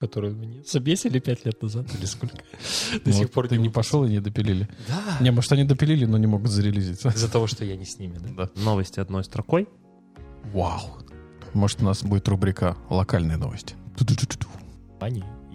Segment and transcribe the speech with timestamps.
[0.00, 2.36] которые мне забесили пять лет назад или сколько.
[3.04, 4.68] До Ну, сих пор ты не пошел и не допилили.
[4.88, 5.18] Да.
[5.20, 7.10] Не, может, они допилили, но не могут зарелизиться.
[7.10, 8.48] Из-за того, что я не с ними, да?
[8.56, 9.68] Новости одной строкой.
[10.54, 10.80] Вау.
[11.52, 13.74] Может, у нас будет рубрика «Локальные новости».
[13.98, 14.48] Ту-ту-ту-ту-ту.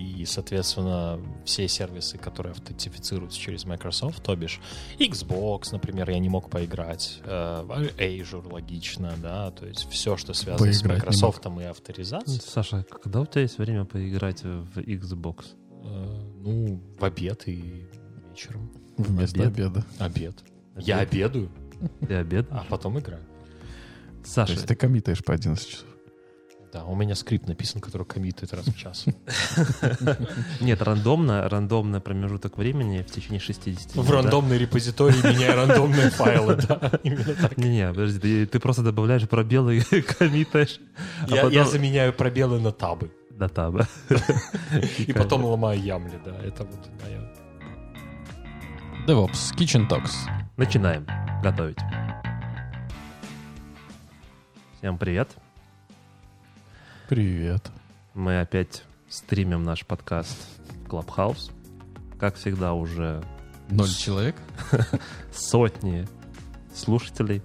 [0.06, 4.60] И, соответственно, все сервисы, которые аутентифицируются через Microsoft, то бишь
[5.00, 7.66] Xbox, например, я не мог поиграть, э,
[7.98, 12.86] Azure логично, да, то есть все, что связано с Поиграть не Microsoft и авторизацией, Саша,
[12.90, 15.46] когда у тебя есть время поиграть в Xbox?
[15.86, 17.86] э, ну, в обед и
[18.30, 18.72] вечером.
[18.98, 19.54] Вместо Обед.
[19.54, 19.86] обеда.
[20.00, 20.36] Обед.
[20.78, 21.50] Я обедаю,
[22.08, 22.48] Ты обед?
[22.50, 23.24] а потом играю.
[24.24, 25.88] То Саша, есть ты коммитаешь по 11 часов.
[26.76, 29.06] Да, у меня скрипт написан, который коммитает раз в час.
[30.60, 34.04] нет, рандомно, рандомный промежуток времени в течение 60 дней.
[34.04, 37.56] В рандомной репозитории меняя рандомные файлы, да, именно так.
[37.56, 40.82] Не-не, подожди, ты, просто добавляешь пробелы и коммитаешь
[41.32, 43.10] А Я, заменяю пробелы на табы.
[43.30, 43.88] до таба.
[44.98, 46.36] И потом ломаю ямли, да.
[46.44, 47.22] Это вот моя...
[49.08, 50.12] DevOps, Kitchen Talks.
[50.58, 51.08] Начинаем
[51.42, 51.80] готовить.
[54.78, 55.30] Всем привет.
[57.08, 57.70] Привет.
[58.16, 60.36] Мы опять стримим наш подкаст
[60.88, 61.52] Clubhouse.
[62.20, 63.24] Как всегда, уже
[63.70, 64.36] Ноль человек?
[65.32, 66.08] сотни
[66.74, 67.44] слушателей.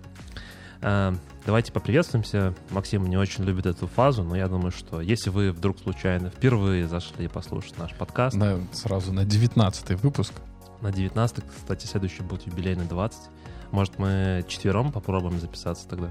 [0.81, 2.55] А, Давайте поприветствуемся.
[2.71, 6.89] Максим не очень любит эту фазу, но я думаю, что если вы вдруг случайно впервые
[6.89, 10.33] зашли послушать наш подкаст, На, сразу на 19 выпуск.
[10.81, 13.19] на 19 кстати, следующий будет юбилейный 20,
[13.73, 16.11] может, мы четвером попробуем записаться тогда?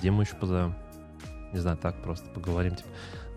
[0.00, 0.74] Диму еще позовем.
[1.56, 2.76] Не знаю, так просто поговорим.
[2.76, 2.88] Типа,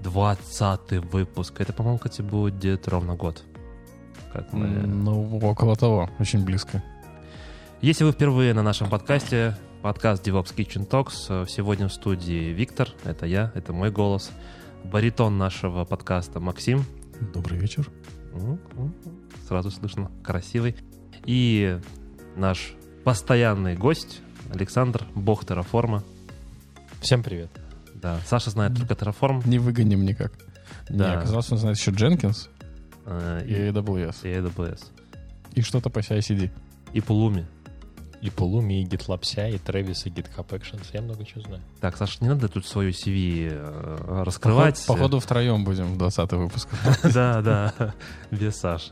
[0.02, 1.62] 20 выпуск.
[1.62, 3.44] Это, по-моему, кстати, будет ровно год.
[4.34, 4.68] Как мы...
[4.68, 6.10] Ну, около того.
[6.20, 6.84] Очень близко.
[7.80, 13.26] Если вы впервые на нашем подкасте, подкаст DevOps Kitchen Talks, сегодня в студии Виктор, это
[13.26, 14.32] я, это мой голос,
[14.84, 16.84] баритон нашего подкаста Максим,
[17.34, 17.90] Добрый вечер.
[19.48, 20.76] Сразу слышно, красивый,
[21.26, 21.80] и
[22.36, 22.74] наш
[23.06, 24.20] постоянный гость
[24.54, 26.04] Александр, бог Terraform.
[27.02, 27.50] Всем привет.
[28.02, 30.32] Да, Саша знает только Terraform Не выгоним никак.
[30.90, 31.10] Да.
[31.10, 32.48] Не, оказалось, он знает еще Jenkins
[33.06, 34.16] э, и и, AWS.
[34.24, 34.84] и AWS,
[35.54, 36.50] И что-то по CI-CD.
[36.94, 37.46] и Pulumi.
[38.22, 40.84] И Pulumi, и GitLab CI, и Travis, и GitHub Actions.
[40.94, 41.62] Я много чего знаю.
[41.80, 44.84] Так, Саша, не надо тут свою CV э, раскрывать.
[44.88, 46.68] Походу, втроем будем в 20 выпуск.
[47.14, 47.94] Да, да,
[48.32, 48.92] без Саши.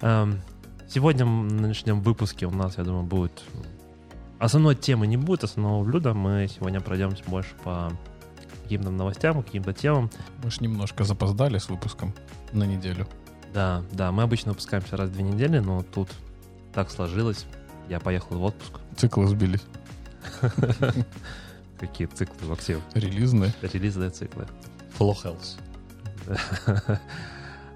[0.00, 0.40] Эм,
[0.88, 3.42] Сегодня в нынешнем выпуске у нас, я думаю, будет...
[4.42, 6.14] Основной темы не будет, основного блюда.
[6.14, 7.92] Мы сегодня пройдемся больше по
[8.64, 10.10] каким-то новостям, каким-то темам.
[10.42, 12.12] Мы ж немножко запоздали с выпуском
[12.50, 13.06] на неделю.
[13.54, 16.08] Да, да, мы обычно выпускаемся раз в две недели, но тут
[16.74, 17.46] так сложилось.
[17.88, 18.80] Я поехал в отпуск.
[18.96, 19.62] Циклы сбились.
[21.78, 22.80] Какие циклы, Максим?
[22.94, 23.54] Релизные.
[23.62, 24.48] Релизные циклы.
[24.98, 26.98] Flow Health.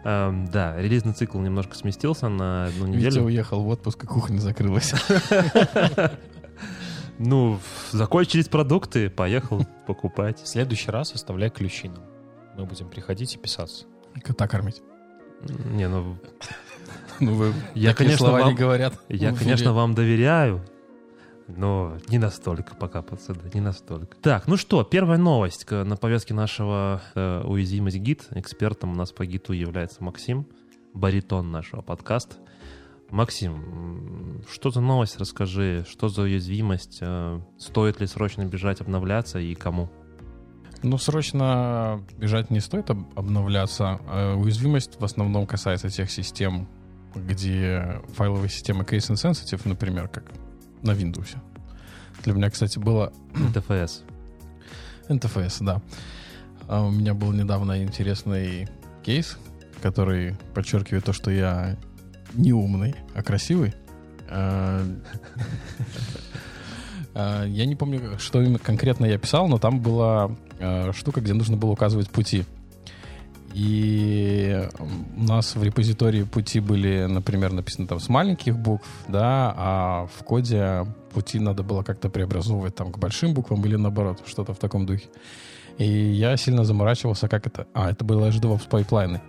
[0.05, 3.25] Эм, Да, релизный цикл немножко сместился на одну Витя неделю.
[3.25, 4.95] уехал в отпуск, и кухня закрылась.
[7.19, 7.59] Ну,
[7.93, 10.41] закончились продукты, поехал покупать.
[10.41, 12.05] В следующий раз оставляй ключи нам.
[12.57, 13.87] Мы будем приходить и писаться.
[14.23, 14.83] Кота кормить.
[15.43, 16.19] Не, ну,
[17.21, 18.95] Ну, вы я, конечно, слова вам, не говорят.
[19.09, 20.65] я, конечно, вам доверяю,
[21.49, 24.17] но не настолько пока, пацаны, не настолько.
[24.19, 28.27] Так, ну что, первая новость на повестке нашего э, уязвимость гид.
[28.33, 30.47] Экспертом у нас по гиту является Максим,
[30.93, 32.37] баритон нашего подкаста.
[33.11, 39.55] Максим, что за новость, расскажи, что за уязвимость, э, стоит ли срочно бежать обновляться и
[39.55, 39.89] кому?
[40.83, 44.01] Ну, срочно бежать не стоит об- обновляться.
[44.09, 46.69] А Уязвимость в основном касается тех систем,
[47.15, 50.25] где файловые системы case insensitive, например, как
[50.83, 51.37] на Windows.
[52.25, 53.13] Для меня, кстати, было
[53.55, 54.03] ТФС.
[55.09, 55.81] NTFS, да.
[56.69, 58.69] А у меня был недавно интересный
[59.05, 59.39] кейс,
[59.81, 61.77] который подчеркивает то, что я
[62.37, 63.75] не умный, а красивый.
[64.29, 64.83] А,
[67.15, 70.31] а, Я не помню, что именно конкретно я писал, но там была
[70.61, 72.45] а, штука, где нужно было указывать пути.
[73.55, 74.69] И
[75.17, 80.25] у нас в репозитории пути были, например, написаны там с маленьких букв, да, а в
[80.25, 80.85] коде
[81.15, 85.09] пути надо было как-то преобразовывать там к большим буквам или наоборот, что-то в таком духе.
[85.79, 87.67] И я сильно заморачивался, как это...
[87.73, 89.23] А, это было же DevOps пайплайны.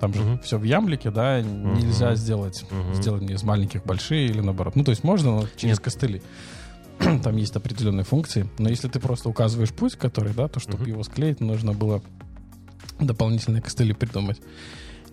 [0.00, 0.38] Там же Мгм.
[0.40, 2.94] все в ямлике, да, нельзя сделать, Мгм.
[2.94, 4.76] сделать не из маленьких большие или наоборот.
[4.76, 5.80] Ну, то есть можно, но через Нет.
[5.80, 6.22] костыли.
[7.22, 8.48] Там есть определенные функции.
[8.58, 10.90] Но если ты просто указываешь путь, который, да, то чтобы Мгм.
[10.92, 12.00] его склеить, нужно было
[13.00, 14.40] дополнительные костыли придумать.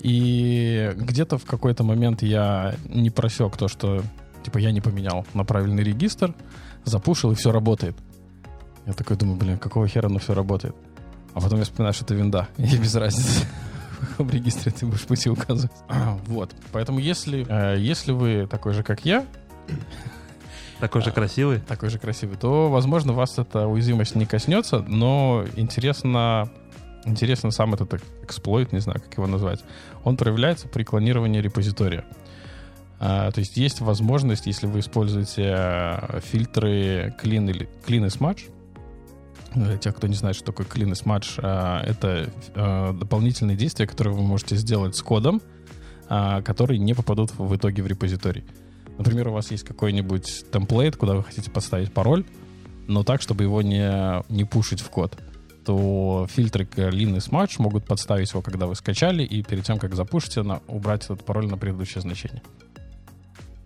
[0.02, 4.04] И где-то в какой-то момент я не просек то, что
[4.44, 6.34] типа я не поменял на правильный регистр,
[6.84, 7.96] запушил, и все работает.
[8.86, 10.76] Я такой думаю, блин, какого хера оно все работает?
[11.34, 12.48] А потом я вспоминаю, что это винда.
[12.58, 13.46] И без разницы.
[14.18, 15.72] в регистре ты будешь пути указывать.
[15.88, 16.54] А, вот.
[16.72, 19.26] Поэтому если, э, если вы такой же, как я,
[20.80, 21.60] Такой же красивый.
[21.60, 26.50] такой же красивый, то, возможно, вас эта уязвимость не коснется, но интересно,
[27.06, 29.64] интересно сам этот эксплойт, не знаю, как его назвать,
[30.04, 32.06] он проявляется при клонировании репозитория.
[33.00, 38.50] А, то есть есть возможность, если вы используете э, фильтры clean, или, clean и smudge,
[39.82, 44.22] тех, кто не знает, что такое clean smudge, а, это а, дополнительные действия, которые вы
[44.22, 45.42] можете сделать с кодом,
[46.10, 48.44] а, которые не попадут в итоге в репозиторий.
[48.98, 52.26] Например, у вас есть какой-нибудь темплейт, куда вы хотите поставить пароль,
[52.88, 55.18] но так, чтобы его не, не пушить в код
[55.66, 59.96] то фильтры Clean и Smudge могут подставить его, когда вы скачали, и перед тем, как
[59.96, 62.44] запушите, убрать этот пароль на предыдущее значение.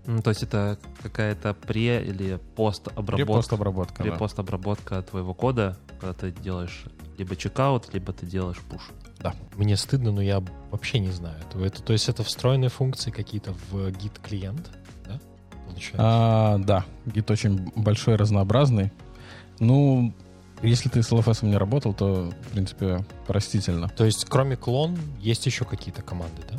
[0.06, 3.26] Ну, то есть это какая-то пре- или постобработка?
[3.26, 4.10] Пре-постобработка, да.
[4.10, 6.86] Пре-постобработка твоего кода, когда ты делаешь
[7.18, 8.82] либо чекаут, либо ты делаешь пуш.
[9.58, 10.42] Мне стыдно, но я
[10.72, 11.36] вообще не знаю.
[11.50, 14.70] Это, это- то есть это встроенные функции какие-то в Git клиент,
[15.06, 15.20] да?
[15.66, 15.98] Получается.
[15.98, 18.92] А, да, гид очень большой, разнообразный.
[19.60, 20.14] Ну,
[20.64, 23.90] если ты с LFS не работал, то, в принципе, простительно.
[23.90, 26.58] То есть кроме клон есть еще какие-то команды, да?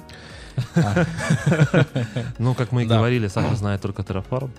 [2.38, 4.50] Ну, как мы и говорили, Саша знает только Terraform.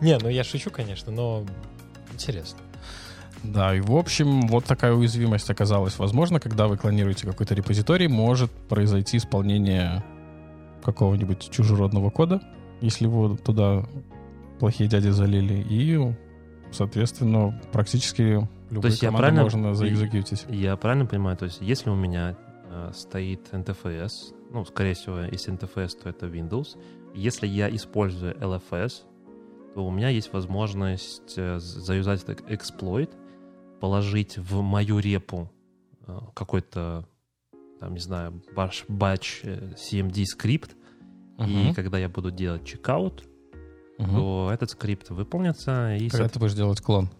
[0.00, 1.44] Не, ну я шучу, конечно, но
[2.12, 2.58] интересно.
[3.42, 8.50] Да, и в общем, вот такая уязвимость оказалась возможна, когда вы клонируете какой-то репозиторий, может
[8.50, 10.02] произойти исполнение
[10.84, 12.40] какого-нибудь чужеродного кода,
[12.80, 13.84] если его туда
[14.58, 16.14] плохие дяди залили, и,
[16.72, 20.46] соответственно, практически любую есть я команду правильно- можно заэкзекьютить.
[20.48, 22.36] Я правильно понимаю, то есть если у меня
[22.70, 26.78] э, стоит NTFS, ну, скорее всего, если NTFS, то это Windows.
[27.14, 29.02] Если я использую LFS,
[29.74, 33.10] то у меня есть возможность э, заюзать этот эксплойт,
[33.80, 35.50] положить в мою репу
[36.06, 37.06] э, какой-то,
[37.80, 40.76] там, не знаю, баш, батч э, CMD скрипт,
[41.38, 43.24] и Мгм, когда я буду делать чекаут,
[43.98, 44.10] мгм.
[44.16, 47.10] то этот скрипт выполнится, и Когда ты будешь делать клон.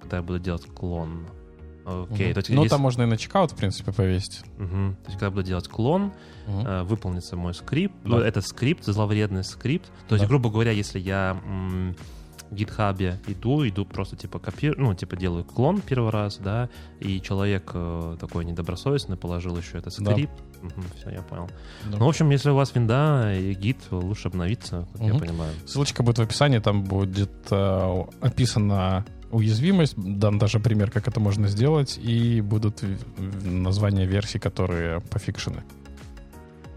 [0.00, 1.26] когда я буду делать клон.
[1.84, 4.42] Окей, то есть, Ну, если- там можно и на checkout, в принципе, повесить.
[4.58, 4.96] Мгм.
[5.02, 6.12] То есть, когда я буду делать клон,
[6.46, 7.94] э, выполнится мой скрипт.
[8.04, 8.08] Да.
[8.10, 9.86] Ну, этот скрипт, зловредный скрипт.
[10.08, 10.28] То есть, Да.
[10.28, 11.94] грубо говоря, если я м,
[12.50, 16.68] в GitHub иду, иду просто типа копирую, ну, типа делаю клон первый раз, да,
[17.00, 20.12] и человек э, такой недобросовестный положил еще этот Да.
[20.12, 20.32] скрипт.
[20.96, 21.48] все, я понял.
[21.90, 21.98] Да.
[21.98, 25.20] Ну, в общем, если у вас винда и Git, лучше обновиться, как я Мгм.
[25.20, 25.52] понимаю.
[25.66, 29.04] Ссылочка будет в описании, там будет э, описана
[29.34, 32.82] уязвимость, дан даже пример, как это можно сделать, и будут
[33.44, 35.62] названия версий, которые пофикшены.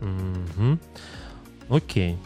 [0.02, 0.80] Мгм.
[1.70, 2.18] Окей.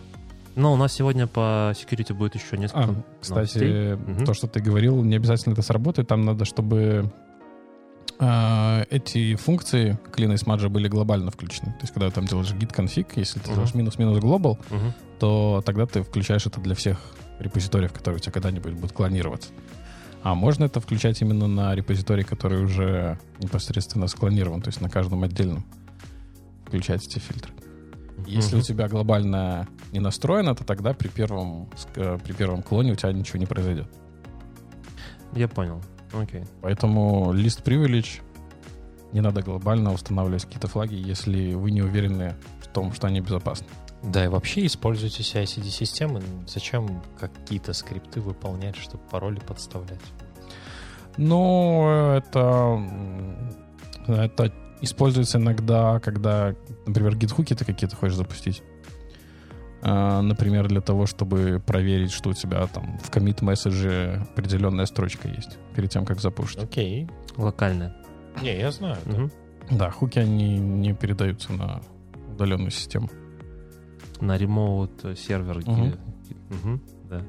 [0.55, 3.93] Но у нас сегодня по security будет еще несколько А, кстати.
[3.95, 4.25] Мгм.
[4.25, 7.11] то, что ты говорил, не обязательно это сработает, там надо, чтобы
[8.19, 11.71] э, эти функции clean и smudge были глобально включены.
[11.71, 13.55] То есть, когда ты там делаешь git config, если ты Мгм.
[13.55, 14.93] делаешь минус-минус global, Мгм.
[15.19, 16.97] то тогда ты включаешь это для всех
[17.39, 19.49] репозиториев, которые у тебя когда-нибудь будут клонироваться.
[20.23, 25.23] А можно это включать именно на репозиторий, который уже непосредственно склонирован, то есть на каждом
[25.23, 25.65] отдельном
[26.65, 27.51] включать эти фильтры.
[28.27, 28.59] Если Мгм.
[28.59, 33.11] у тебя глобально не настроено, то тогда при первом, ск- при первом клоне у тебя
[33.11, 33.87] ничего не произойдет.
[35.33, 35.81] Я понял.
[36.13, 36.43] Окей.
[36.61, 38.21] Поэтому лист privilege
[39.13, 43.65] не надо глобально устанавливать какие-то флаги, если вы не уверены в том, что они безопасны.
[44.03, 46.21] Да, и вообще используйте CI-CD-системы.
[46.47, 49.99] Зачем какие-то скрипты выполнять, чтобы пароли подставлять?
[51.17, 52.81] Ну, это,
[54.07, 56.55] это используется иногда, когда,
[56.87, 58.63] например, гитхуки ты какие-то хочешь запустить.
[59.83, 65.27] А, Например, для того, чтобы проверить, что у тебя там в commit месседже определенная строчка
[65.27, 66.63] есть перед тем, как запушить.
[66.63, 67.07] Окей.
[67.37, 67.95] Локальная.
[68.41, 68.97] Не, я знаю.
[69.05, 69.11] да.
[69.17, 69.31] Мгм.
[69.71, 71.81] Да, хуки, они не передаются на
[72.33, 73.09] удаленную систему.
[74.21, 75.59] На ремоут сервер.
[75.59, 75.97] Где-
[76.49, 77.21] Мгм, Да.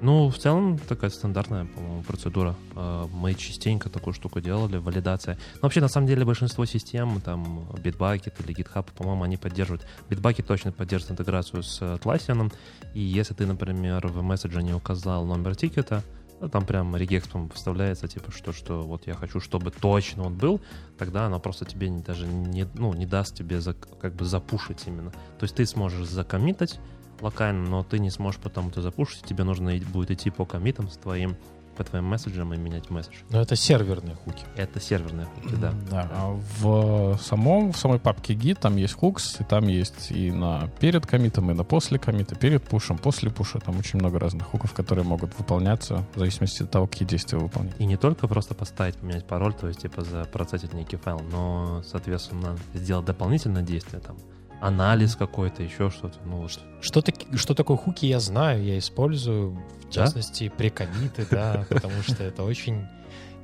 [0.00, 2.54] Ну, в целом, такая стандартная, по-моему, процедура.
[2.76, 5.36] Э, Мы частенько такую штуку делали, валидация.
[5.54, 9.86] Но вообще, на самом деле, большинство систем, там, Bitbucket или GitHub, по-моему, они поддерживают.
[10.10, 12.52] Bitbucket точно поддерживает интеграцию с Atlassian,
[12.92, 16.02] и если ты, например, в месседже не указал номер тикета,
[16.48, 20.60] там прям регекспом вставляется, типа, что, что вот я хочу, чтобы точно он был,
[20.98, 24.82] тогда оно просто тебе не- даже не, ну, не даст тебе за- как бы запушить
[24.86, 25.10] именно.
[25.10, 26.80] То есть ты сможешь закоммитать
[27.20, 30.96] локально, но ты не сможешь потом это запушить, тебе нужно будет идти по коммитам с
[30.96, 31.36] твоим,
[31.74, 33.16] по твоим месседжам и менять месседж.
[33.30, 34.44] Но это серверные хуки.
[34.56, 35.72] Это серверные хуки, да.
[35.90, 36.10] Да.
[36.12, 40.68] А в самом, в самой папке Git там есть hooks, и там есть и на
[40.80, 43.58] перед комитом, и на после комита, перед пушем, после пуша.
[43.58, 47.74] Там очень много разных хуков, которые могут выполняться в зависимости от того, какие действия выполнять.
[47.78, 52.56] И не только просто поставить, поменять пароль, то есть типа запроцессить некий файл, но, соответственно,
[52.74, 54.16] сделать дополнительное действие, там,
[54.60, 56.18] анализ какой-то, еще что-то.
[56.24, 56.58] Ну, вот.
[56.80, 59.90] Что, таки- что такое хуки, я знаю, я использую, в Да?
[59.90, 62.86] частности, прекомиты, да, потому что это очень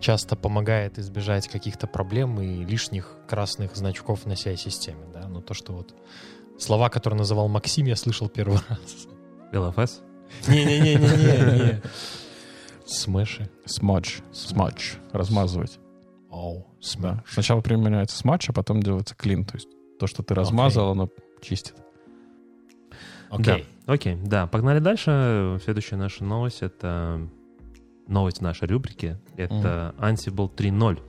[0.00, 5.73] часто помогает избежать каких-то проблем и лишних красных значков на CI-системе, да, но то, что
[5.75, 5.95] вот
[6.59, 9.07] слова, которые называл Максим, я слышал первый раз.
[9.52, 10.00] LFS?
[10.49, 11.83] Не-не-не-не-не.
[12.87, 13.50] Смэши.
[13.67, 14.23] Smudge.
[14.33, 14.97] Smudge.
[15.12, 15.79] Размазывать.
[16.31, 16.76] Оу, Да.
[16.81, 17.19] смэш.
[17.33, 19.45] Сначала применяется смадж, а потом делается клин.
[19.45, 19.69] То есть
[20.00, 21.11] то, что ты размазал, оно
[21.42, 21.75] чистит.
[23.28, 23.66] Окей.
[23.87, 24.47] Да, окей, да.
[24.47, 25.61] Погнали дальше.
[25.62, 27.28] Следующая наша новость— это
[28.09, 29.19] новость нашей рубрики.
[29.37, 31.02] Это Ansible 3.0.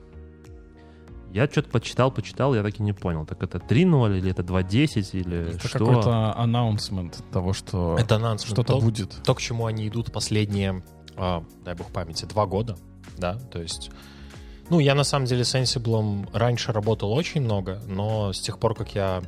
[1.34, 3.26] Я что-то почитал, почитал, я так и не понял.
[3.26, 5.80] Так это 3.0 или это 2.10 или Это что?
[5.80, 9.24] какой-то анонсмент того, что Это что-то то, будет.
[9.24, 10.84] то, к чему они идут последние,
[11.16, 12.78] а, дай бог памяти, два года,
[13.18, 13.90] да, то есть...
[14.72, 18.74] Ну, я на самом деле с Ansible раньше работал очень много, но с тех пор,
[18.74, 19.22] как я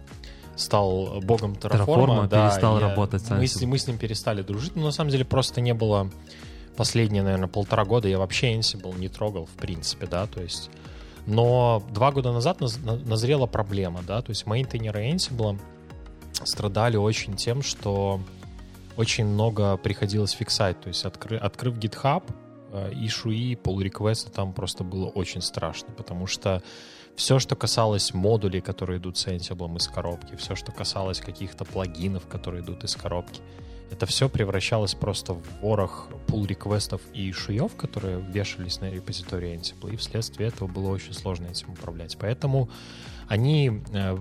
[0.56, 4.76] стал богом Terraform, да, перестал я- работать с мы, с, мы с ним перестали дружить,
[4.78, 6.10] но на самом деле просто не было
[6.78, 10.70] последние, наверное, полтора года я вообще Ansible не трогал, в принципе, да, то есть...
[11.26, 15.60] Но два года назад наз- на- назрела проблема, да, то есть мейнтейнеры Ansible
[16.46, 18.20] страдали очень тем, что
[18.96, 22.24] очень много приходилось фиксать, то есть откры- открыв GitHub,
[22.94, 26.64] ишуи, pull реквесты там просто было очень страшно, потому что
[27.16, 32.28] все, что касалось модулей, которые идут с Ansible из коробки, все, что касалось каких-то плагинов,
[32.28, 33.42] которые идут из коробки,
[33.92, 39.94] это все превращалось просто в ворох pull реквестов и ишуев, которые вешались на репозитории Ansible,
[39.94, 42.18] и вследствие этого было очень сложно этим управлять.
[42.20, 42.70] Поэтому
[43.28, 44.18] они э,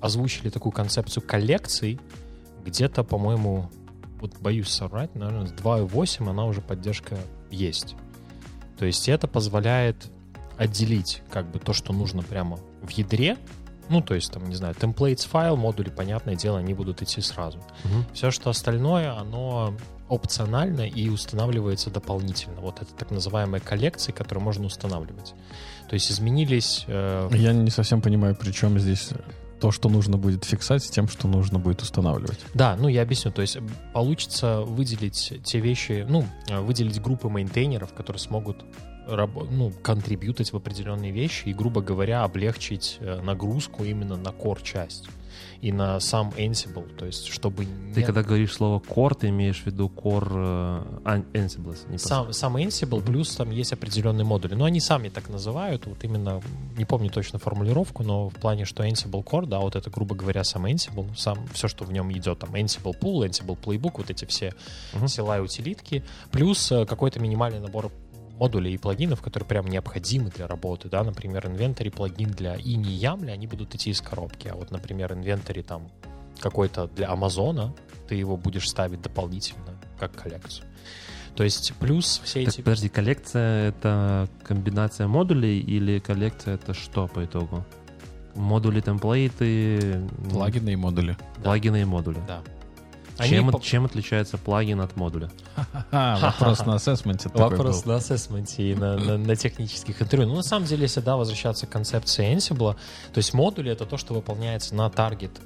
[0.00, 2.00] озвучили такую концепцию коллекций,
[2.64, 3.70] где-то, по-моему,
[4.20, 7.16] вот боюсь соврать, наверное, с 2.8 она уже поддержка
[7.52, 7.94] есть.
[8.78, 10.10] То есть это позволяет
[10.58, 13.36] отделить как бы то, что нужно прямо в ядре,
[13.88, 17.58] ну, то есть, там, не знаю, templates файл, модули, понятное дело, они будут идти сразу.
[17.84, 18.06] Мгм.
[18.14, 19.74] Все, что остальное, оно
[20.08, 22.60] опционально и устанавливается дополнительно.
[22.60, 25.34] Вот это так называемые коллекции, которые можно устанавливать.
[25.88, 26.84] То есть изменились...
[26.86, 29.10] э, Я не совсем понимаю, при чем здесь
[29.62, 32.40] то, что нужно будет фиксать, с тем, что нужно будет устанавливать.
[32.52, 33.30] Да, ну я объясню.
[33.30, 33.58] То есть
[33.92, 38.64] получится выделить те вещи, ну, выделить группы мейнтейнеров, которые смогут
[39.06, 45.08] ну, контрибьютить в определенные вещи и, грубо говоря, облегчить э, нагрузку именно на core-часть
[45.62, 47.64] и на сам Ansible, то есть чтобы
[47.94, 51.76] Ты не- когда говоришь слово core, ты имеешь в виду core э, An- Ansible.
[51.88, 54.54] не сам, сам Ansible, плюс там есть определенные модули.
[54.54, 56.42] Но они сами так называют, вот именно,
[56.76, 60.42] не помню точно формулировку, но в плане, что Ansible Core, да, вот это, грубо говоря,
[60.42, 64.24] сам Ansible, сам, все, что в нем идет, там Ansible Pool, Ansible Playbook, вот эти
[64.24, 64.52] все
[64.92, 65.06] Мгм.
[65.06, 66.02] села и утилитки,
[66.32, 67.92] плюс э, какой-то минимальный набор
[68.42, 73.30] модулей и плагинов, которые прям необходимы для работы, да, например, инвентарь плагин для и ямли,
[73.30, 75.88] они будут идти из коробки, а вот, например, инвентарь там
[76.40, 77.72] какой-то для Амазона,
[78.08, 80.66] ты его будешь ставить дополнительно как коллекцию.
[81.36, 82.62] То есть плюс все Так, эти...
[82.62, 87.64] подожди, коллекция— это комбинация модулей или коллекция— это что по итогу?
[88.34, 91.16] Модули, темплейты, Плагины и модули.
[91.44, 92.18] плагины и модули.
[92.26, 92.42] Да.
[93.20, 95.30] Чем, от- чем отличается плагин от модуля?
[95.90, 100.28] Вопрос на ассессменте Вопрос на ассессменте и на, технических интервью.
[100.28, 102.74] Ну, на самом деле, если да, возвращаться к концепции Ansible,
[103.12, 105.40] то есть модули— это то, что выполняется на таргет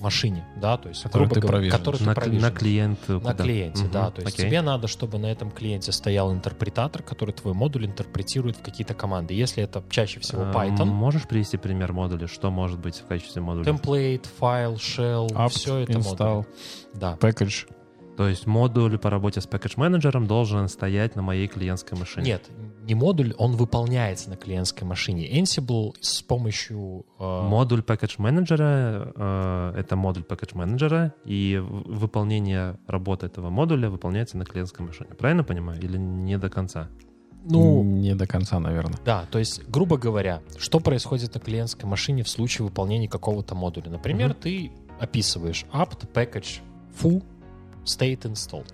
[0.00, 2.40] машине, да, то есть, Который грубо ты говоря, который ты На, провижен.
[2.42, 3.34] на клиент На куда?
[3.34, 4.10] клиенте, Мгм, да.
[4.10, 4.46] То есть окей.
[4.46, 9.34] тебе надо, чтобы на этом клиенте стоял интерпретатор, который твой модуль интерпретирует в какие-то команды.
[9.34, 12.26] Если это чаще всего А, Python, Можешь привести пример модуля?
[12.26, 13.64] Что может быть в качестве модуля?
[13.64, 16.46] темплейт, файл, shell, Apt, все это install, модули.
[16.94, 17.16] Да.
[17.20, 17.66] package.
[18.18, 22.26] То есть модуль по работе с пакетж-менеджером должен стоять на моей клиентской машине?
[22.26, 22.50] Нет,
[22.82, 25.40] не модуль, он выполняется на клиентской машине.
[25.40, 27.06] Ansible с помощью...
[27.20, 34.84] э, Модуль пакетж-менеджера э,— это модуль пакетж-менеджера, и выполнение работы этого модуля выполняется на клиентской
[34.84, 35.10] машине.
[35.16, 35.80] Правильно понимаю?
[35.80, 36.88] Или не до конца?
[37.44, 38.98] ну, Не до конца, наверное.
[39.04, 43.90] Да, то есть, грубо говоря, что происходит на клиентской машине в случае выполнения какого-то модуля?
[43.90, 44.38] Например, Мгм.
[44.42, 46.58] ты описываешь apt package
[47.00, 47.22] foo
[47.88, 48.72] state installed.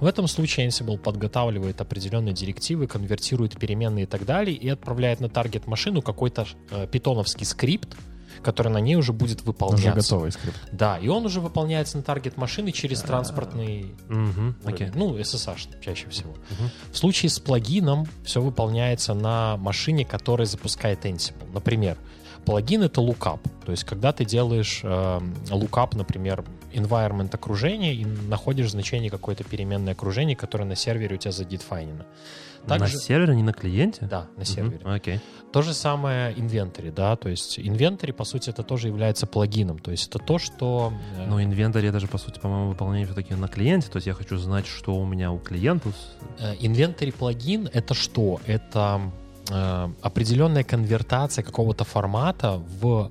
[0.00, 5.28] В этом случае Ansible подготавливает определенные директивы, конвертирует переменные и так далее и отправляет на
[5.28, 7.96] таргет машину какой-то э, питоновский скрипт,
[8.42, 9.92] который на ней уже будет Уже выполняться.
[9.92, 10.58] готовый скрипт.
[10.70, 13.94] Да, и он уже выполняется на таргет машины через транспортный.
[14.94, 16.34] Ну, SSH чаще всего.
[16.92, 21.50] В случае с плагином все выполняется на машине, которая запускает Ansible.
[21.52, 21.96] Например,
[22.44, 23.40] плагин— это lookup.
[23.64, 25.20] То есть, когда ты делаешь э,
[25.50, 26.44] lookup, например,
[26.76, 32.06] environment окружения и находишь значение какой-то переменной окружения, которое на сервере у тебя задефайнено.
[32.66, 34.06] На Также, сервере, не на клиенте?
[34.06, 34.80] да, на сервере.
[34.84, 35.20] Окей.
[35.52, 39.78] То же самое инвентарь, да, то есть инвентарь, по сути, это тоже является плагином.
[39.78, 40.92] То есть это то, что...
[41.16, 43.88] э, Но инвентарь это же, по сути, по-моему, выполнение все-таки на клиенте.
[43.88, 45.92] То есть я хочу знать, что у меня у клиента.
[46.40, 48.40] Э, Инвентарь плагин это что?
[48.46, 49.00] Это
[49.48, 53.10] э, определенная конвертация какого-то формата в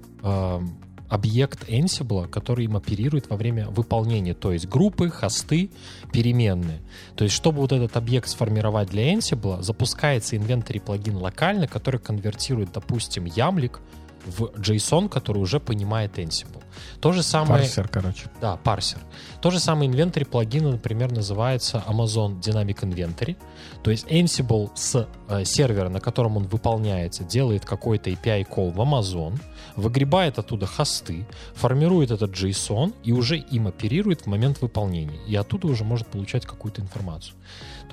[1.10, 5.70] объект Ansible, который им оперирует во время выполнения, то есть группы, хосты,
[6.12, 6.82] переменные.
[7.16, 12.72] То есть, чтобы вот этот объект сформировать для Ansible, запускается инвентарь плагин локально, который конвертирует,
[12.72, 13.80] допустим, ямлик
[14.26, 16.64] в JSON, который уже понимает Ansible.
[17.00, 17.62] То же самое...
[17.62, 18.30] Парсер, короче.
[18.42, 19.00] Да, парсер.
[19.42, 23.38] То же самое инвентарь плагина, например, называется Amazon Dynamic Inventory.
[23.84, 28.82] То есть Ansible с э, сервера, на котором он выполняется, делает какой-то API call в
[28.82, 29.40] Amazon,
[29.76, 35.20] выгребает оттуда хосты, формирует этот JSON и уже им оперирует в момент выполнения.
[35.28, 37.36] И оттуда уже может получать какую-то информацию.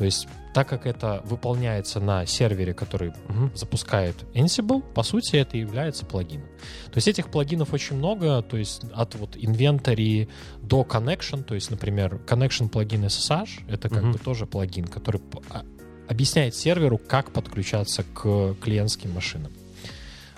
[0.02, 3.52] То есть, так как это выполняется на сервере, который Мгм.
[3.54, 6.48] запускает Ansible, по сути, это является плагином.
[6.86, 10.26] То есть этих плагинов очень много, то есть от вот инвентарь
[10.60, 14.12] до connection, то есть, например, connection плагин SSH, это как Мгм.
[14.14, 15.62] бы тоже плагин, который а-
[16.08, 19.52] объясняет серверу, как подключаться к клиентским машинам.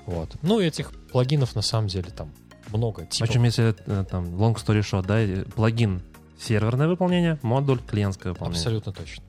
[0.05, 0.29] Вот.
[0.43, 2.31] Ну, этих плагинов на самом деле там
[2.71, 3.07] много.
[3.07, 3.31] В типов.
[3.31, 3.73] общем, если
[4.11, 6.03] там long story short, да, плагин
[6.39, 8.59] серверное выполнение, модуль клиентское выполнение.
[8.61, 9.25] Абсолютно точно.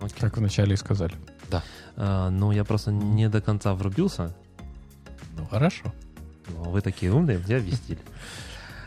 [0.00, 0.20] Окей.
[0.20, 1.14] Как вначале и сказали.
[1.96, 4.34] А, ну, я просто не до конца врубился.
[5.36, 5.92] Ну, хорошо.
[6.48, 8.00] Ну, Вы такие умные, мне объяснили.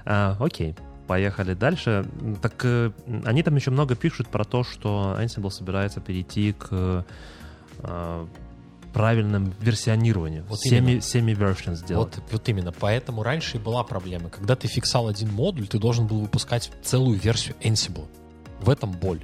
[0.05, 0.75] А, окей,
[1.07, 2.05] поехали дальше.
[2.41, 2.91] Так э,
[3.25, 7.05] они там еще много пишут про то, что Ansible собирается перейти к
[7.81, 8.27] э,
[8.93, 10.45] правильному версионированию.
[10.47, 12.15] Вот семи, семи versions сделать.
[12.17, 12.71] Вот, вот именно.
[12.71, 14.29] Поэтому раньше и была проблема.
[14.29, 18.07] Когда ты фиксал один модуль, ты должен был выпускать целую версию Ansible.
[18.61, 19.21] В этом боль.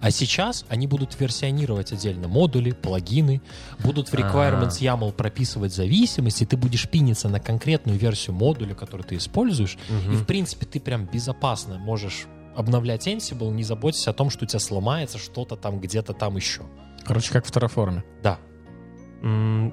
[0.00, 3.42] А сейчас они будут версионировать отдельно модули, плагины,
[3.80, 9.16] будут в requirements YAML прописывать зависимости, ты будешь пиниться на конкретную версию модуля, который ты
[9.16, 10.12] используешь, Мгм.
[10.12, 12.26] и в принципе ты прям безопасно можешь
[12.56, 16.62] обновлять Ansible, не заботясь о том, что у тебя сломается что-то там где-то там еще.
[17.04, 18.02] Короче, как в Terraform.
[18.22, 18.38] Да,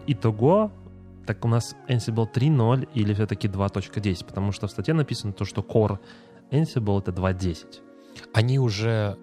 [0.07, 0.71] Итого,
[1.27, 4.25] так у нас Ansible 3.0 или все-таки 2.10?
[4.25, 5.99] Потому что в статье написано то, что Core
[6.51, 7.65] Ansible это 2.10.
[8.33, 9.17] они уже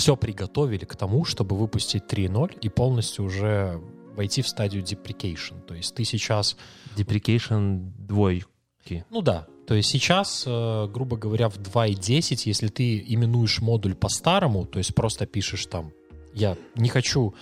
[0.00, 3.78] все приготовили к тому, чтобы выпустить 3.0 и полностью уже
[4.16, 5.60] войти в стадию deprecation.
[5.66, 6.56] То есть ты сейчас,
[6.96, 9.04] Deprecation двойки.
[9.10, 14.64] ну да, то есть сейчас, э, грубо говоря, в 2.10, если ты именуешь модуль по-старому,
[14.64, 15.92] то есть просто пишешь там,
[16.32, 17.34] я не хочу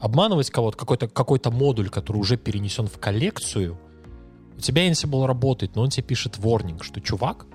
[0.00, 3.78] обманывать кого-то, какой-то какой модуль, который уже перенесен в коллекцию,
[4.56, 7.46] у тебя Ansible работает, но он тебе пишет warning, что чувак,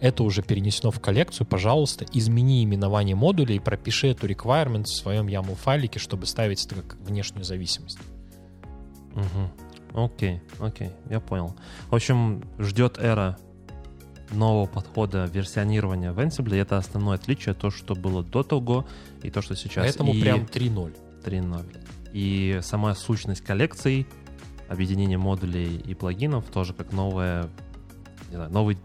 [0.00, 5.26] это уже перенесено в коллекцию, пожалуйста, измени именование модуля и пропиши эту requirement в своем
[5.26, 7.98] YAML файлике, чтобы ставить это как внешнюю зависимость.
[9.14, 10.04] Угу.
[10.04, 11.54] Окей, окей, я понял.
[11.90, 13.38] В общем, ждет эра
[14.32, 16.54] нового подхода версионирования в Ansible.
[16.54, 18.86] И это основное отличие, то, что было до того,
[19.22, 19.84] и то, что сейчас.
[19.84, 20.96] Поэтому и прям 3.0.
[21.24, 21.86] 3.0.
[22.12, 24.06] И сама сущность коллекций,
[24.68, 27.48] объединение модулей и плагинов тоже как новое,
[28.30, 28.78] не знаю, новый,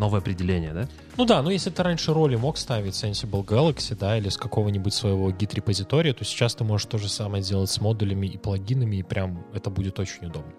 [0.00, 0.88] новое определение, да?
[1.16, 4.36] Ну да, ну если ты раньше роли мог ставить с Ansible Galaxy, да, или с
[4.36, 8.96] какого-нибудь своего гид-репозитория, то сейчас ты можешь то же самое делать с модулями и плагинами,
[8.96, 10.52] и прям это будет очень удобно.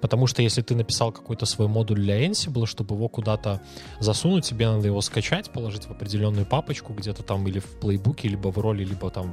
[0.00, 3.62] Потому что если ты написал какой-то свой модуль для Ansible, чтобы его куда-то
[4.00, 8.48] засунуть, тебе надо его скачать, положить в определенную папочку где-то там или в плейбуке, либо
[8.48, 9.32] в роли, либо там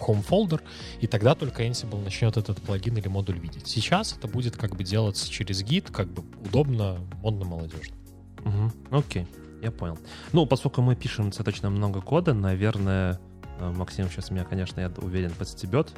[0.00, 0.60] в home folder,
[1.00, 3.68] и тогда только Ansible начнет этот плагин или модуль видеть.
[3.68, 8.01] Сейчас это будет как бы делаться через гид, как бы удобно, модно, молодежно.
[8.44, 8.96] Угу.
[8.98, 9.26] Окей,
[9.62, 9.98] я понял.
[10.32, 13.18] Ну, поскольку мы пишем достаточно много кода, наверное,
[13.60, 15.92] э, Максим сейчас меня, конечно, я уверен, подстебет,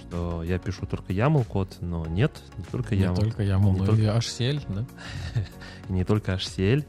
[0.00, 3.16] что я пишу только YAML код, но нет, не только Не YAML.
[3.16, 4.84] только YAML, Не но только- и HCL, да?
[5.88, 6.84] не только HCL.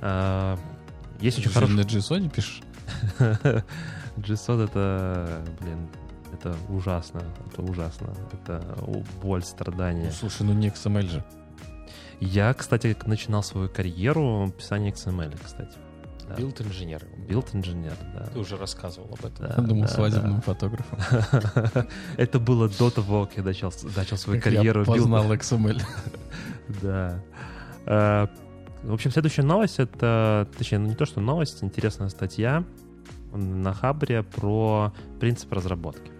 [0.00, 0.58] А,
[1.20, 1.76] Есть очень же хороший...
[1.76, 2.62] на JSON пишешь?
[4.16, 5.88] JSON это, блин,
[6.32, 8.62] это ужасно, это ужасно, это
[9.22, 10.10] боль, Ну, страдания.
[10.10, 11.24] слушай, ну не XML же.
[12.20, 15.76] Я, кстати, начинал свою карьеру в писании XML, кстати.
[16.28, 16.34] Да.
[16.36, 17.02] Build-инженер.
[17.28, 18.26] Build-инженер, да.
[18.26, 19.46] Ты уже рассказывал об этом.
[19.48, 20.98] Да, Я думал, да, свадебным фотографом.
[21.74, 21.86] да.
[22.16, 24.82] Это было до того, как я начал, начал свою Как я карьеру.
[24.82, 25.82] build- познал XML.
[26.82, 27.20] Да.
[27.86, 28.28] Э,
[28.84, 32.64] В общем, следующая новость это, точнее, ну не то, что новость, интересная статья
[33.32, 36.12] на Хабре про принцип разработки.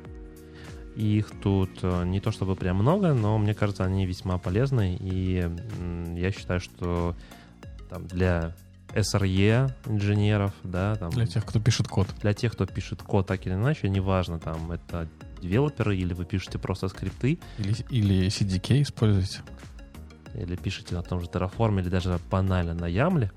[0.96, 4.96] Их тут э, не то чтобы прям много, но мне кажется, они весьма полезны.
[5.00, 5.48] И
[6.16, 7.14] я считаю, что
[7.88, 8.54] там, для
[8.94, 12.08] SRE инженеров, да, там, Для тех, кто пишет код.
[12.22, 15.08] для тех, кто пишет код так или иначе, неважно, там это
[15.40, 19.40] девелоперы или вы пишете просто скрипты, Или, или CDK используйте.
[20.34, 23.30] или пишете на том же Terraform, или даже банально на Ямле,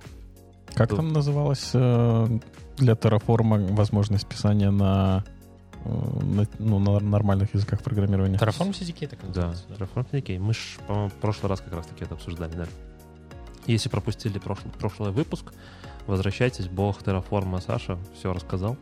[0.74, 2.40] Как Тут- там называлось э,
[2.78, 5.24] для Terraform возможность писания на,
[5.86, 8.38] на, ну, на нормальных языках программирования?
[8.38, 9.66] Terraform CDK так Да, называется.
[9.70, 9.76] да.
[9.76, 10.40] Terraform CDK.
[10.40, 12.66] Мы ж, по-моему, в прошлый раз как раз таки это обсуждали, да.
[13.66, 15.54] Если пропустили прошлый, прошлый выпуск,
[16.08, 18.78] возвращайтесь, бог Terraform Саша все рассказал.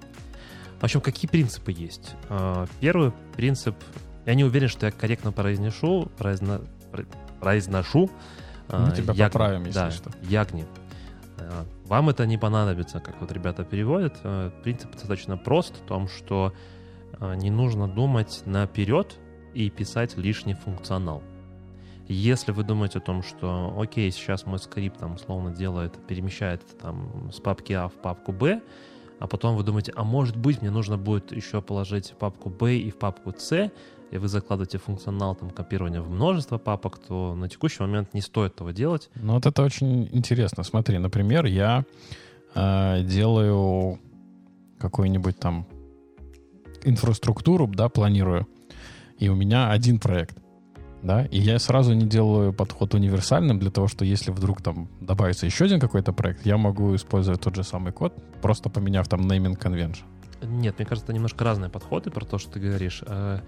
[0.80, 2.16] В общем, какие принципы есть?
[2.30, 3.76] А, Первый принцип,
[4.26, 7.06] я не уверен, что я корректно произношу, произно- про-
[7.40, 8.10] произношу.
[8.70, 9.24] Мы а, тебя ягни.
[9.26, 10.12] поправим, если да, что.
[10.24, 10.66] Ягни.
[11.38, 14.16] А, Вам это не понадобится, как вот ребята переводят.
[14.64, 16.54] Принцип достаточно прост в том, что
[17.36, 19.20] не нужно думать наперед
[19.54, 21.22] и писать лишний функционал.
[22.08, 27.32] Если вы думаете о том, что, окей, сейчас мой скрипт там условно делает, перемещает там
[27.32, 28.62] с папки А в папку Б,
[29.20, 32.90] а потом вы думаете, а может быть мне нужно будет еще положить папку Б и
[32.90, 33.72] в папку С,
[34.12, 38.56] и вы закладываете функционал там копирования в множество папок, то на текущий момент не стоит
[38.56, 39.10] этого делать.
[39.16, 40.64] Ну, вот это очень интересно.
[40.64, 41.86] Смотри, например, я
[42.56, 44.00] э, делаю
[44.80, 45.66] какую-нибудь там
[46.84, 48.48] инфраструктуру, да, планирую,
[49.17, 50.38] и у меня один проект,
[51.04, 55.46] да, и я сразу не делаю подход универсальным для того, что если вдруг там добавится
[55.46, 59.58] еще один какой-то проект, я могу использовать тот же самый код, просто поменяв там naming
[59.58, 60.04] convention.
[60.41, 63.04] Нет, мне кажется, это немножко разные подходы про то, что ты говоришь.
[63.06, 63.41] Э,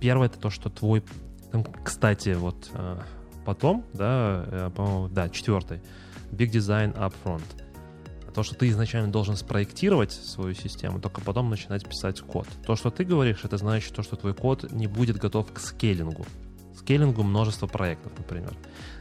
[0.00, 1.02] Первое это то, что твой,
[1.50, 2.98] там, кстати, вот э,
[3.44, 5.80] потом, да, э, по-моему, да, четвертый,
[6.30, 7.42] Big Design Upfront.
[8.34, 12.48] То, что ты изначально должен спроектировать свою систему, только потом начинать писать код.
[12.66, 16.26] То, что ты говоришь, это значит то, что твой код не будет готов к скейлингу.
[16.76, 18.52] Скейлингу множества проектов, например.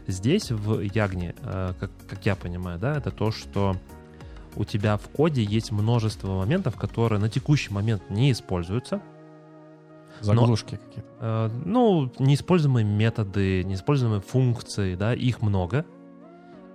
[0.06, 3.76] Здесь в Ягне, э, как, как я понимаю, да, это то, что
[4.56, 9.02] у тебя в коде есть множество моментов, которые на текущий момент не используются.
[10.22, 11.10] Заглушки какие-то.
[11.20, 15.86] Э, ну, неиспользуемые методы, неиспользуемые функции, да, их много.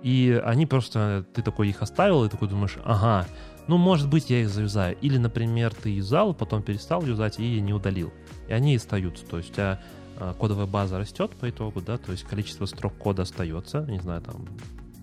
[0.01, 3.27] И они просто, ты такой их оставил и такой думаешь, ага,
[3.67, 4.97] ну, может быть, я их заюзаю.
[5.01, 8.11] Или, например, ты юзал, потом перестал юзать и не удалил.
[8.47, 9.25] И они остаются.
[9.25, 9.81] То есть у тебя
[10.17, 14.21] э, кодовая база растет по итогу, да, то есть количество строк кода остается, не знаю,
[14.21, 14.47] там,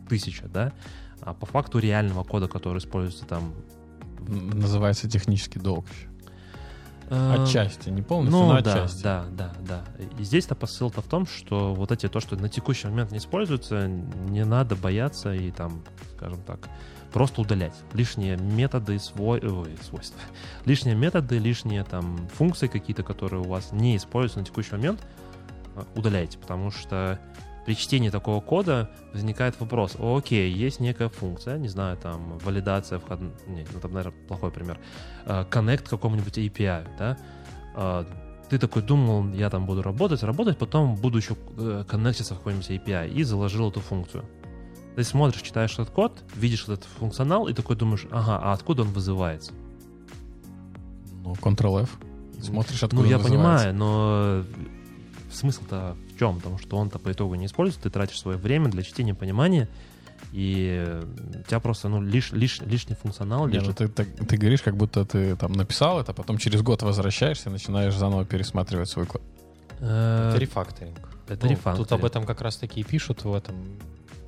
[0.08, 0.72] тысяча, да,
[1.20, 3.54] а по факту реального кода, который используется там...
[4.26, 5.86] Называется технический долг.
[7.10, 9.02] Э, Отчасти, не полностью, Ну но да, отчасти.
[9.02, 9.84] да, да, да.
[10.18, 13.86] И здесь-то посыл-то в том, что вот эти то, что на текущий момент не используется,
[13.88, 15.82] не надо бояться и там,
[16.16, 16.68] скажем так,
[17.12, 17.74] просто удалять.
[17.94, 20.20] Лишние методы, свой, ой, свойства.
[20.64, 25.00] Лишние методы, лишние там функции какие-то, которые у вас не используются на текущий момент,
[25.76, 27.18] э, удаляйте, потому что
[27.66, 33.20] при чтении такого кода возникает вопрос, окей, есть некая функция, не знаю, там, валидация вход...
[33.48, 34.78] Не, ну там, наверное, плохой пример.
[35.24, 37.18] Э, Connect к какому-нибудь API, да?
[37.74, 38.04] Э,
[38.48, 42.70] Ты такой думал, я там буду работать, работать, потом буду еще э, коннектиться в какой-нибудь
[42.70, 44.24] API и заложил эту функцию.
[44.94, 48.92] Ты смотришь, читаешь этот код, видишь этот функционал и такой думаешь, ага, а откуда он
[48.92, 49.52] вызывается?
[51.24, 51.90] Ну, Ctrl-F.
[52.40, 53.72] Смотришь, откуда ну, я вызывается.
[53.72, 54.44] понимаю, но
[55.32, 56.36] смысл-то в чем?
[56.36, 59.68] Потому что он-то по итогу не используется, ты тратишь свое время для чтения, понимания,
[60.32, 61.00] и
[61.40, 63.76] у тебя просто ну, лиш, лиш, лишний функционал Не, ну лежит.
[63.76, 67.52] ты, ты, ты говоришь, как будто ты там написал это, потом через год возвращаешься и
[67.52, 69.22] начинаешь заново пересматривать свой код.
[69.78, 70.98] Э, Это рефакторинг.
[71.28, 71.88] Это Ну, рефакторинг.
[71.88, 73.56] Тут об этом как раз-таки и пишут в этом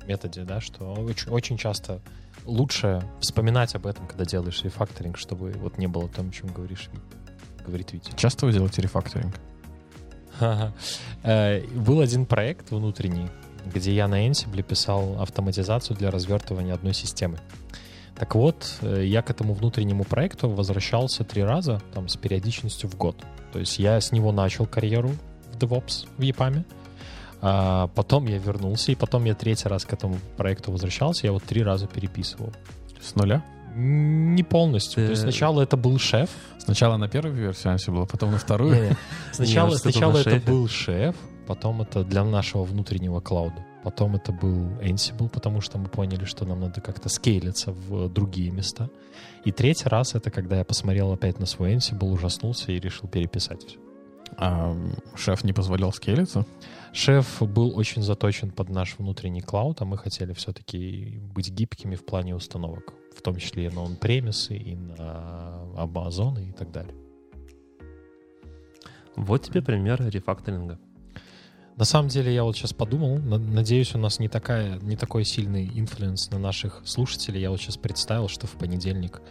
[0.07, 2.01] методе, да, что очень, очень часто
[2.45, 6.89] лучше вспоминать об этом, когда делаешь рефакторинг, чтобы вот не было том, о чем говоришь,
[7.65, 8.11] говорит Витя.
[8.15, 9.35] Часто вы делаете рефакторинг?
[11.23, 13.27] Э, Был один проект внутренний,
[13.65, 17.37] где я на Ansible писал автоматизацию для развертывания одной системы.
[18.15, 22.95] Так вот, э, я к этому внутреннему проекту возвращался три раза, там, с периодичностью в
[22.95, 23.15] год.
[23.53, 25.11] То есть я с него начал карьеру
[25.51, 26.65] в DevOps в EPAM,
[27.41, 31.43] а потом я вернулся, и потом я третий раз к этому проекту возвращался, я вот
[31.43, 32.51] три раза переписывал.
[33.01, 33.43] С нуля?
[33.75, 35.05] Не полностью.
[35.05, 38.95] То есть Ты- сначала это был шеф, Сначала на первую версию Ansible, потом на вторую.
[39.31, 40.51] Сначала, сначала на это шефе.
[40.51, 41.15] был шеф,
[41.47, 43.65] потом это для нашего внутреннего клауда.
[43.83, 48.51] Потом это был Ansible, потому что мы поняли, что нам надо как-то скейлиться в другие
[48.51, 48.89] места.
[49.45, 53.65] И третий раз это когда я посмотрел опять на свой Ansible, ужаснулся и решил переписать
[53.65, 53.79] все.
[54.37, 54.75] А
[55.15, 56.45] шеф не позволял скелиться?
[56.93, 62.05] Шеф был очень заточен под наш внутренний клауд, а мы хотели все-таки быть гибкими в
[62.05, 66.95] плане установок, в том числе и на on-premise ы, и на Amazon и так далее.
[69.17, 70.79] Вот тебе пример рефакторинга.
[71.75, 75.23] На самом деле, я вот сейчас подумал, на- надеюсь, у нас не, такая, не такой
[75.25, 77.41] сильный influence на наших слушателей.
[77.41, 79.21] Я вот сейчас представил, что в понедельник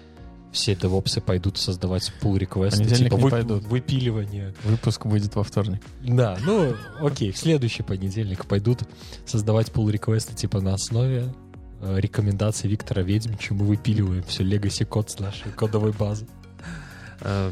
[0.53, 3.65] все девопсы пойдут создавать pull request ы Понедельник типа не вы- пойдут.
[3.65, 4.55] выпиливание.
[4.65, 5.83] Выпуск выйдет во вторник.
[6.03, 8.81] Да, ну окей, в следующий понедельник пойдут
[9.27, 11.35] создавать pull реквесты типа на основе
[11.81, 13.55] э, рекомендаций Виктора Ведьмича.
[13.55, 16.27] Мы выпиливаем все legacy код с нашей кодовой базы.
[17.21, 17.51] Э,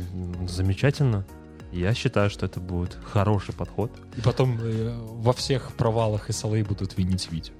[0.49, 1.25] Замечательно.
[1.73, 3.91] Я считаю, что это будет хороший подход.
[4.17, 7.53] И потом э, во всех провалах SLA будут винить Витю.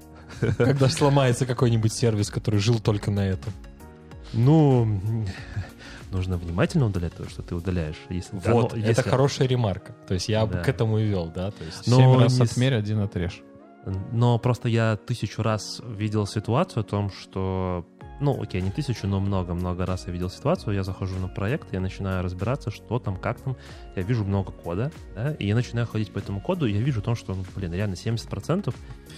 [0.57, 3.53] Когда сломается какой-нибудь сервис, который жил только на этом.
[4.33, 4.99] Ну,
[6.11, 7.95] нужно внимательно удалять то, что ты удаляешь.
[8.09, 9.93] Если, Вот, оно- это если- хорошая ремарка.
[10.07, 10.59] То есть я Да.
[10.63, 11.51] к этому и вел, да.
[11.51, 13.41] То есть Но Семь раз не отмерь, один отрежь.
[14.11, 17.85] Но просто я тысячу раз видел ситуацию о том, что...
[18.19, 20.73] Ну, окей, не тысячу, но много-много раз я видел ситуацию.
[20.73, 23.55] Я захожу на проект, я начинаю разбираться, что там, как там.
[23.95, 26.99] Я вижу много кода, да, и я начинаю ходить по этому коду, и я вижу
[26.99, 28.73] о том, что, ну, блин, реально 70%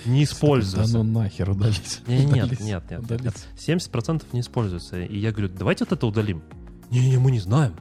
[0.06, 0.92] не используется.
[0.94, 2.02] Да ну нахер, удались.
[2.08, 3.48] Не, нет, нет, нет, нет.
[3.56, 5.00] 70% не используется.
[5.00, 6.44] И я говорю, давайте вот это удалим.
[6.92, 7.76] Не-не, мы не знаем.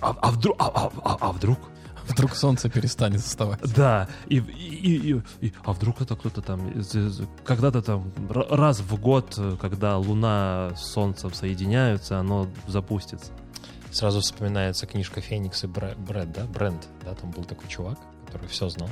[0.00, 0.56] А, а вдруг?
[0.60, 1.58] А, а- а- а вдруг?
[2.08, 3.60] Вдруг солнце перестанет вставать.
[3.74, 6.72] Да, и, и- и- и- а вдруг это кто-то там,
[7.44, 8.12] когда-то там
[8.50, 13.32] раз в год, когда Луна с Солнцем соединяются, оно запустится.
[13.90, 16.44] Сразу вспоминается книжка Феникс и Брэд, да?
[16.46, 17.14] Бренд, да?
[17.14, 18.88] Там был такой чувак, который все знал.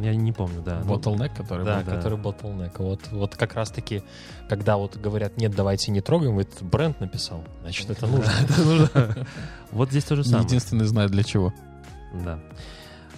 [0.00, 0.82] Я не помню, да.
[0.84, 1.86] ну, Bottleneck, который Да, был.
[1.86, 1.96] да.
[1.96, 2.72] который bottleneck.
[2.76, 4.02] Вот, вот как раз-таки,
[4.48, 8.30] когда вот говорят, нет, давайте не трогаем, этот бренд написал, значит, это нужно.
[8.48, 9.26] это нужно.
[9.72, 10.44] Вот здесь то же самое.
[10.44, 11.52] Единственный знает для чего.
[12.12, 12.40] Да.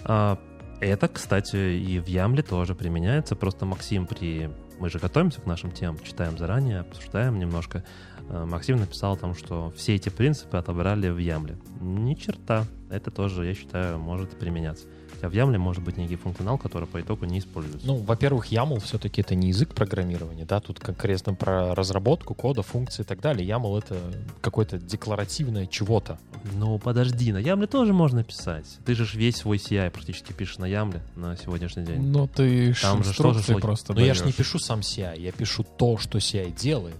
[0.03, 0.39] А,
[0.79, 3.35] это, кстати, и в Ямле тоже применяется.
[3.35, 4.49] Просто Максим при...
[4.79, 7.83] Мы же готовимся к нашим темам, читаем заранее, обсуждаем немножко.
[8.29, 11.57] А, Максим написал там, что все эти принципы отобрали в Ямле.
[11.79, 12.65] Ни черта.
[12.89, 14.87] Это тоже, я считаю, может применяться.
[15.21, 17.85] Хотя в Ямле может быть некий функционал, который по итогу не используется.
[17.85, 23.03] Ну, во-первых, YAML все-таки это не язык программирования, да, тут конкретно про разработку кода, функции
[23.03, 23.47] и так далее.
[23.47, 23.99] YAML это
[24.41, 26.17] какое-то декларативное чего-то.
[26.55, 28.65] Ну, подожди, на Ямле тоже можно писать.
[28.83, 32.01] Ты же весь свой CI практически пишешь на Ямле на сегодняшний день.
[32.01, 34.37] Но ты Там же тоже просто Но я же не даешь.
[34.37, 36.95] пишу сам CI, я пишу то, что CI делает.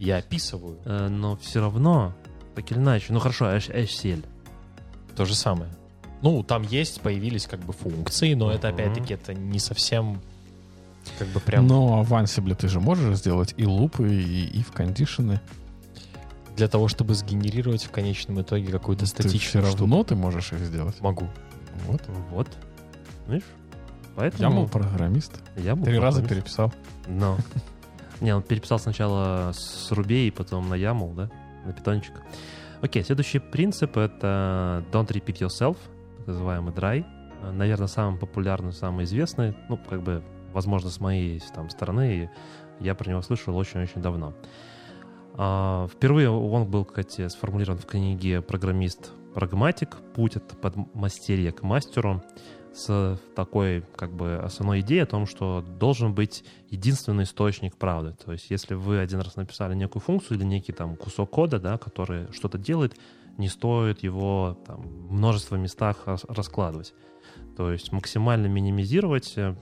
[0.00, 2.14] Я описываю Э, Но все равно,
[2.56, 4.24] так или иначе, ну хорошо, HCL.
[5.14, 5.70] то же самое.
[6.22, 8.74] Ну, там есть, появились как бы функции, но это Мгм.
[8.76, 10.20] опять-таки это не совсем
[11.18, 14.70] как бы прям Но в Ansible ты же можешь сделать и лупы, и, и в
[14.72, 15.40] кондишены.
[16.56, 19.80] для того, чтобы сгенерировать в конечном итоге какую-то Ты все статичную штуку.
[19.82, 21.00] равно ты можешь их сделать.
[21.00, 21.26] Могу.
[21.86, 22.02] Вот.
[22.30, 22.48] Вот.
[23.28, 23.44] Видишь?
[23.46, 25.32] Я Поэтому был программист.
[25.56, 26.28] я был Три раза программист.
[26.28, 26.72] переписал.
[27.08, 27.38] Но.
[28.20, 31.30] Не, он переписал сначала с Ruby, и потом на YAML, да?
[31.64, 32.12] На питончик.
[32.82, 35.76] Окей, следующий принцип— это don't repeat yourself,
[36.20, 37.04] так называемый dry.
[37.42, 42.30] Э, Наверное, самый популярный, самый известный, ну, как бы, возможно, с моей там, стороны,
[42.78, 44.34] я про него слышал очень-очень давно.
[45.34, 49.96] А, Впервые он был, кстати, сформулирован в книге «Программист прагматик.
[50.14, 52.22] Путь от подмастерья к мастеру»
[52.72, 58.14] с такой как бы основной идеей о том, что должен быть единственный источник правды.
[58.24, 61.78] То есть если вы один раз написали некую функцию или некий там кусок кода, да,
[61.78, 62.96] который что-то делает,
[63.40, 66.94] не стоит его там, в множество местах рас- раскладывать.
[67.56, 69.56] То есть максимально минимизировать э,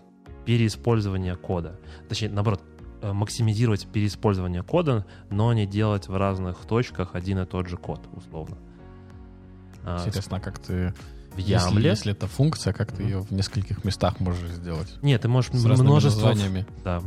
[0.45, 1.81] переиспользование кода.
[2.09, 2.63] Точнее, наоборот,
[3.03, 8.01] э, максимизировать переиспользование кода, но не делать в разных точках один и тот же код,
[8.15, 8.59] условно.
[9.85, 10.93] А, Интересно, а как ты...
[11.35, 11.91] в Если, Ямле...
[11.91, 14.93] если это функция, как ты ее в нескольких местах можешь сделать?
[15.03, 16.67] Нет, ты можешь С множество, названиями.
[16.85, 17.01] да,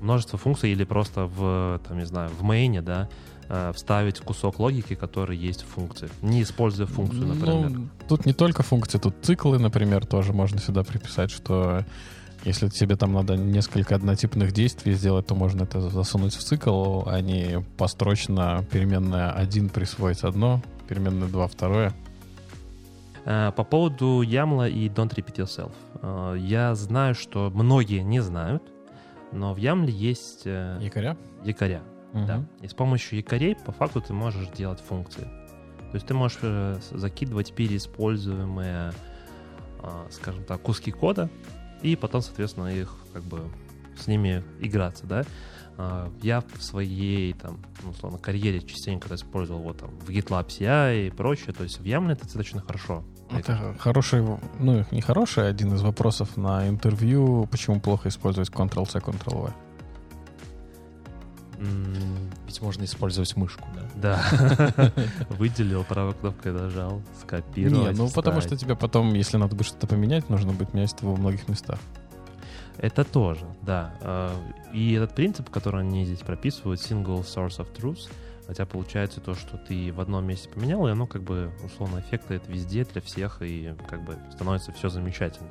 [0.00, 3.08] множество функций или просто в, там, не знаю, в мейне, да,
[3.48, 7.70] э, вставить кусок логики, который есть в функции, не используя функцию, например.
[7.70, 11.84] Ну, тут не только функции, тут циклы, например, тоже можно сюда приписать, что
[12.44, 17.20] если тебе там надо несколько однотипных действий сделать, то можно это засунуть в цикл, а
[17.20, 21.92] не построчно переменная 1 присвоить одно, переменная 2 второе.
[23.24, 25.72] Э, По поводу Ямла и Don't Repeat Yourself.
[26.02, 28.62] Э, Я знаю, что многие не знают,
[29.32, 31.16] но в Ямле есть э, Якоря?
[32.20, 32.44] Якоря.
[32.60, 32.64] Да.
[32.64, 35.24] И с помощью якорей по факту ты можешь делать функции.
[35.90, 38.92] То есть ты можешь э, закидывать переиспользуемые,
[39.80, 41.30] а, скажем так, куски кода,
[41.82, 43.40] и потом, соответственно, их как бы
[43.98, 45.24] с ними играться, да.
[45.78, 51.08] А, Я в своей, там, ну, условно, карьере частенько использовал вот там в GitLab CI
[51.08, 54.24] и прочее, то есть в Yaml это достаточно хорошо Это хороший,
[54.58, 59.52] ну, не хороший, один из вопросов на интервью, почему плохо использовать Ctrl-C, Ctrl-V.
[62.46, 64.20] Ведь можно использовать мышку, да?
[64.76, 64.92] Да.
[65.30, 67.92] Выделил, правой кнопкой нажал, скопировать.
[67.92, 71.06] Не, ну потому что тебе потом, если надо будет что-то поменять, нужно будет менять это
[71.06, 71.78] во многих местах.
[72.78, 73.94] Это тоже, да.
[74.02, 74.36] А,
[74.72, 78.10] И этот принцип, который они здесь прописывают, single source of truth,
[78.46, 82.42] хотя получается то, что ты в одном месте поменял, и оно как бы условно эффектует
[82.48, 85.48] везде для всех, и как бы становится все замечательно.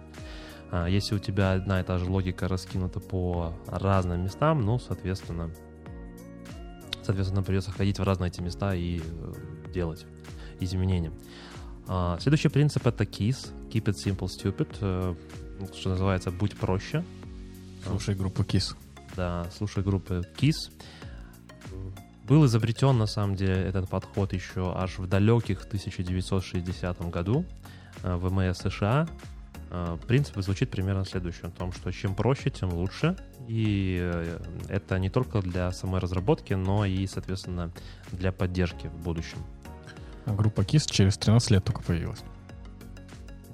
[0.71, 5.51] А Если у тебя одна и та же логика раскинута по разным местам, ну, соответственно,
[7.05, 10.05] соответственно, придется ходить в разные эти места и э, делать
[10.59, 11.11] изменения.
[11.87, 15.15] А, Следующий принцип— это KISS, Keep it simple, stupid, э,
[15.73, 17.03] что называется «будь проще».
[17.85, 18.75] Слушай группу KISS.
[19.15, 20.71] Да, слушай группы KISS.
[22.23, 27.45] Был изобретен, на самом деле, этот подход еще аж в далеких 1960 году
[28.01, 29.07] э, в МС США.
[29.69, 33.15] Э, Принцип звучит примерно следующим, о том, что чем проще, тем лучше.
[33.47, 37.71] И э, это не только для самой разработки, но и, соответственно,
[38.12, 39.38] для поддержки в будущем.
[40.25, 42.23] А группа KISS через 13 лет только появилась.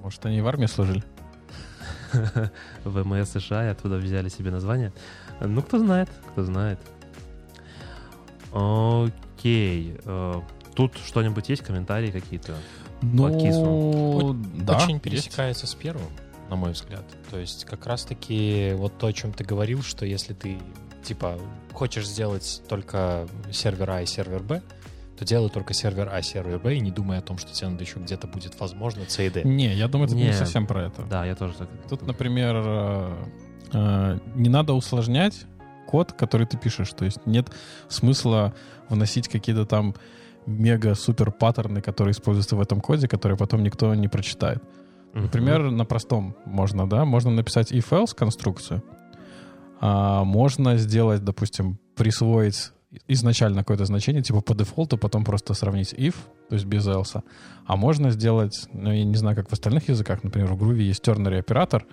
[0.02, 1.04] Может, они в армии служили?
[2.84, 4.92] в МС США и оттуда взяли себе название.
[5.40, 6.78] Ну, кто знает, кто знает.
[8.52, 9.96] Окей.
[10.04, 10.40] э,
[10.74, 12.54] Тут что-нибудь есть, комментарии какие-то?
[13.02, 14.76] Ну, KISS да.
[14.76, 15.02] Очень есть.
[15.02, 16.06] пересекается с первым,
[16.52, 17.04] на мой взгляд.
[17.30, 20.58] То есть как раз-таки вот то, о чем ты говорил, что если ты
[21.02, 21.38] типа
[21.72, 24.60] хочешь сделать только сервер А и сервер Б,
[25.18, 27.84] то делай только сервер А, сервер Б, и не думай о том, что тебе надо
[27.84, 29.44] еще где-то будет возможно C и D.
[29.44, 30.32] Не, я думаю, это не Не.
[30.34, 31.02] совсем про это.
[31.04, 31.68] Да, я тоже так.
[31.88, 33.24] Тут, например, э,
[33.72, 35.46] э, не надо усложнять
[35.86, 36.90] код, который ты пишешь.
[36.90, 37.50] То есть нет
[37.88, 38.52] смысла
[38.90, 39.94] вносить какие-то там
[40.44, 44.62] мега-супер паттерны, которые используются в этом коде, которые потом никто не прочитает.
[45.14, 48.82] Например, на простом можно, да, можно написать if-else конструкцию,
[49.80, 52.72] а можно сделать, допустим, присвоить
[53.08, 56.14] изначально какое-то значение, типа по дефолту, потом просто сравнить if,
[56.48, 57.22] то есть без else.
[57.66, 61.06] А можно сделать, ну, я не знаю, как в остальных языках, например, в Groovy есть
[61.06, 61.86] ternary оператор,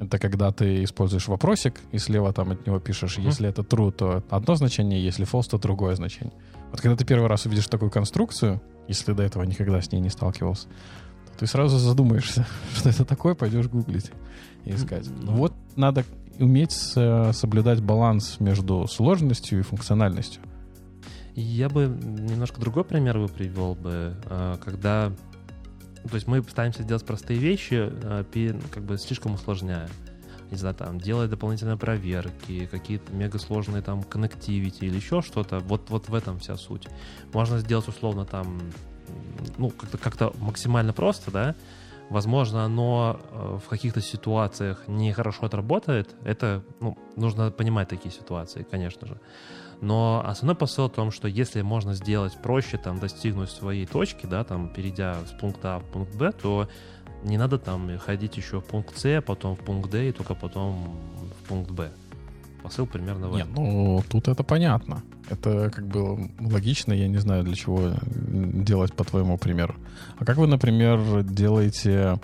[0.00, 4.24] это когда ты используешь вопросик, и слева там от него пишешь, если это true, то
[4.28, 6.34] одно значение, если false, то другое значение.
[6.72, 10.10] Вот когда ты первый раз увидишь такую конструкцию, если до этого никогда с ней не
[10.10, 10.68] сталкивался,
[11.38, 14.10] ты сразу задумаешься, что это такое, пойдешь гуглить
[14.64, 15.08] и искать.
[15.22, 16.04] Ну вот надо
[16.38, 20.42] уметь э, соблюдать баланс между сложностью и функциональностью.
[21.34, 25.12] Я бы немножко другой пример бы привел бы, э, когда...
[26.02, 29.88] ну, То есть мы пытаемся делать простые вещи, э, как бы слишком усложняя.
[30.50, 35.58] Не знаю, там, делать дополнительные проверки, какие-то мегасложные там коннективити или еще что-то.
[35.58, 36.86] Вот, вот в этом вся суть.
[37.32, 38.60] Можно сделать условно там,
[39.58, 41.54] ну, как-то как максимально просто, да,
[42.10, 46.14] Возможно, оно э, в каких-то ситуациях нехорошо отработает.
[46.24, 49.18] Это, ну, нужно понимать такие ситуации, конечно же.
[49.80, 54.44] Но основной посыл в том, что если можно сделать проще, там, достигнуть своей точки, да,
[54.44, 56.68] там, перейдя с пункта А в пункт Б, то
[57.22, 60.96] не надо там ходить еще в пункт С, потом в пункт Д и только потом
[61.42, 61.90] в пункт Б.
[62.62, 63.64] Посыл примерно в Нет, этом.
[63.64, 65.02] ну тут это понятно.
[65.30, 69.74] Это как бы логично, я не знаю, для чего делать по твоему примеру.
[70.18, 72.18] А как вы, например, делаете,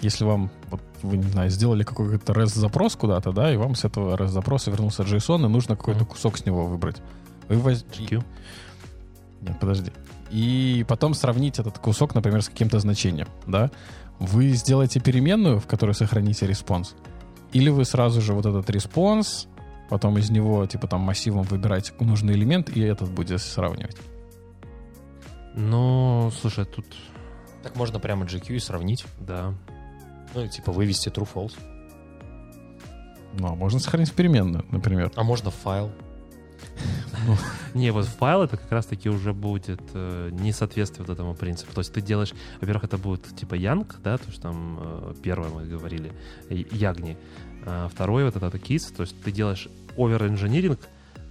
[0.00, 4.16] если вам, вот, вы, не знаю, сделали какой-то REST-запрос куда-то, да, и вам с этого
[4.16, 6.96] REST-запроса вернулся JSON, и нужно какой-то кусок с него выбрать.
[7.48, 7.84] Вы воз-.
[9.40, 9.90] Нет, подожди.
[10.30, 13.70] И потом сравнить этот кусок, например, с каким-то значением, да?
[14.20, 16.94] Вы сделаете переменную, в которой сохраните response,
[17.52, 19.48] или вы сразу же вот этот response,
[19.88, 23.96] потом из него, типа, там, массивом выбираете нужный элемент, и этот будете сравнивать.
[25.54, 26.86] Ну, слушай, тут,
[27.62, 29.04] Так можно прямо jq и сравнить.
[29.20, 29.54] да.
[30.34, 31.54] Ну, и, типа вывести true false.
[33.32, 35.10] Ну, а можно сохранить переменную, например.
[35.16, 35.90] А можно файл.
[37.74, 41.72] Не, вот файл это как раз-таки уже будет э, не соответствовать вот этому принципу.
[41.72, 45.50] То есть ты делаешь, во-первых, это будет типа YAGNI, да, то есть там э, первое
[45.50, 46.12] мы говорили,
[46.50, 47.16] YAGNI.
[47.70, 50.78] А второе вот это KISS, то есть ты делаешь over-engineering,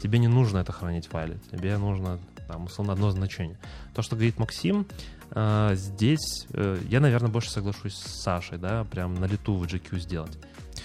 [0.01, 3.57] тебе не нужно это хранить в файле, тебе нужно там, условно, одно значение.
[3.95, 4.85] То, что говорит Максим,
[5.31, 9.99] э, здесь э, я, наверное, больше соглашусь с Сашей, да, прям на лету в jq
[9.99, 10.37] сделать.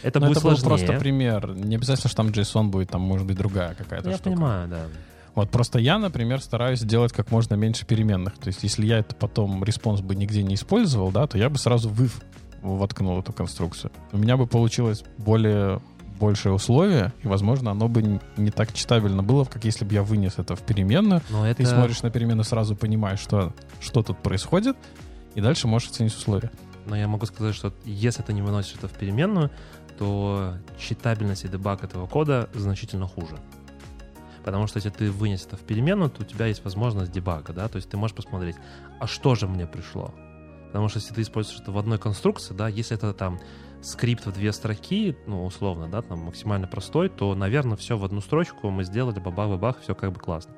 [0.02, 0.86] Это Но будет это был сложнее.
[0.86, 1.54] просто пример.
[1.54, 4.30] Не обязательно, что там JSON будет, там может быть другая какая-то Я штука.
[4.30, 4.86] понимаю, да.
[5.34, 8.36] Вот просто я, например, стараюсь делать как можно меньше переменных.
[8.38, 11.58] То есть, если я это потом response бы нигде не использовал, да, то я бы
[11.58, 12.20] сразу выв
[12.62, 13.92] воткнул эту конструкцию.
[14.12, 15.80] У меня бы получилось более
[16.18, 20.38] большее условие, и, возможно, оно бы не так читабельно было, как если бы я вынес
[20.38, 21.20] это в переменную.
[21.30, 21.64] Но это...
[21.64, 24.76] Ты смотришь на переменную, сразу понимаешь, что, что тут происходит,
[25.34, 26.50] И дальше можешь оценить условия.
[26.86, 29.50] Но я могу сказать, что если ты не выносишь это в переменную,
[29.98, 33.36] то читабельность и дебаг этого кода значительно хуже.
[34.44, 37.68] Потому что если ты вынес это в переменную, то у тебя есть возможность дебага, да,
[37.68, 38.56] то есть ты можешь посмотреть,
[38.98, 40.12] а что же мне пришло?
[40.72, 43.38] Потому что если ты используешь это в одной конструкции, да, если это там
[43.82, 48.22] скрипт в две строки, ну, условно, да, там максимально простой, то, наверное, все в одну
[48.22, 50.54] строчку мы сделали, бабах-бабах, все как бы классно.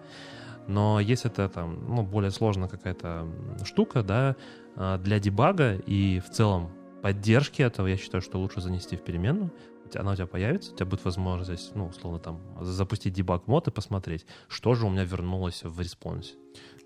[0.68, 3.26] Но если это там, ну, более сложная какая-то
[3.64, 4.36] штука, да,
[4.76, 6.70] а, для дебага и в целом
[7.02, 9.52] поддержки этого, я считаю, что лучше занести в переменную,
[9.96, 13.72] она у тебя появится, у тебя будет возможность, ну, условно, там, запустить дебаг мод и
[13.72, 16.34] посмотреть, что же у меня вернулось в респонсе.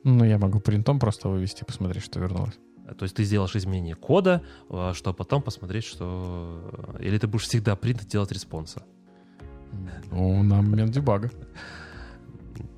[0.02, 2.58] Ну, я могу принтом просто вывести, посмотреть, что вернулось.
[2.96, 6.96] То есть ты сделаешь изменение кода, а, чтобы потом посмотреть, что...
[7.00, 8.82] Или ты будешь всегда принт делать response а.
[10.10, 11.30] Ну, на момент debug а.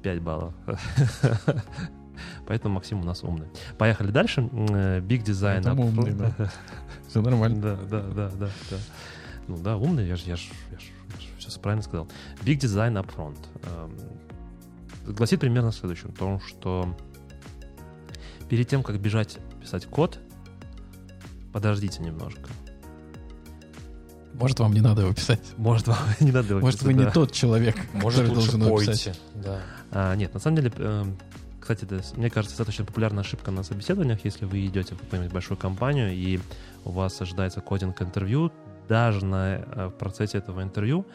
[0.02, 0.54] 5 баллов.
[2.46, 3.46] Поэтому Максим у нас умный.
[3.78, 4.40] Поехали дальше.
[4.40, 5.62] Big Design.
[5.62, 6.32] Там умный, да.
[7.08, 7.60] Все нормально.
[7.60, 8.76] Да, да, да, да, да.
[9.48, 10.82] Ну да, умный, я же я ж, я ж,
[11.12, 12.08] я ж все правильно сказал.
[12.42, 13.36] Big Design Upfront.
[13.64, 16.12] Эм, гласит примерно следующем.
[16.12, 16.96] То, что
[18.48, 20.18] перед тем, как бежать писать код,
[21.52, 22.50] подождите немножко.
[24.34, 25.40] Может, вам не надо его писать.
[25.56, 27.04] Может, вам не надо его Может, писать, вы да.
[27.06, 28.92] не тот человек, Может, который лучше должен его пойте.
[28.92, 29.20] писать.
[29.34, 29.60] Да.
[29.90, 31.18] А, нет, на самом деле, эм,
[31.60, 35.58] кстати, это, мне кажется, достаточно популярная ошибка на собеседованиях, если вы идете в какую-нибудь большую
[35.58, 36.40] компанию, и
[36.84, 38.50] у вас ожидается кодинг-интервью,
[38.88, 41.06] даже на, э, в процессе этого интервью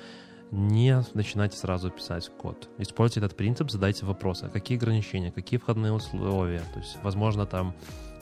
[0.51, 2.69] не начинайте сразу писать код.
[2.77, 4.45] Используйте этот принцип, задайте вопросы.
[4.45, 6.61] А Какие ограничения, какие входные условия?
[6.73, 7.75] То есть, возможно, там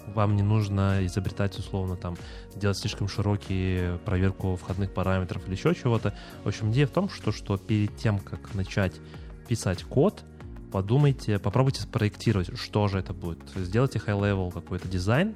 [0.07, 2.17] вам не нужно изобретать условно там
[2.55, 6.13] делать слишком широкие проверку входных параметров или еще чего-то.
[6.43, 8.93] В общем, идея в том, что, что перед тем, как начать
[9.47, 10.23] писать код,
[10.71, 13.39] подумайте, попробуйте спроектировать, что же это будет.
[13.55, 15.35] Сделайте high-level какой-то дизайн,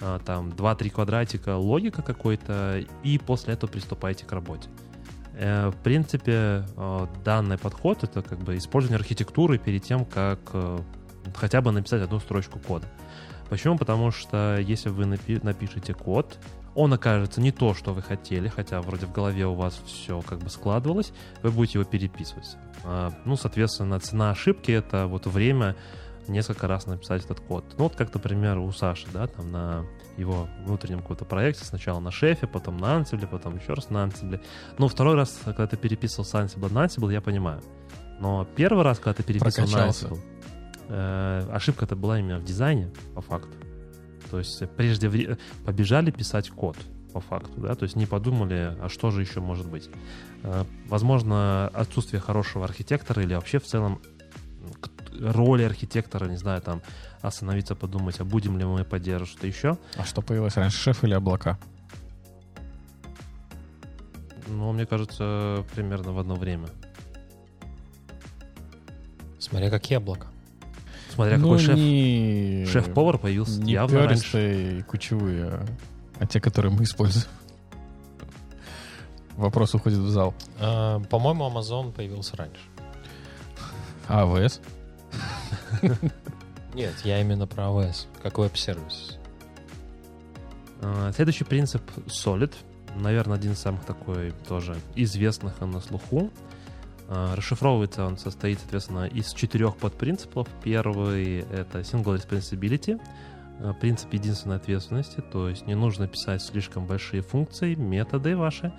[0.00, 4.68] а, там 2-3 квадратика, логика какой-то, и после этого приступайте к работе.
[5.38, 10.78] Э, В принципе, э, данный подход— это как бы использование архитектуры перед тем, как э,
[11.36, 12.86] хотя бы написать одну строчку кода.
[13.48, 13.76] Почему?
[13.78, 16.38] Потому что если вы напи- напишете код,
[16.74, 20.38] он окажется не то, что вы хотели, хотя вроде в голове у вас все как
[20.38, 22.56] бы складывалось, вы будете его переписывать.
[22.84, 25.74] А, Ну, соответственно, цена ошибки— это вот время
[26.28, 27.64] несколько раз написать этот код.
[27.78, 29.84] Ну, вот как, например, у Саши, да, там на
[30.18, 34.40] его внутреннем каком-то проекте, сначала на шефе, потом на Ansible, потом еще раз на Ansible.
[34.76, 37.62] Ну, второй раз, когда ты переписывал с Ansible на Ansible, я понимаю.
[38.20, 40.08] Но первый раз, когда ты переписывал Прокачался.
[40.08, 40.20] на Ansible,
[40.88, 43.52] э, ошибка-то была именно в дизайне, по факту.
[44.30, 46.76] То есть прежде вре- побежали писать код,
[47.12, 49.88] по факту, да, то есть не подумали, а что же еще может быть.
[50.42, 54.00] Э, Возможно, отсутствие хорошего архитектора или вообще в целом
[55.20, 56.80] роли архитектора, не знаю, там
[57.22, 59.78] остановиться, подумать, а будем ли мы поддерживать что-то еще.
[59.96, 61.58] А что появилось раньше, шеф или облака?
[64.46, 66.68] Но мне кажется, примерно в одно время.
[69.38, 70.28] Смотря какие облака.
[71.18, 71.74] Смотря Ну, какой шеф.
[71.76, 74.78] не- Шеф-повар появился Не явно раньше.
[74.78, 75.66] и кучевые, а-
[76.20, 77.26] а те, которые мы используем.
[79.36, 80.32] Вопрос уходит в зал.
[80.60, 82.60] А, По-моему, Amazon появился раньше.
[84.06, 84.60] А АВС?
[86.72, 89.18] Нет, я именно про AWS, как веб-сервис.
[90.82, 92.54] А, Следующий принцип Solid.
[92.94, 96.30] Наверное, один из самых такой тоже известных и на слуху.
[97.08, 100.46] А, Расшифровывается он состоит, соответственно, из четырех подпринципов.
[100.62, 103.00] Первый— это single responsibility,
[103.60, 108.72] а, принцип единственной ответственности, то есть не нужно писать слишком большие функции, методы ваши,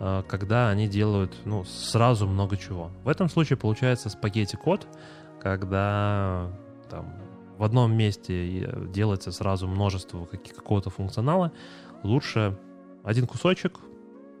[0.00, 2.90] а, когда они делают ну, сразу много чего.
[3.04, 4.88] В этом случае получается спагетти-код,
[5.40, 6.50] когда
[6.90, 7.14] там,
[7.56, 11.52] в одном месте э, делается сразу множество какого-то функционала,
[12.02, 12.58] лучше
[13.04, 13.78] один кусочек,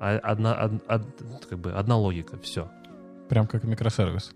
[0.00, 2.70] одна, од- од- как бы одна логика, все.
[3.30, 4.32] Прям как микросервис.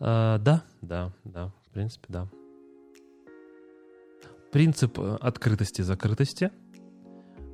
[0.00, 2.28] А, да, да, да, в принципе, да.
[4.50, 6.50] Принцип э, открытости и закрытости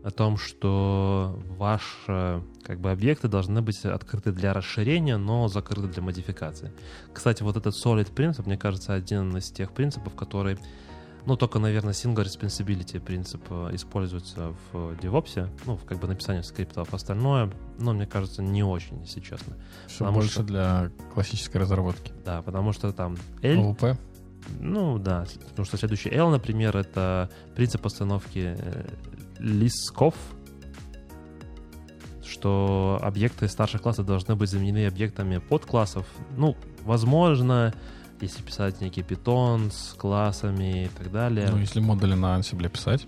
[0.03, 6.03] о том, что ваши как бы, объекты должны быть открыты для расширения, но закрыты для
[6.03, 6.73] модификации.
[7.13, 10.57] Кстати, вот этот solid принцип, мне кажется, один из тех принципов, который,
[11.27, 16.43] ну, только, наверное, single responsibility принцип э, используется в DevOps, ну, в как бы написании
[16.43, 16.93] скриптов.
[16.95, 19.57] Остальное, ну, мне кажется, не очень, если честно.
[19.87, 22.13] Все Потому больше что- для классической разработки.
[22.25, 23.97] Да, потому что там L, ОУП.
[24.59, 28.85] ну да, потому что следующий L, например, это принцип постановки э,
[29.39, 30.15] лисков,
[32.25, 36.07] что объекты старших классов должны быть заменены объектами подклассов.
[36.37, 37.75] Ну, возможно,
[38.21, 41.49] если писать некий питон с классами и так далее.
[41.51, 43.07] Ну, если модули на Ansible писать,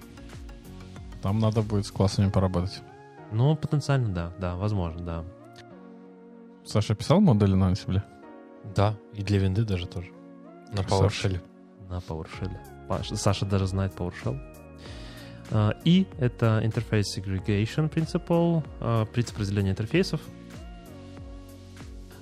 [1.23, 2.83] там надо будет с классами поработать.
[3.31, 5.25] Ну, потенциально, да, да, возможно, да.
[6.65, 8.03] Саша писал модули на Ansible?
[8.75, 10.11] Да, и для винды даже тоже.
[10.73, 10.81] На.
[10.81, 11.41] PowerShell.
[11.89, 13.17] На PowerShell.
[13.17, 14.39] Саша даже знает PowerShell.
[15.51, 20.21] А, И это Interface Segregation Principle, а, принцип разделения интерфейсов.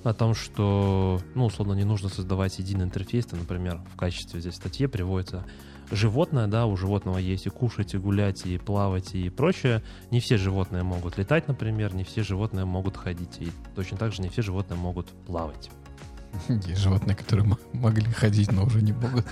[0.03, 3.25] О том, что, ну, условно, не нужно создавать единый интерфейс.
[3.25, 5.45] Там, например, в качестве здесь статьи приводится
[5.91, 9.83] животное, да, у животного есть и кушать, и гулять, и плавать, и прочее.
[10.09, 13.37] Не все животные могут летать, например, не все животные могут ходить.
[13.39, 15.69] И точно так же не все животные могут плавать.
[16.47, 19.25] Есть животные, которые могли ходить, но уже не могут.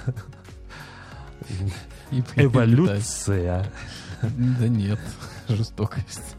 [2.36, 3.72] Эволюция.
[4.22, 5.00] Да нет,
[5.48, 6.36] жестокость.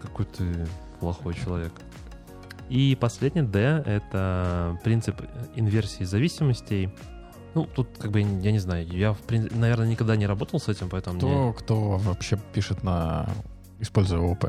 [0.00, 0.66] Какой ты
[1.00, 1.72] плохой человек.
[2.72, 5.20] И последний D— это принцип
[5.54, 6.88] инверсии зависимостей.
[7.54, 10.88] Ну, тут как бы, я не знаю, я, в наверное, никогда не работал с этим,
[10.88, 11.52] поэтому мне...
[11.52, 13.28] Кто, кто вообще пишет на...
[13.78, 14.46] используя ООП?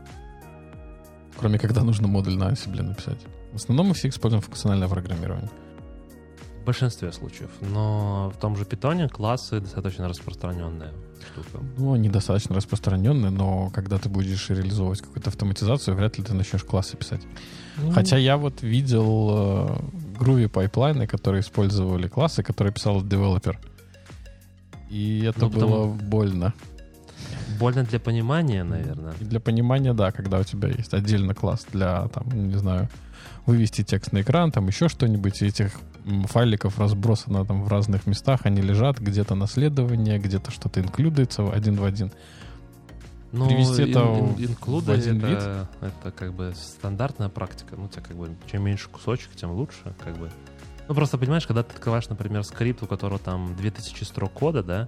[1.38, 3.20] Кроме когда нужно модуль на Ansible написать.
[3.52, 5.50] В основном мы все используем функциональное программирование.
[6.62, 7.50] В большинстве случаев.
[7.60, 10.94] Но в том же питоне классы достаточно распространенная
[11.32, 11.64] штука.
[11.78, 16.64] Ну, они достаточно распространенные, но когда ты будешь реализовывать какую-то автоматизацию, вряд ли ты начнешь
[16.64, 17.22] классы писать.
[17.78, 19.78] Ну, Хотя я вот видел э,
[20.20, 23.60] Groovy пайплайны, которые использовали классы, которые писал девелопер.
[24.90, 26.54] И это Ну, потому- было больно.
[27.60, 29.14] Больно для понимания, наверное.
[29.20, 32.90] И для понимания, да, когда у тебя есть отдельно класс для, там, не знаю,
[33.46, 35.72] вывести текст на экран, там еще что-нибудь, и этих
[36.28, 41.84] файликов разбросано там в разных местах, они лежат, где-то наследование, где-то что-то инклюдится один в
[41.84, 42.12] один.
[43.32, 47.76] Ну, Привести это ин- в- ин- инклюды в один это, это как бы стандартная практика.
[47.76, 50.30] Ну, у тебя как бы чем меньше кусочек, тем лучше, как бы.
[50.88, 54.88] Ну, просто понимаешь, когда ты открываешь, например, скрипт, у которого там 2000 строк кода, да,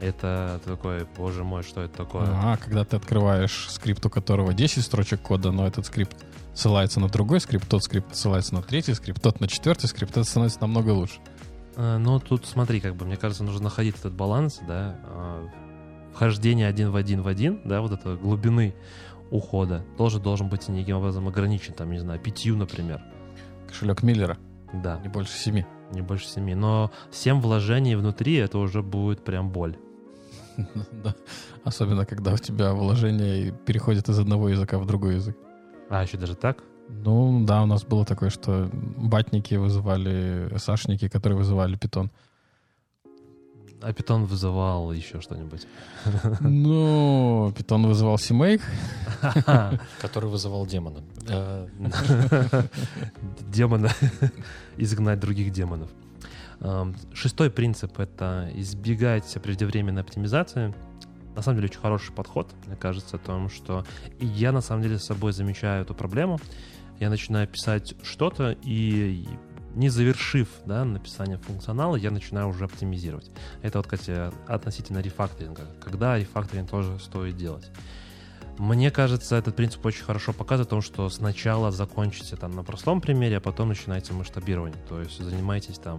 [0.00, 2.26] это ты такой, боже мой, что это такое?
[2.26, 6.16] А, когда ты открываешь скрипт, у которого 10 строчек кода, но этот скрипт
[6.54, 10.24] ссылается на другой скрипт, тот скрипт ссылается на третий скрипт, тот на четвертый скрипт, это
[10.24, 11.20] становится намного лучше.
[11.76, 15.48] А, Ну, тут смотри, как бы, мне кажется, нужно находить этот баланс, да, а,
[16.14, 18.74] вхождение один в один в один, да, вот это глубины
[19.30, 23.00] ухода тоже должен быть неким образом ограничен, там, не знаю, пятью, например.
[23.68, 24.36] Кошелек Миллера,
[24.72, 25.64] Да, не больше семи.
[25.92, 26.54] не больше семи.
[26.54, 29.76] Но семь вложений внутри, это уже будет прям боль.
[31.04, 31.14] Да.
[31.64, 35.36] Особенно, когда у тебя вложение переходит из одного языка в другой язык.
[35.88, 36.62] А, еще даже так?
[36.88, 42.10] Ну, да, у нас было такое, что батники вызывали, сашники, которые вызывали питон.
[43.82, 45.66] А питон вызывал еще что-нибудь.
[46.40, 48.60] Ну, питон вызывал CMake.
[50.02, 51.02] который вызывал демона.
[51.28, 51.66] Э,
[53.48, 53.90] Демона.
[54.76, 55.90] Изгнать других демонов.
[56.60, 60.74] Эм, Шестой принцип— это избегать преждевременной оптимизации.
[61.34, 63.84] На самом деле очень хороший подход, мне кажется, о том, что
[64.18, 66.38] я на самом деле с собой замечаю эту проблему.
[66.98, 69.26] Я начинаю писать что-то, и
[69.74, 73.30] не завершив да, написание функционала, я начинаю уже оптимизировать.
[73.62, 75.62] Это вот, кстати, относительно рефакторинга.
[75.82, 77.70] Когда рефакторинг тоже стоит делать.
[78.58, 83.00] Мне кажется, этот принцип очень хорошо показывает о том, что сначала закончите там на простом
[83.00, 84.76] примере, а потом начинаете масштабирование.
[84.86, 85.98] То есть занимайтесь там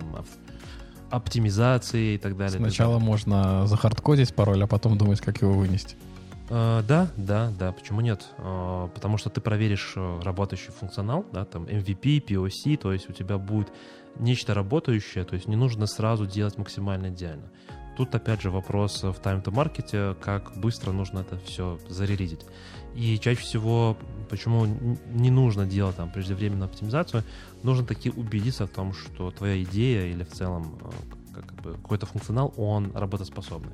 [1.11, 2.57] оптимизацией и так далее.
[2.57, 5.95] Сначала можно захардкодить пароль, а потом думать, как его вынести.
[6.49, 8.25] Э, да, да, да, почему нет?
[8.37, 13.13] Э, потому что ты проверишь э, работающий функционал, да, там MVP, POC, то есть у
[13.13, 13.71] тебя будет
[14.19, 17.49] нечто работающее, то есть не нужно сразу делать максимально идеально.
[17.95, 22.41] Тут опять же вопрос в time-to-маркете, как быстро нужно это все зарелизить.
[22.95, 23.97] И чаще всего,
[24.29, 24.65] почему
[25.13, 27.23] не нужно делать там преждевременную оптимизацию,
[27.63, 30.89] нужно таки убедиться в том, что твоя идея или в целом э,
[31.33, 33.73] как бы какой-то функционал, он работоспособный.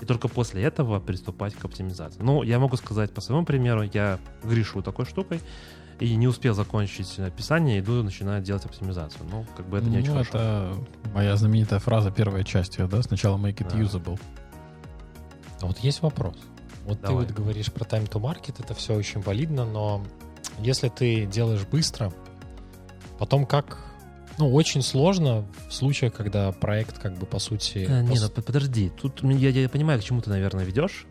[0.00, 2.22] И только после этого приступать к оптимизации.
[2.22, 5.40] Ну, я могу сказать по своему примеру, я грешу такой штукой,
[6.00, 9.26] и не успел закончить написание, иду начинаю делать оптимизацию.
[9.30, 10.30] Ну, как бы это не ну, очень хорошо.
[10.30, 10.74] это
[11.12, 13.02] моя знаменитая фраза первой части, да?
[13.02, 13.78] Сначала make it Да.
[13.78, 14.20] usable.
[15.60, 16.36] А вот есть вопрос.
[16.88, 17.26] Вот Давай.
[17.26, 20.02] ты вот говоришь про time to market, это все очень валидно, но
[20.58, 22.12] если ты делаешь быстро,
[23.18, 23.78] потом как...
[24.38, 27.86] Ну, очень сложно в случае, когда проект как бы по сути...
[27.88, 31.06] Э, не, пос- ну, под- подожди, тут я, я понимаю, к чему ты, наверное, ведешь.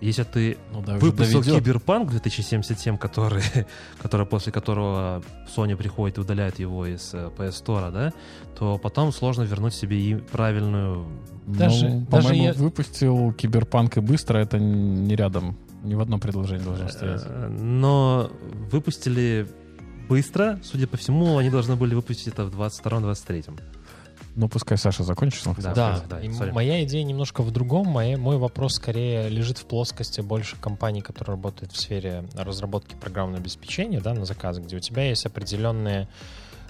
[0.00, 1.42] Если ты Ну, да, выпустил.
[1.42, 3.42] Киберпанк 2077, который,
[4.02, 5.22] который после которого
[5.54, 8.12] Sony приходит и удаляет его из э, PS Store, да,
[8.58, 11.06] то потом сложно вернуть себе и правильную...
[11.46, 16.18] Даже- ну, даже по-моему, я- выпустил Киберпанк и быстро, это не рядом, ни в одном
[16.20, 17.22] предложении должно стоять.
[17.26, 18.30] Э, Но
[18.70, 19.48] выпустили
[20.08, 20.58] быстро.
[20.64, 23.60] Судя по всему, они должны были выпустить это в 22-23.
[24.36, 25.46] Ну, пускай Саша закончит.
[25.46, 25.74] он Да.
[25.74, 26.20] Да, да,
[26.54, 27.86] моя идея немножко в другом.
[27.88, 33.38] Моя- мой вопрос скорее лежит в плоскости больше компаний, которые работают в сфере разработки программного
[33.40, 36.08] обеспечения, да, на заказы, где у тебя есть определенные...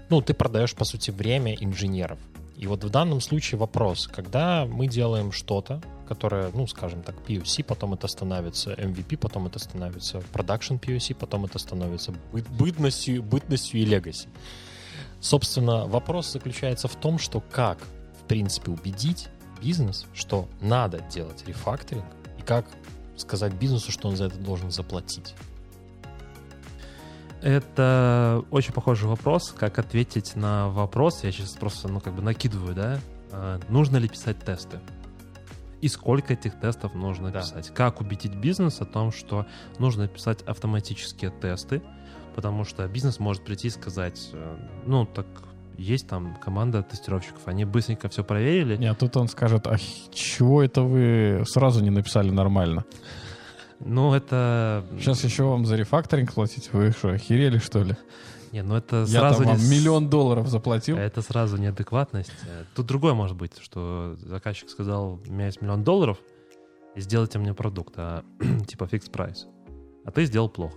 [0.08, 2.18] Ну, ты продаешь, по сути, время инженеров.
[2.56, 7.62] И вот в данном случае вопрос, когда мы делаем что-то, которое, ну, скажем так, POC,
[7.64, 13.80] потом это становится MVP, потом это становится production POC, потом это становится быт- бытностью, бытностью
[13.80, 14.26] и legacy.
[15.20, 17.78] Собственно, вопрос заключается в том, что как,
[18.22, 19.28] в принципе, убедить
[19.60, 22.06] бизнес, что надо делать рефакторинг,
[22.38, 22.66] и как
[23.16, 25.34] сказать бизнесу, что он за это должен заплатить.
[27.42, 32.74] Это очень похожий вопрос, как ответить на вопрос, я сейчас просто, ну, как бы накидываю,
[32.74, 33.00] да,
[33.32, 34.80] а, нужно ли писать тесты?
[35.80, 37.40] И сколько этих тестов нужно Да.
[37.40, 37.72] писать?
[37.74, 39.46] Как убедить бизнес о том, что
[39.78, 41.82] нужно писать автоматические тесты,
[42.34, 44.56] потому что бизнес может прийти и сказать, э,
[44.86, 45.26] ну, так
[45.76, 49.76] есть там команда тестировщиков, они быстренько все проверили, Нет, тут он скажет, а
[50.12, 52.84] чего это вы сразу не написали нормально?
[53.80, 54.84] ну, это...
[54.98, 56.70] Сейчас еще вам за рефакторинг платить?
[56.72, 57.96] Вы что, охерели, что ли?
[58.52, 60.96] Не, ну это Я сразу вам не миллион долларов заплатил.
[60.96, 62.32] Это сразу неадекватность.
[62.74, 66.18] Тут другое может быть, что заказчик сказал, у меня есть миллион долларов,
[66.96, 68.24] сделайте мне продукт, а,
[68.66, 69.46] типа фикс прайс.
[70.04, 70.76] А ты сделал плохо.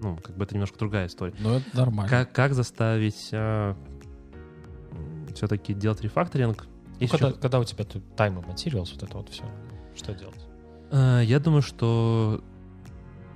[0.00, 1.34] Ну, как бы это немножко другая история.
[1.38, 2.08] Ну, это нормально.
[2.10, 3.32] Как, как заставить
[5.34, 6.66] все-таки делать рефакторинг?
[7.00, 9.44] Ну, когда, еще- когда у тебя and materials, вот это вот все,
[9.94, 10.40] что делать?
[10.90, 12.42] Э, Я думаю, что...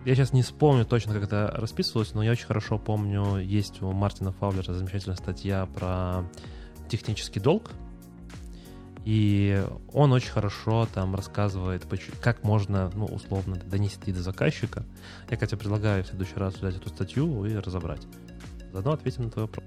[0.06, 3.92] Я сейчас не вспомню точно, как это расписывалось, но я очень хорошо помню, есть у
[3.92, 6.24] Мартина Фаулера замечательная статья про
[6.88, 7.72] технический долг.
[9.04, 11.86] И он очень хорошо там рассказывает,
[12.20, 14.84] как можно, ну, условно, донести до заказчика.
[15.30, 18.02] Я, кстати, предлагаю в следующий раз взять эту статью и разобрать.
[18.72, 19.64] Заодно ответим на твой вопрос.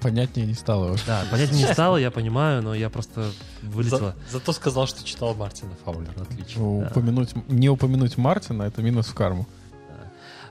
[0.00, 0.96] Понятнее не стало.
[1.06, 3.30] Да, понять не стало, я понимаю, но я просто
[3.62, 4.14] вылетела.
[4.30, 6.80] зато сказал, что читал Мартина Фаулера, отлично.
[6.82, 6.88] Да.
[6.90, 9.46] Упомянуть, не упомянуть Мартина, это минус в карму.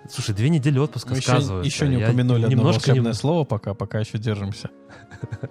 [0.10, 1.66] Слушай, две недели отпуска Мы еще, сказываются.
[1.68, 4.70] еще не Я упомянули одно немножко не- волшебное слово пока, пока еще держимся.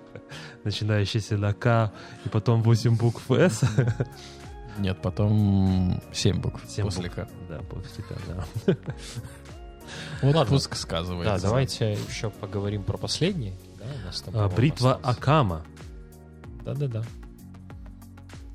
[0.66, 1.92] начинающийся на К,
[2.24, 3.62] и потом 8 букв С.
[4.78, 7.16] Нет, потом 7 букв Семь после букв.
[7.16, 7.28] К.
[7.48, 8.76] Да, после К, да.
[10.20, 11.36] Вот отпуск сказывается.
[11.36, 13.54] Да, давайте еще поговорим про последний.
[13.78, 15.00] Да, у нас там, А, Бритва.
[15.02, 15.64] Акама.
[16.64, 17.04] Да-да-да.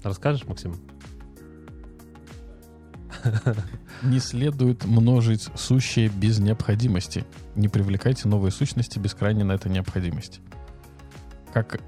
[0.03, 0.75] Расскажешь, Максим?
[4.03, 7.25] Не следует множить сущее без необходимости.
[7.55, 10.41] Не привлекайте новые сущности без крайней на это необходимости.
[11.53, 11.79] Как...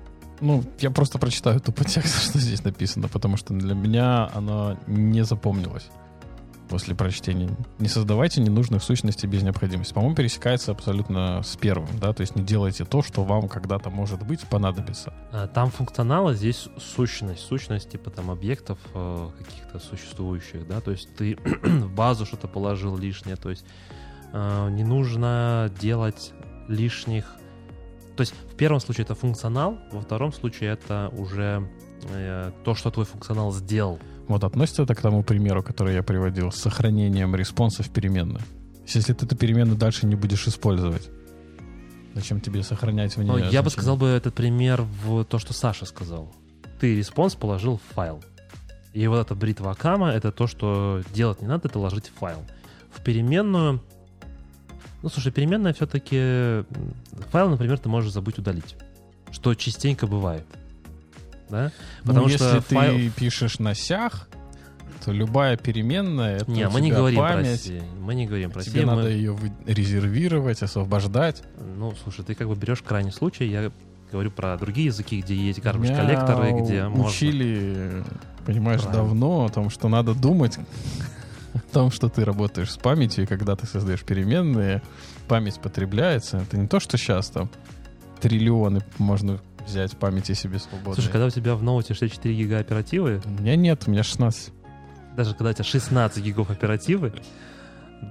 [0.43, 5.23] Ну, я просто прочитаю тупо текст, что здесь написано, потому что для меня оно не
[5.23, 5.89] запомнилось
[6.67, 7.49] после прочтения.
[7.79, 9.93] Не создавайте ненужных сущностей без необходимости.
[9.93, 14.23] По-моему, пересекается абсолютно с первым, да, то есть не делайте то, что вам когда-то, может
[14.23, 15.13] быть, понадобится.
[15.31, 17.41] А, Там функционал, а здесь сущность.
[17.41, 22.97] Сущность типа там объектов э, каких-то существующих, да, то есть ты в базу что-то положил
[22.97, 23.65] лишнее, то есть
[24.33, 26.33] э, не нужно делать
[26.67, 27.35] лишних...
[28.15, 31.67] То есть в первом случае это функционал, во втором случае это уже
[32.09, 33.99] э, то, что твой функционал сделал.
[34.27, 38.39] Вот относится это к тому примеру, который я приводил, с сохранением response а в переменную.
[38.39, 41.09] То есть, Если ты эту переменную дальше не будешь использовать,
[42.13, 43.27] зачем тебе сохранять в ней?
[43.27, 46.33] Ну, я бы сказал бы этот пример в то, что Саша сказал.
[46.79, 48.23] Ты response положил в файл.
[48.93, 52.45] И вот эта бритва Оккама— это то, что делать не надо, это ложить в файл.
[52.91, 53.81] В переменную...
[55.03, 56.63] Ну, слушай, переменная все-таки...
[57.31, 58.75] Файл, например, ты можешь забыть удалить.
[59.31, 60.45] Что частенько бывает.
[61.49, 61.71] Да?
[62.05, 64.29] Ну, если ты файл- пишешь на сях,
[65.03, 67.83] то любая переменная это Не, мы не говорим про память, C.
[67.99, 71.43] Мы не говорим про тебе C, мы- надо ее резервировать, освобождать.
[71.77, 73.71] Ну, слушай, ты как бы берешь крайний случай, я
[74.09, 77.05] говорю про другие языки, где есть garbage Меня коллекторы, где можно...
[77.07, 78.03] учили,
[78.45, 79.03] понимаешь, Правильно.
[79.03, 80.57] давно о том, что надо думать
[81.69, 84.81] о том, что ты работаешь с памятью, и когда ты создаешь переменные,
[85.27, 86.37] память потребляется.
[86.37, 87.49] Это не то, что сейчас там
[88.19, 90.95] триллионы можно взять памяти себе свободно.
[90.95, 94.51] Слушай, когда у тебя в ноуте 64 гига оперативы, У меня нет, у меня 16.
[95.15, 97.13] даже когда у тебя 16 гигов оперативы,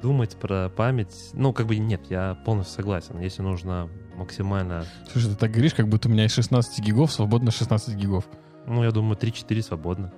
[0.02, 3.18] думать про память, ну, как бы нет, я полностью согласен.
[3.20, 7.50] Если нужно максимально, Слушай, ты так говоришь, как будто у меня из 16 гигов свободно
[7.50, 8.24] 16 гигов.
[8.66, 10.12] ну, я думаю, 3-4 свободно.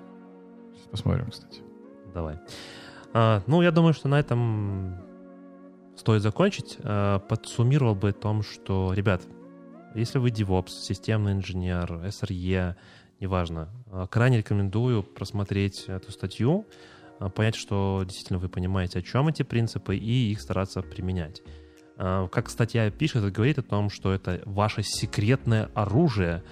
[0.75, 1.61] Сейчас посмотрим, кстати.
[2.14, 2.39] Давай.
[3.15, 4.97] А, ну, я думаю, что на этом
[5.97, 6.79] стоит закончить.
[6.81, 9.23] А, подсуммировал бы о том, что, ребят,
[9.95, 12.75] если вы DevOps, системный инженер, SRE,
[13.21, 16.67] неважно, а, крайне рекомендую просмотреть эту статью,
[17.21, 21.41] а, понять, что действительно вы понимаете, о чем эти принципы, и их стараться применять.
[21.97, 26.43] А, Как статья пишет, это говорит о том, что это ваше секретное оружие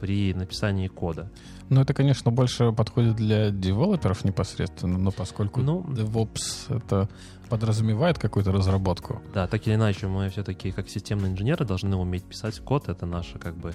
[0.00, 1.30] при написании кода.
[1.70, 5.82] Ну, это, конечно, больше подходит для девелоперов непосредственно, но поскольку Ну.
[5.82, 7.08] DevOps это
[7.48, 12.58] подразумевает какую-то разработку, Да, так или иначе, мы все-таки как системные инженеры должны уметь писать
[12.60, 12.88] код.
[12.88, 13.74] Это наше как бы...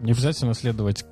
[0.00, 1.04] не обязательно следовать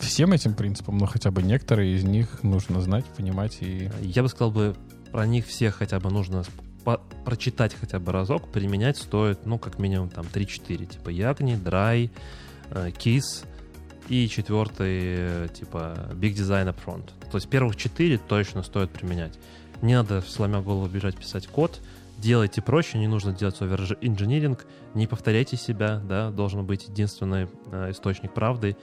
[0.00, 3.90] всем этим принципам, но хотя бы некоторые из них нужно знать, понимать и...
[4.02, 4.74] Я бы сказал бы,
[5.12, 6.42] про них всех хотя бы нужно
[6.84, 12.10] по- прочитать хотя бы разок, применять стоит, ну, как минимум, там, 3-4, типа Ягни, Dry,
[12.70, 13.44] э, Kiss
[14.08, 17.10] и четвертый, э, типа, Big Design Upfront.
[17.30, 19.38] То есть первых четыре точно стоит применять.
[19.82, 21.80] Не надо, сломя голову, бежать писать код,
[22.18, 28.32] делайте проще, не нужно делать овер-инжиниринг, не повторяйте себя, да, должен быть единственный э, источник
[28.32, 28.76] правды,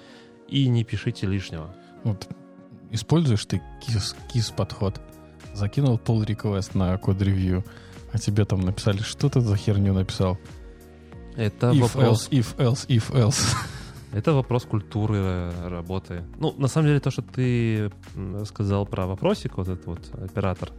[0.48, 1.74] и не пишите лишнего.
[2.04, 2.28] Вот
[2.92, 5.02] используешь ты кис, кис подход,
[5.54, 7.64] закинул pull request на код-ревью,
[8.12, 10.38] а тебе там написали, что ты за херню написал?
[11.36, 13.56] Это If вопрос else, if else, if else.
[14.14, 16.24] Это вопрос культуры э, работы.
[16.40, 17.92] Ну, на самом деле, то, что ты
[18.46, 20.70] сказал про вопросик, вот этот вот оператор,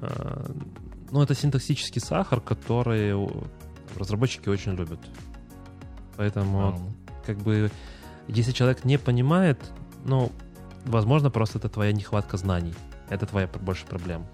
[0.00, 0.52] э,
[1.10, 3.14] ну, это синтаксический сахар, который
[3.98, 5.00] разработчики очень любят.
[6.16, 6.78] Поэтому,
[7.26, 7.70] как бы,
[8.26, 9.58] если человек не понимает,
[10.04, 10.32] ну,
[10.86, 12.74] возможно, просто это твоя нехватка знаний.
[13.10, 14.26] Это твоя больше проблема.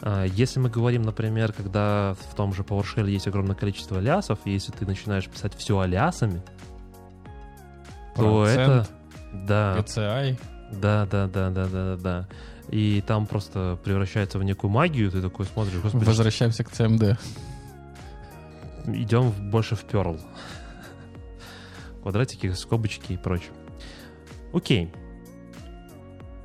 [0.00, 4.52] А, Если мы говорим, например, когда в том же PowerShell есть огромное количество лясов, и
[4.52, 6.42] если ты начинаешь писать все алясами,
[8.16, 8.86] то это...
[9.32, 10.38] Да, PCI.
[10.72, 12.28] да, да, да, да, да, да, да.
[12.68, 17.18] И там просто превращается в некую магию, ты такой смотришь, господи, Возвращаемся к CMD.
[18.86, 20.20] идем в- больше в Perl.
[22.02, 23.52] Квадратики, скобочки и прочее.
[24.52, 24.92] Окей.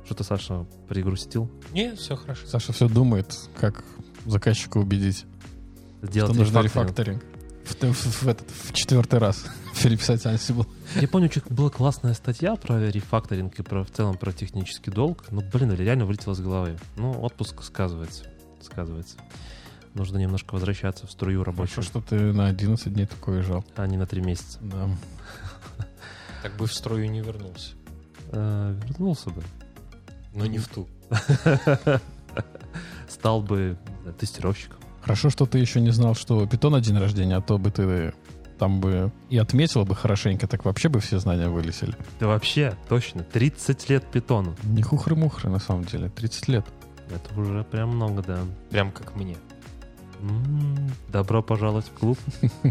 [0.04, 1.50] Что-то Саша пригрустил.
[1.72, 2.46] Не, все хорошо.
[2.46, 3.84] Саша все думает, как
[4.24, 5.26] заказчика убедить,
[6.02, 7.22] Сделать что нужно рефакторинг.
[7.64, 7.94] рефакторинг.
[7.94, 9.44] В, в- в этот, в четвертый раз
[9.82, 10.66] переписать Ansible.
[11.00, 15.24] Я помню, что была классная статья про рефакторинг и про, в целом про технический долг.
[15.30, 16.78] Ну, блин, реально вылетело с головы.
[16.96, 18.24] Ну, отпуск сказывается.
[18.60, 19.16] Сказывается.
[19.94, 23.64] Нужно немножко возвращаться в струю рабочую, Хорошо, что ты на 11 дней такой уезжал.
[23.76, 24.58] а не на три месяца.
[24.60, 24.88] Да.
[26.42, 27.72] Так бы в строю не вернулся.
[28.30, 29.42] Э, вернулся бы.
[30.34, 30.86] Но не в ту.
[33.08, 34.78] Стал бы знаю, тестировщиком.
[35.02, 38.12] Хорошо, что ты еще не знал, что Питона день рождения, а то бы ты
[38.58, 41.94] там бы и отметила бы хорошенько, так вообще бы все знания вылетели.
[42.20, 44.56] Да вообще, точно, 30 лет питону.
[44.64, 46.08] Не хухры-мухры, на самом деле.
[46.10, 46.66] 30 лет.
[47.10, 48.40] Это уже прям много, да.
[48.70, 49.36] Прям как мне.
[50.20, 52.18] М, Добро пожаловать в клуб.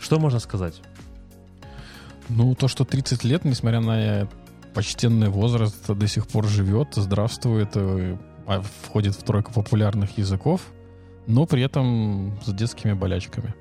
[0.00, 0.80] Что можно сказать?
[2.28, 4.28] Ну, то, что 30 лет, несмотря на
[4.74, 10.62] почтенный возраст, до сих пор живет, здравствует, э, а входит в тройку популярных языков,
[11.26, 13.54] но при этом с детскими болячками.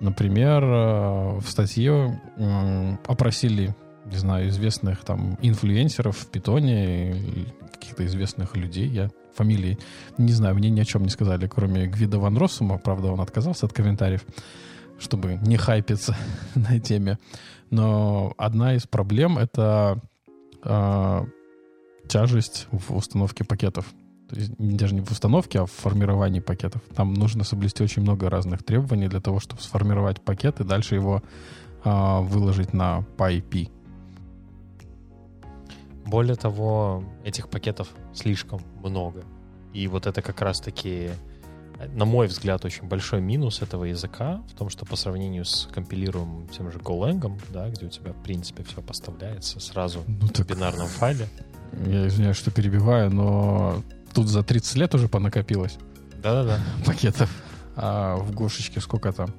[0.00, 2.20] Например, э, в статье
[3.06, 3.74] опросили,
[4.06, 7.14] не знаю, известных там инфлюенсеров в Питоне,
[7.72, 9.78] каких-то известных людей, я фамилии
[10.18, 13.66] не знаю, мне ни о чем не сказали, кроме Гвида Ван Россума, правда, он отказался
[13.66, 14.24] от комментариев,
[14.98, 16.16] чтобы не хайпиться
[16.54, 17.18] на теме.
[17.70, 20.00] Но одна из проблем— это
[20.62, 21.24] э,
[22.08, 23.86] тяжесть в установке пакетов.
[24.32, 26.80] То есть даже не в установке, а в формировании пакетов.
[26.96, 31.22] Там нужно соблюсти очень много разных требований для того, чтобы сформировать пакет и дальше его
[31.84, 33.70] э, выложить на PyP.
[36.06, 39.22] Более того, этих пакетов слишком много.
[39.74, 41.10] И вот это как раз-таки,
[41.94, 46.48] на мой взгляд, очень большой минус этого языка в том, что по сравнению с компилируемым
[46.48, 50.46] тем же Golang, да, где у тебя, в принципе, все поставляется сразу Ну в так,
[50.46, 51.28] бинарном файле.
[51.86, 53.82] я извиняюсь, что перебиваю, но
[54.12, 55.78] тут за 30 лет уже понакопилось
[56.22, 56.60] Да-да-да.
[56.84, 57.30] пакетов.
[57.76, 59.30] А в Гошечке сколько там?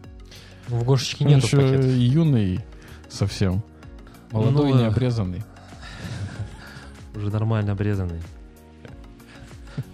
[0.69, 1.85] Ну, В Гошечке Он нету еще пакетов.
[1.85, 2.59] юный
[3.09, 3.63] совсем.
[4.31, 5.43] Молодой, Ну, э, необрезанный.
[7.15, 8.21] Уже нормально обрезанный.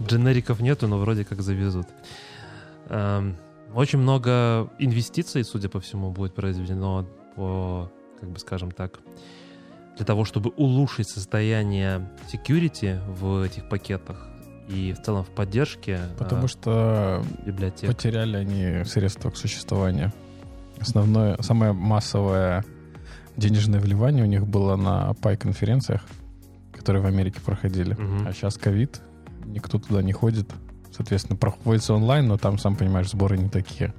[0.06, 1.86] Дженериков нету, но вроде как завезут.
[2.88, 3.36] Эм,
[3.74, 7.06] Очень много инвестиций, судя по всему, будет произведено
[7.36, 8.98] по, как бы скажем так,
[9.96, 14.26] для того, чтобы улучшить состояние security в этих пакетах
[14.70, 17.88] и в целом в поддержке Потому э, что библиотек.
[17.88, 20.12] потеряли они средства к существованию.
[20.78, 22.64] Основное, самое массовое
[23.36, 26.02] денежное вливание у них было на пай-конференциях,
[26.72, 27.94] которые в Америке проходили.
[27.94, 28.26] Мгм.
[28.26, 29.00] А сейчас ковид,
[29.44, 30.50] никто туда не ходит.
[30.96, 33.94] Соответственно, проходится онлайн, но там, сам понимаешь, сборы не такие.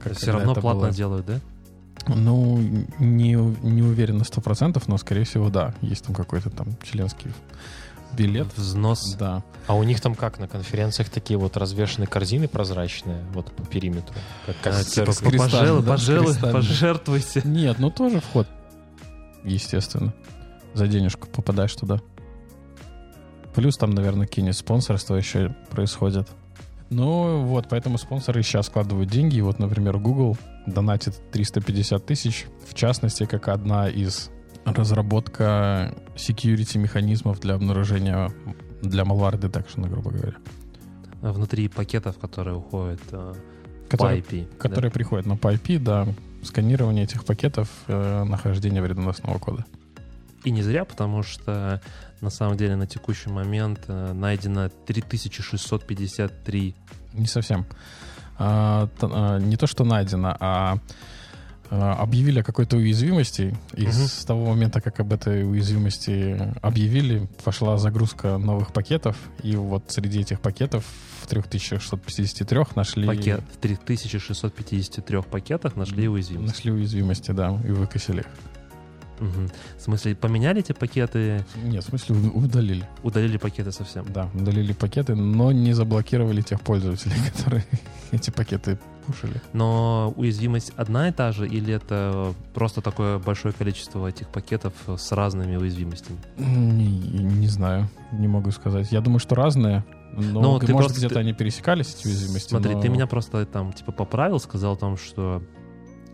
[0.00, 0.90] Как Все равно платно было.
[0.90, 1.40] делают, да?
[2.08, 2.58] Ну,
[2.98, 5.74] не, не уверен на 100%, но, скорее всего, да.
[5.80, 7.30] Есть там какой-то там членский
[8.14, 8.48] билет.
[8.56, 9.14] Взнос.
[9.18, 9.42] Да.
[9.66, 14.14] А у них там как, на конференциях такие вот развешенные корзины прозрачные, вот по периметру?
[14.46, 17.42] Как, как А, типа, пожалуй, да, пожалуй, пожертвуйте.
[17.44, 18.48] Нет, ну тоже вход,
[19.44, 20.12] естественно.
[20.74, 22.00] За денежку попадаешь туда.
[23.54, 26.28] Плюс там, наверное, какие-нибудь спонсорства еще происходят.
[26.88, 29.36] Ну вот, поэтому спонсоры сейчас складывают деньги.
[29.36, 30.36] И вот, например, Google
[30.66, 32.46] донатит 350 тысяч.
[32.68, 34.30] В частности, как одна из
[34.64, 38.30] разработка security механизмов для обнаружения
[38.82, 40.34] для malware detection, грубо говоря.
[41.20, 43.34] Внутри пакетов, которые уходят э,
[43.88, 44.48] по Которые, IP.
[44.50, 44.58] да?
[44.58, 46.06] которые приходят на PIP, да,
[46.42, 49.64] сканирование этих пакетов, э, нахождение вредоносного кода.
[50.44, 51.80] И не зря, потому что
[52.20, 56.74] на самом деле на текущий момент э, найдено 3653
[57.14, 57.66] Не совсем.
[58.38, 60.78] А, т- а, не то, что найдено, а,
[61.74, 63.56] объявили о какой-то уязвимости.
[63.74, 63.92] И Мгм.
[63.92, 69.16] с того момента, как об этой уязвимости объявили, пошла загрузка новых пакетов.
[69.42, 70.84] И вот среди этих пакетов
[71.22, 73.40] в 3653 нашли, пакет.
[73.54, 76.54] В 3653 пакетах нашли уязвимость.
[76.54, 78.26] нашли уязвимости, да, и выкосили их.
[79.20, 79.50] Мгм.
[79.78, 82.84] В смысле, поменяли эти пакеты, Нет, в смысле удалили.
[83.04, 84.04] удалили пакеты совсем?
[84.12, 87.64] Да, удалили пакеты, но не заблокировали тех пользователей, которые
[88.10, 89.40] эти пакеты пушили.
[89.52, 95.12] Но уязвимость одна и та же, или это просто такое большое количество этих пакетов с
[95.12, 96.18] разными уязвимостями?
[96.38, 98.90] Не, не знаю, не могу сказать.
[98.92, 99.84] Я думаю, что разные.
[100.14, 102.50] Но, Ну, ты может, просто- где-то они пересекались, эти уязвимости.
[102.50, 105.42] Смотри, но- ты меня просто там типа поправил, сказал о том, что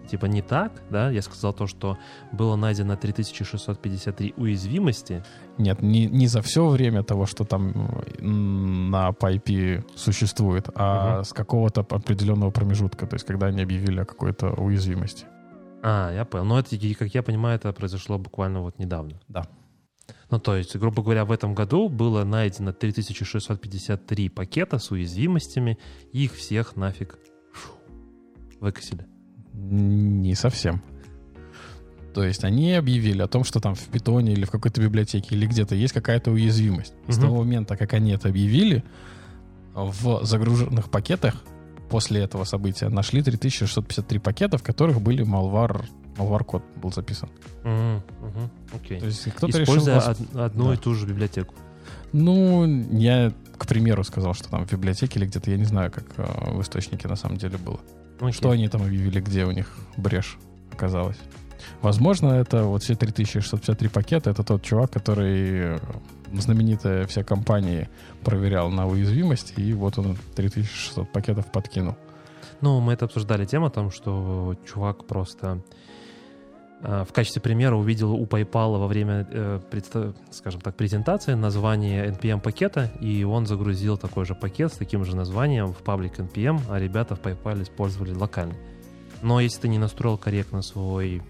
[0.08, 1.10] типа не так, да?
[1.10, 1.96] Я сказал то, что
[2.32, 5.22] было найдено 3653 уязвимости.
[5.58, 11.24] Нет, не, не за все время того, что там на PIP существует, а Мгм.
[11.24, 15.26] с какого-то определенного промежутка, то есть когда они объявили о какой-то уязвимости.
[15.82, 16.44] А, я понял.
[16.44, 19.20] Но это, как я понимаю, это произошло буквально вот недавно.
[19.28, 19.46] Да.
[20.30, 25.78] Ну, то есть, грубо говоря, в этом году было найдено 3653 пакета с уязвимостями,
[26.12, 27.18] и их всех нафиг
[28.60, 29.06] выкосили.
[29.60, 30.82] Не совсем.
[32.14, 35.46] То есть они объявили о том, что там в питоне или в какой-то библиотеке или
[35.46, 36.94] где-то есть какая-то уязвимость.
[37.06, 37.26] С Мгм.
[37.26, 38.82] того момента, как они это объявили,
[39.74, 41.34] в загруженных пакетах
[41.90, 45.84] после этого события нашли 3653 пакета, в которых были malware,
[46.16, 47.28] malware код был записан.
[47.64, 48.02] Мгм,
[48.74, 49.00] Окей.
[49.00, 49.74] То есть кто-то решил...
[49.76, 50.74] Используя вос- од- одну Да.
[50.74, 51.54] и ту же библиотеку.
[52.12, 52.66] Ну,
[52.98, 56.52] я, к примеру, сказал, что там в библиотеке или где-то, я не знаю, как э,
[56.54, 57.78] в источнике на самом деле было.
[58.20, 58.32] Окей.
[58.32, 60.38] Что они там объявили, где у них брешь
[60.72, 61.18] оказалась.
[61.82, 65.78] Возможно, это вот все 3653 пакета, это тот чувак, который э,
[66.32, 67.88] знаменитая вся компания
[68.24, 71.96] проверял на уязвимость, и вот он 3600 пакетов подкинул.
[72.60, 75.62] Ну, мы это обсуждали тему о том, что чувак просто
[76.80, 79.60] в качестве примера увидел у PayPal во время, э,
[80.30, 85.16] скажем так, презентации название NPM пакета, и он загрузил такой же пакет с таким же
[85.16, 88.56] названием в паблик NPM, а ребята в PayPal использовали локальный.
[89.22, 91.22] Но если ты не настроил корректно свой,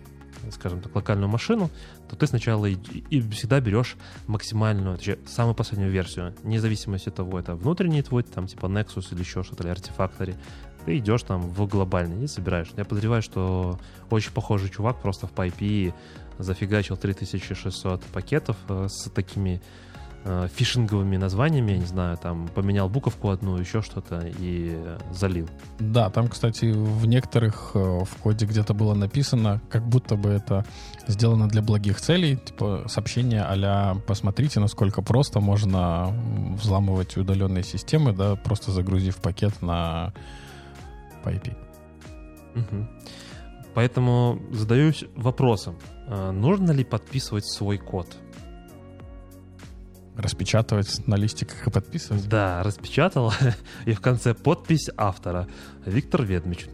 [0.51, 1.71] скажем так, локальную машину,
[2.09, 3.97] то ты сначала и, и всегда берешь
[4.27, 9.07] максимальную, точнее, самую последнюю версию, вне зависимости от того, это внутренний твой, там типа Nexus
[9.13, 10.37] или еще что-то, или Artifactory,
[10.89, 12.68] ты идешь там в глобальный и собираешь.
[12.74, 13.78] Я подозреваю, что
[14.09, 15.93] очень похожий чувак просто в PyP
[16.39, 19.61] зафигачил 3600 пакетов э, с такими
[20.24, 24.82] э, фишинговыми названиями, я не знаю, там поменял буковку одну, еще что-то и
[25.12, 25.47] залил.
[25.78, 30.64] Да, там, кстати, в некоторых э, в коде где-то было написано, как будто бы это
[31.07, 36.14] сделано для благих целей, типа сообщение а «посмотрите, насколько просто можно
[36.59, 40.14] взламывать удаленные системы, да, просто загрузив пакет на
[41.29, 41.57] PIP».
[42.55, 42.89] Мгм.
[43.74, 48.16] Поэтому задаюсь вопросом, э, нужно ли подписывать свой код?
[50.16, 52.29] Распечатывать на листиках и подписывать.
[52.29, 53.33] Да, распечатал,
[53.87, 55.47] и в конце подпись автора.
[55.87, 56.66] Виктор Ведмич.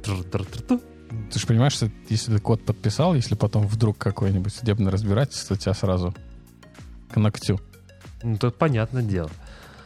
[1.31, 5.75] Ты же понимаешь, что если ты код подписал, если потом вдруг какое-нибудь судебное разбирательство, тебя
[5.75, 6.15] сразу
[7.13, 7.61] к ногтю
[8.23, 9.31] Ну, тут понятное дело.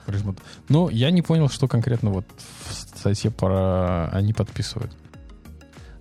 [0.08, 0.38] Прижмут.
[0.68, 2.24] Ну, я не понял, что конкретно вот
[2.68, 4.90] в статье про они подписывают.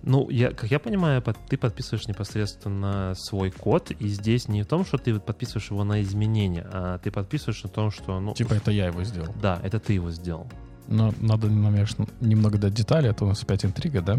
[0.02, 4.66] Ну, я, как я понимаю, под- ты подписываешь непосредственно свой код, и здесь не в
[4.66, 8.54] том, что ты подписываешь его на изменения, а ты подписываешь на том, что, ну, Типа
[8.54, 9.34] это я его сделал.
[9.42, 10.46] да, это ты его сделал.
[10.86, 14.18] Но надо, конечно, немного дать детали, а то у нас опять интрига, да?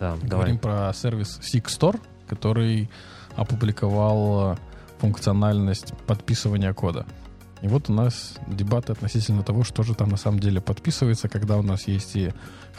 [0.00, 0.88] Да, Говорим давай.
[0.88, 2.90] про сервис Sigstore, который
[3.36, 4.58] опубликовал
[4.98, 7.06] функциональность подписывания кода.
[7.62, 11.58] И вот у нас дебаты относительно того, что же там на самом деле подписывается, когда
[11.58, 12.32] у нас есть и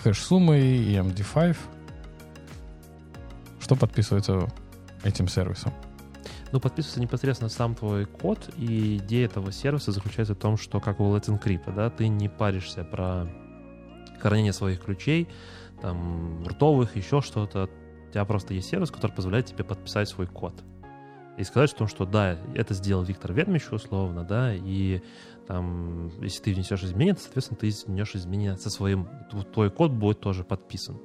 [0.04, 1.58] хэш-суммы, и MD5.
[3.60, 4.50] Что что подписывается
[5.02, 5.72] этим сервисом?
[6.52, 11.00] Ну, подписывается непосредственно сам твой код, и идея этого сервиса заключается в том, что как
[11.00, 13.30] у Let's Encrypt, да, ты не паришься про
[14.20, 15.30] хранение своих ключей,
[15.82, 17.70] там, ртовых, еще что-то.
[18.10, 20.54] У тебя просто есть сервис, который позволяет тебе подписать свой код.
[21.42, 25.02] И сказать, том, что да, это сделал Виктор Вермич условно, да, и
[25.48, 29.08] там, если ты внесешь изменения, то, соответственно, ты внесешь изменения со своим,
[29.52, 31.00] твой код будет тоже подписан.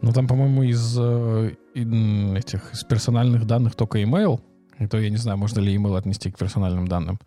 [0.00, 4.40] Ну, там, по-моему, из э, этих из персональных данных только email.
[4.78, 7.18] И то я не знаю, можно ли email отнести к персональным данным.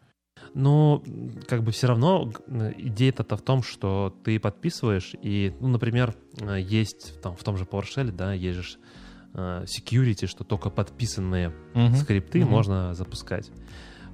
[0.53, 1.03] Ну,
[1.49, 2.31] как бы все равно
[2.77, 7.65] идея-то в том, что ты подписываешь, и, ну, например, э, есть там, в том же
[7.65, 8.77] PowerShell, да, есть же
[9.33, 11.95] security, что только подписанные uh-huh.
[11.95, 12.49] скрипты uh-huh.
[12.49, 13.49] можно запускать.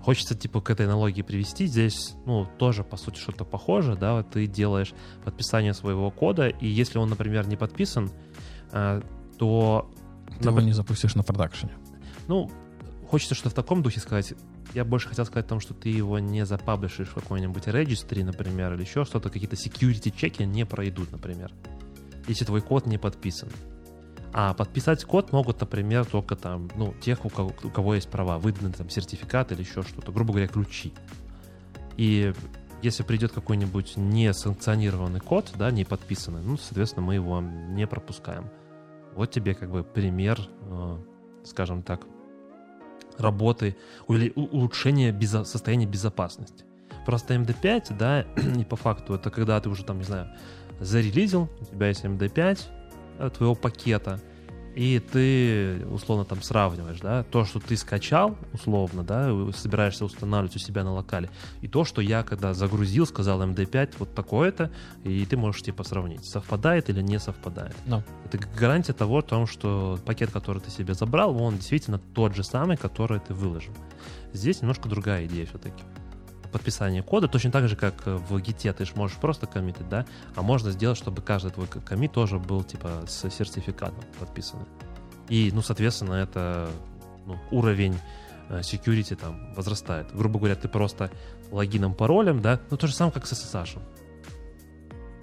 [0.01, 1.65] Хочется, типа, к этой аналогии привести.
[1.67, 4.93] Здесь, ну, тоже, по сути, что-то похоже, да, ты делаешь
[5.25, 8.09] подписание своего кода, и если он, например, не подписан,
[8.71, 9.01] э,
[9.37, 9.91] то...
[10.39, 11.73] Ты его не запустишь на продакшене.
[12.27, 12.49] Ну,
[13.09, 14.33] хочется что в таком духе сказать.
[14.73, 18.75] Я больше хотел сказать о том, что ты его не запаблишишь в какой-нибудь регистре, например,
[18.75, 21.51] или еще что-то, какие-то security чеки не пройдут, например,
[22.27, 23.49] если твой код не подписан.
[24.31, 28.37] А подписать код могут, например, только там, ну, тех, у кого, у кого есть права,
[28.37, 30.93] выданный там сертификат или еще что-то, грубо говоря, ключи.
[31.97, 32.33] И
[32.81, 38.49] если придет какой-нибудь несанкционированный код, да, не подписанный, ну, соответственно, мы его не пропускаем.
[39.15, 40.97] Вот тебе как бы пример, э,
[41.43, 42.01] скажем так,
[43.17, 43.75] работы
[44.07, 46.65] или улучшения безо- состояния безопасности.
[47.05, 48.21] Просто MD5, да,
[48.57, 50.29] и по факту это когда ты уже там, не знаю,
[50.79, 52.78] зарелизил, у тебя есть MD5 э,
[53.33, 54.19] твоего пакета,
[54.75, 60.59] и ты условно там сравниваешь, да, то, что ты скачал, условно, да, собираешься устанавливать у
[60.59, 61.29] себя на локале,
[61.61, 64.71] и то, что я когда загрузил, сказал MD5 вот такое-то,
[65.03, 67.75] и ты можешь типа сравнить, совпадает или не совпадает.
[67.87, 68.03] No.
[68.25, 72.77] Это гарантия того, том, что пакет, который ты себе забрал, он действительно тот же самый,
[72.77, 73.73] который ты выложил.
[74.31, 75.83] Здесь немножко другая идея все-таки
[76.51, 80.41] подписание кода, точно так же, как в гите ты же можешь просто коммитить, да, а
[80.41, 84.67] можно сделать, чтобы каждый твой коммит тоже был, типа, с сертификатом подписанным.
[85.29, 86.69] И, ну, соответственно, это
[87.25, 87.97] ну, уровень
[88.49, 90.13] э, security там возрастает.
[90.13, 91.11] Грубо говоря, ты просто
[91.51, 93.79] логином, паролем, да, ну, то же самое, как с SSH.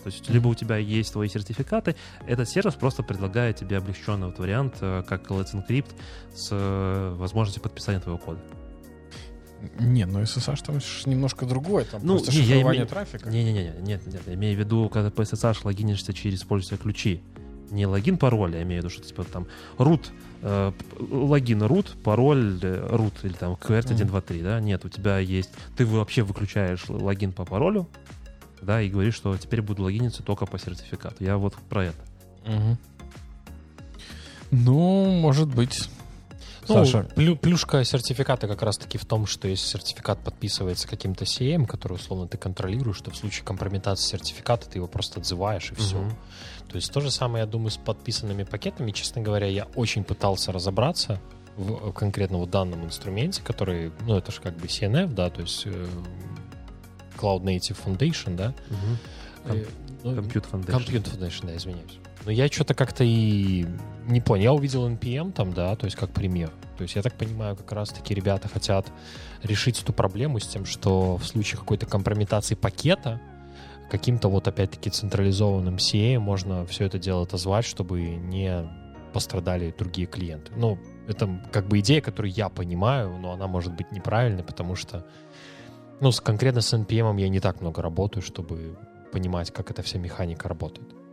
[0.04, 1.96] То есть, либо у тебя есть твои сертификаты,
[2.28, 5.92] этот сервис просто предлагает тебе облегченный вот вариант, э, как Let's Encrypt
[6.32, 8.40] с э, возможностью подписания твоего кода.
[9.78, 10.78] Не, ну SSH там
[11.10, 12.88] немножко другое, там ну, просто не, шифрование име...
[12.88, 13.28] трафика.
[13.28, 17.22] Не-не-не, нет, нет, я имею в виду, когда по SSH логинишься через используя ключи.
[17.70, 19.46] Не логин, пароль, я имею в виду, что типа там
[19.76, 20.06] root,
[20.42, 20.72] э,
[21.10, 24.60] логин root, пароль э, root или там QWERTY123, да?
[24.60, 27.88] Нет, у тебя есть, ты вообще выключаешь логин по паролю,
[28.62, 31.24] да, и говоришь, что теперь буду логиниться только по сертификату.
[31.24, 31.98] Я вот про это.
[32.44, 32.78] Угу.
[34.52, 35.90] Ну, может быть.
[36.68, 37.06] Ну, Саша.
[37.14, 42.26] Плю, плюшка сертификата как раз-таки в том, что если сертификат подписывается каким-то CM, который условно
[42.26, 45.96] ты контролируешь, то в случае компрометации сертификата ты его просто отзываешь и все.
[45.96, 46.10] Угу.
[46.70, 48.90] То есть то же самое, я думаю, с подписанными пакетами.
[48.90, 51.20] Честно говоря, я очень пытался разобраться
[51.56, 55.62] в конкретно вот данном инструменте, который, ну, это же как бы CNF, да, то есть
[55.64, 55.86] э,
[57.16, 58.54] Cloud Native Foundation, да.
[58.70, 59.64] Угу.
[60.04, 60.86] Compute Foundation.
[60.86, 61.98] Compute Foundation, да, извиняюсь.
[62.26, 63.64] Но я что-то как-то и
[64.08, 64.42] не понял.
[64.42, 66.50] Я увидел NPM там, да, то есть как пример.
[66.76, 68.88] То есть я так понимаю, как раз-таки ребята хотят
[69.44, 73.20] решить эту проблему с тем, что в случае какой-то компрометации пакета
[73.92, 78.68] каким-то вот опять-таки централизованным CA можно все это дело отозвать, чтобы не
[79.12, 80.50] пострадали другие клиенты.
[80.56, 85.06] Ну, это как бы идея, которую я понимаю, но она может быть неправильной, потому что,
[86.00, 88.76] ну, с, конкретно с NPM я не так много работаю, чтобы
[89.12, 91.05] понимать, как эта вся механика работает.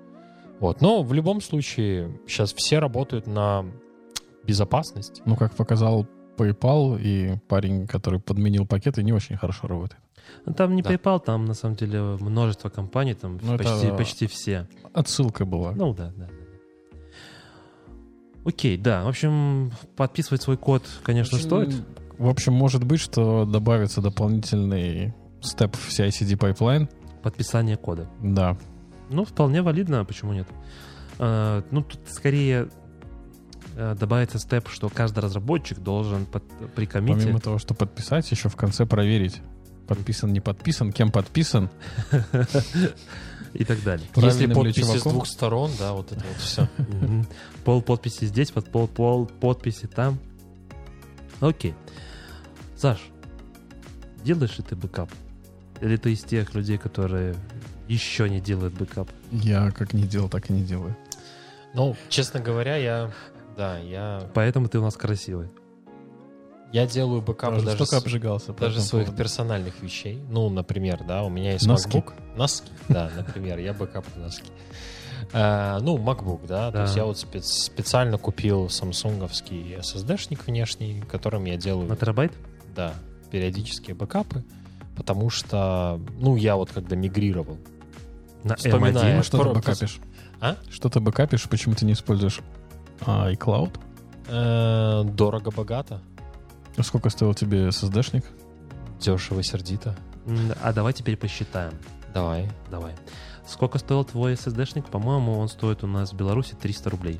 [0.59, 0.81] Вот.
[0.81, 3.65] Но в любом случае сейчас все работают на
[4.45, 5.21] безопасность.
[5.25, 10.01] Ну, как показал PayPal и парень, который подменил пакеты, не очень хорошо работает.
[10.45, 10.93] Ну, там не да.
[10.93, 14.67] PayPal, там на самом деле множество компаний, там ну, почти, почти все.
[14.93, 15.71] Отсылка была.
[15.71, 16.29] Ну да, да.
[18.45, 19.03] Окей, да.
[19.03, 21.73] В общем, подписывать свой код, конечно, общем, стоит.
[22.17, 26.89] В общем, может быть, что добавится дополнительный степ в CI-CD pipeline.
[27.21, 28.09] Подписание кода.
[28.21, 28.57] Да.
[29.13, 30.47] Ну, вполне валидно, а почему нет?
[31.19, 32.69] А, ну, тут скорее
[33.75, 36.43] а, добавится степ, что каждый разработчик должен под,
[36.75, 37.21] при комите...
[37.21, 39.41] Помимо того, что подписать, еще в конце проверить,
[39.87, 41.69] подписан, не подписан, кем подписан.
[43.53, 44.07] И так далее.
[44.15, 46.67] Если подписи с двух сторон, да, вот это вот все.
[47.65, 50.17] Пол подписи здесь, под пол, пол подписи там.
[51.39, 51.75] Окей.
[52.75, 52.99] Саш,
[54.23, 55.09] делаешь ли ты бэкап?
[55.81, 57.35] Или ты из тех людей, которые
[57.87, 59.09] еще не делает бэкап?
[59.31, 60.95] Я как не делал, так и не делаю.
[61.73, 63.11] Ну, честно говоря, я
[63.57, 65.47] Да, я, Поэтому ты у нас красивый.
[66.71, 68.53] я делаю бэкапы Тоже даже, с- обжигался.
[68.53, 69.21] даже своих поводу.
[69.23, 70.19] персональных вещей.
[70.29, 71.97] Ну, например, да, у меня есть Носки.
[71.99, 72.13] MacBook.
[72.35, 74.49] Носки, да, например, я бэкап носки.
[75.33, 76.81] Э, ну, MacBook, да, то Да.
[76.83, 82.33] есть я вот спец- специально купил самсунговский SSD-шник внешний, которым я делаю, На терабайт?
[82.75, 82.93] да,
[83.31, 84.43] периодические бэкапы,
[84.95, 87.57] потому что, ну, я вот когда мигрировал,
[88.43, 89.17] На Вспоминая.
[89.17, 89.19] M1?
[89.19, 89.99] А что ты Про- бэкапишь?
[90.41, 90.57] А?
[90.69, 91.47] Что ты бэкапишь?
[91.49, 92.39] Почему ты не используешь
[93.05, 93.79] а, iCloud?
[94.27, 96.01] э, дорого-богато,
[96.77, 98.25] А Сколько стоил тебе SSD-шник?
[98.99, 99.95] дешево-сердито.
[100.25, 101.73] М, А давай теперь посчитаем.
[102.13, 102.49] Давай.
[102.71, 102.93] Давай.
[103.45, 104.87] Сколько стоил твой SSD-шник?
[104.89, 107.19] По-моему, он стоит у нас в Беларуси 300 рублей.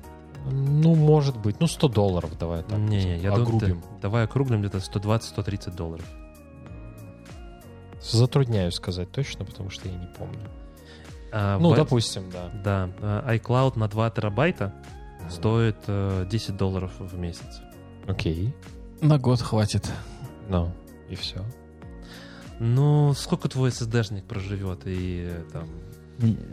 [0.51, 2.77] Ну, может быть, ну, 100 долларов давай так.
[2.77, 3.81] Не-не, я думаю, огрубим.
[3.81, 6.05] ты- давай округлим где-то 120-130 долларов.
[8.01, 10.39] Затрудняюсь сказать точно, потому что я не помню.
[11.35, 12.49] А, Ну, в- допустим, да.
[12.63, 12.89] Да,
[13.25, 14.73] э, iCloud на 2 терабайта
[15.29, 17.61] стоит э, 10 долларов в месяц.
[18.07, 18.53] Окей.
[19.01, 19.89] На год хватит.
[20.47, 20.71] Ну,
[21.09, 21.43] и все.
[22.59, 25.67] Ну, сколько твой SSD-шник проживет и э, там...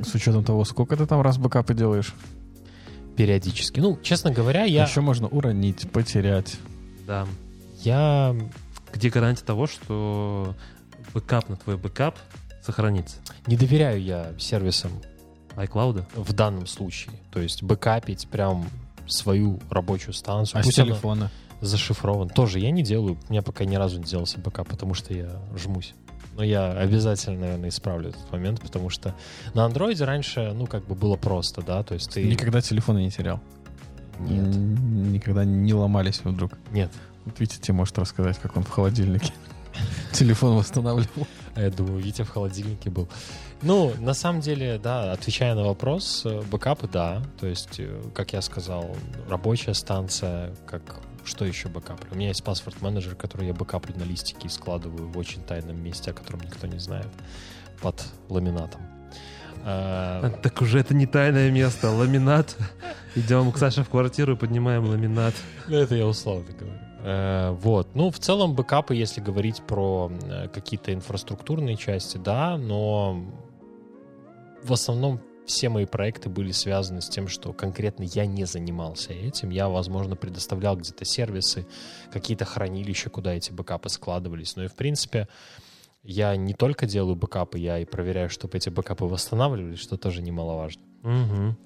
[0.03, 2.15] С учетом того, сколько ты там раз бэкапы делаешь.
[3.17, 3.81] Периодически.
[3.81, 6.57] Ну, честно говоря, я, Еще можно уронить, потерять.
[7.07, 7.27] Да.
[7.83, 8.35] я
[8.95, 10.55] Где гарантия того, что
[11.13, 12.17] бэкап на твой бэкап
[12.63, 13.17] сохранится?
[13.47, 14.93] не доверяю я сервисам
[15.57, 16.05] iCloud?
[16.15, 17.15] в данном случае.
[17.33, 18.67] То есть бэкапить прям
[19.07, 20.61] свою рабочую станцию.
[20.61, 21.31] А с Пусть она телефона?
[21.61, 22.29] зашифрован.
[22.29, 23.19] Тоже я не делаю.
[23.29, 25.95] У меня пока ни разу не делался бэкап, потому что я жмусь.
[26.37, 29.15] Но я обязательно, наверное, исправлю этот момент, потому что
[29.53, 32.23] на андроиде раньше, ну, как бы было просто, да, то есть ты...
[32.25, 33.41] Никогда телефона не терял?
[34.21, 36.53] Нет, Никогда не ломались вдруг?
[36.71, 36.91] нет.
[37.27, 39.33] Вот Витя тебе может рассказать, как он в холодильнике
[40.13, 41.27] телефон восстанавливал.
[41.55, 43.09] А я думаю, Витя в холодильнике был.
[43.63, 47.23] Ну, на самом деле, да, отвечая на вопрос, э, бэкапы, да.
[47.39, 48.97] То есть, э, как я сказал,
[49.29, 50.83] рабочая станция, как
[51.25, 52.01] что еще бэкап?
[52.11, 55.83] У меня есть password manager, который я бэкаплю на листике и складываю в очень тайном
[55.83, 57.09] месте, о котором никто не знает,
[57.83, 58.81] под ламинатом.
[59.63, 61.91] А, Так уже это не тайное место.
[61.91, 62.57] Ламинат.
[63.15, 65.35] Идем к Саше в квартиру и поднимаем ламинат.
[65.69, 66.79] Ну, это я условно говорю.
[67.03, 67.95] Э, Вот.
[67.95, 73.25] Ну, в целом, бэкапы, если говорить про э, какие-то инфраструктурные части, да, но
[74.63, 79.51] в основном все мои проекты были связаны с тем, что конкретно я не занимался этим.
[79.51, 81.67] Я, возможно, предоставлял где-то сервисы,
[82.13, 84.55] какие-то хранилища, куда эти бэкапы складывались.
[84.57, 85.27] Но и, в принципе,
[86.03, 90.83] я не только делаю бэкапы, я и проверяю, чтобы эти бэкапы восстанавливались, что тоже немаловажно.
[91.03, 91.57] Мгм.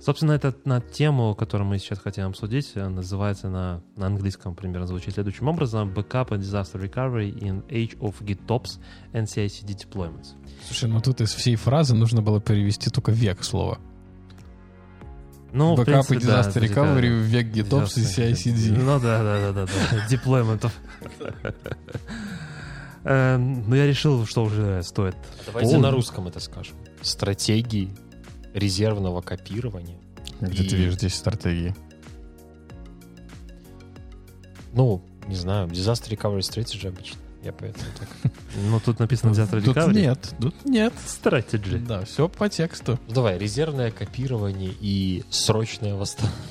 [0.00, 4.86] Собственно, это на тему, которую мы сейчас хотим обсудить, э, называется на, на английском примерно
[4.86, 8.78] звучит следующим образом Backup and Disaster Recovery in Age of GitOps
[9.12, 10.34] and CI/CD Deployments.
[10.66, 13.78] Слушай, ну тут из всей фразы нужно было перевести только век слова.
[15.50, 17.16] Ну, Бэкап и recovery да.
[17.16, 18.78] в век GitOps и CI/CD.
[18.78, 20.06] Ну да, да, да, да, да.
[20.10, 20.72] Deployment ов.
[23.04, 25.16] Эм, Ну, я решил, что уже стоит.
[25.46, 26.76] Давайте на русском это скажем.
[27.00, 27.90] Стратегии
[28.54, 29.98] резервного копирования.
[30.40, 31.74] Где ты И- видишь здесь стратегии?
[34.72, 37.18] Ну, не знаю, disaster recovery strategy обычно.
[37.42, 38.32] Я поэтому так.
[38.56, 39.94] Ну, тут написано Disaster Тут Recovery.
[39.94, 40.92] нет, тут нет.
[41.06, 41.78] Strategy.
[41.78, 42.98] Да, все по тексту.
[43.06, 46.44] Ну, давай, резервное копирование и срочное восстановление.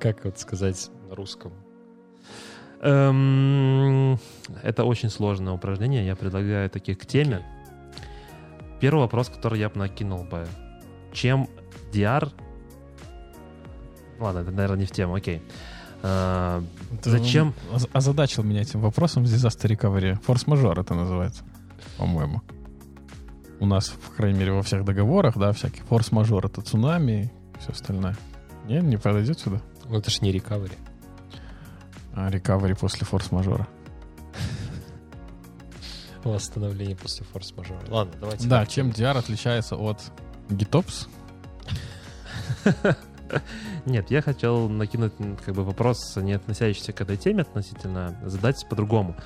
[0.00, 1.52] Как вот сказать на русском?
[2.80, 4.18] Эм,
[4.62, 6.06] Это очень сложное упражнение.
[6.06, 7.44] Я предлагаю таких к теме.
[8.80, 10.46] Первый вопрос, который я бы накинул бы.
[11.12, 11.48] Чем
[11.92, 12.30] DR...
[14.20, 15.42] Ладно, это, наверное, не в тему, окей.
[16.02, 16.60] Э,
[17.02, 17.54] Ты Зачем?
[17.72, 20.20] оз- Озадачил меня этим вопросом Disaster Recovery.
[20.24, 21.42] Форс-мажор это называется,
[21.96, 22.42] по-моему.
[23.60, 27.72] У нас, в крайней мере, во всех договорах, да, всякий форс-мажор это цунами и все
[27.72, 28.16] остальное.
[28.68, 29.60] Не, не подойдет сюда.
[29.88, 30.72] Ну, это ж не recovery.
[32.14, 33.66] А рекавери после форс-мажора.
[36.24, 37.80] Восстановление после форс-мажора.
[37.88, 38.48] Ладно, давайте.
[38.48, 40.00] Да, чем DR отличается от
[40.48, 41.08] GitOps?
[43.86, 45.12] Нет, я хотел накинуть
[45.44, 49.16] как бы вопрос, не относящийся к этой теме относительно, задать по-другому.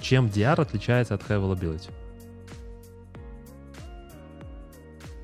[0.00, 1.90] Чем DR отличается от High Availability?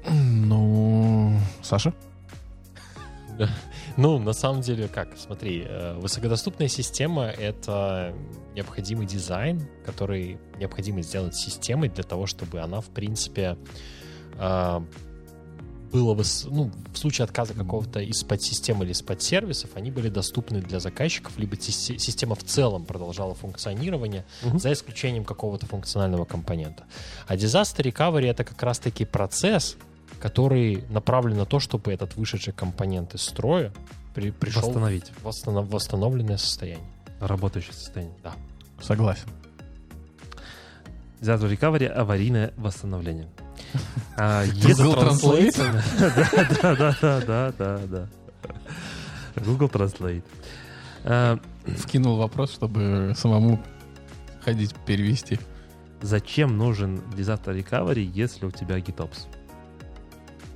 [0.09, 1.93] Ну, Саша?
[3.99, 8.15] Ну, на самом деле, как, смотри, э, высокодоступная система— это
[8.55, 13.59] необходимый дизайн, который необходимо сделать системой для того, чтобы она, в принципе,
[14.39, 14.81] э,
[15.91, 20.61] было бы, ну, в случае отказа какого-то из подсистем или из подсервисов, они были доступны
[20.61, 24.61] для заказчиков, либо си- система в целом продолжала функционирование, Мгм.
[24.61, 26.85] за исключением какого-то функционального компонента.
[27.27, 29.77] А disaster recovery— это как раз-таки процесс,
[30.21, 33.73] который направлен на то, чтобы этот вышедший компонент из строя
[34.15, 36.87] при- пришел Восстановить в восстанов- восстановленное состояние.
[37.21, 38.17] работающее состояние.
[38.81, 39.29] Согласен.
[41.21, 43.29] Disaster recovery— аварийное восстановление.
[44.17, 45.57] А Google Translate?
[46.63, 48.09] Да, да, да, да, да, да.
[49.45, 50.25] Google Translate.
[51.05, 53.63] А, Вкинул вопрос, чтобы самому
[54.45, 55.39] ходить перевести.
[56.03, 59.27] Зачем нужен Disaster Recovery, если у тебя GitOps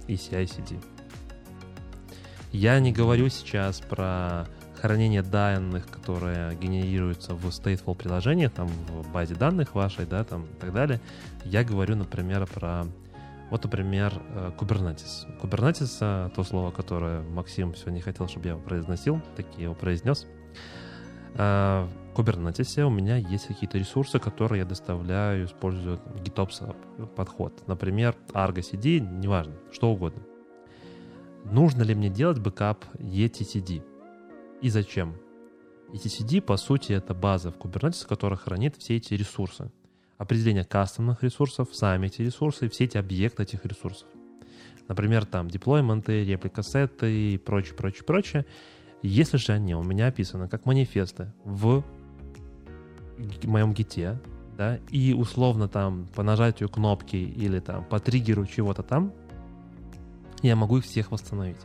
[0.06, 0.82] и CI/CD?
[2.52, 4.46] Я не говорю сейчас про
[4.80, 10.60] хранение данных, которые генерируются в stateful приложении, там в базе данных вашей, да, там и
[10.60, 11.00] так далее.
[11.44, 12.84] Я говорю, например, про
[13.52, 15.26] вот, например, э, Kubernetes.
[15.40, 19.74] Kubernetes, э, то слово, которое Максим все не хотел, чтобы я произносил, так я его
[19.74, 20.26] произнес.
[22.14, 27.62] Kubernetes у меня есть какие-то ресурсы, которые я доставляю, используя GitOps подход.
[27.66, 30.22] Например, Argo CD, неважно, что угодно.
[31.44, 33.82] Нужно ли мне делать бэкап etcd?
[34.60, 35.16] И зачем?
[35.92, 39.70] etcd, по сути, это база в Kubernetes, которая хранит все эти ресурсы.
[40.18, 44.06] Определение кастомных ресурсов, сами эти ресурсы, все эти объекты этих ресурсов.
[44.86, 48.46] Например, там деплойменты, репликасеты и прочее, прочее, прочее.
[49.02, 51.82] Если же они у меня описаны как манифесты в
[53.44, 54.20] моем гите,
[54.56, 59.12] да, и условно там по нажатию кнопки или там по триггеру чего-то там,
[60.42, 61.60] я могу их всех восстановить.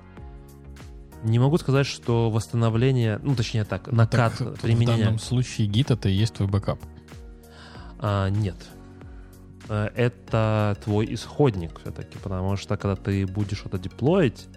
[1.24, 5.06] Не могу сказать, что восстановление, ну точнее так, накат Так, в применения...
[5.06, 6.80] данном случае Git это и есть твой бэкап.
[8.00, 8.56] А, нет.
[9.70, 14.48] Э, Это твой исходник все-таки, потому что когда ты будешь что-то деплоить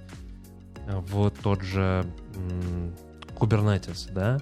[0.86, 2.05] э, в тот же
[3.36, 4.39] Kubernetes, да,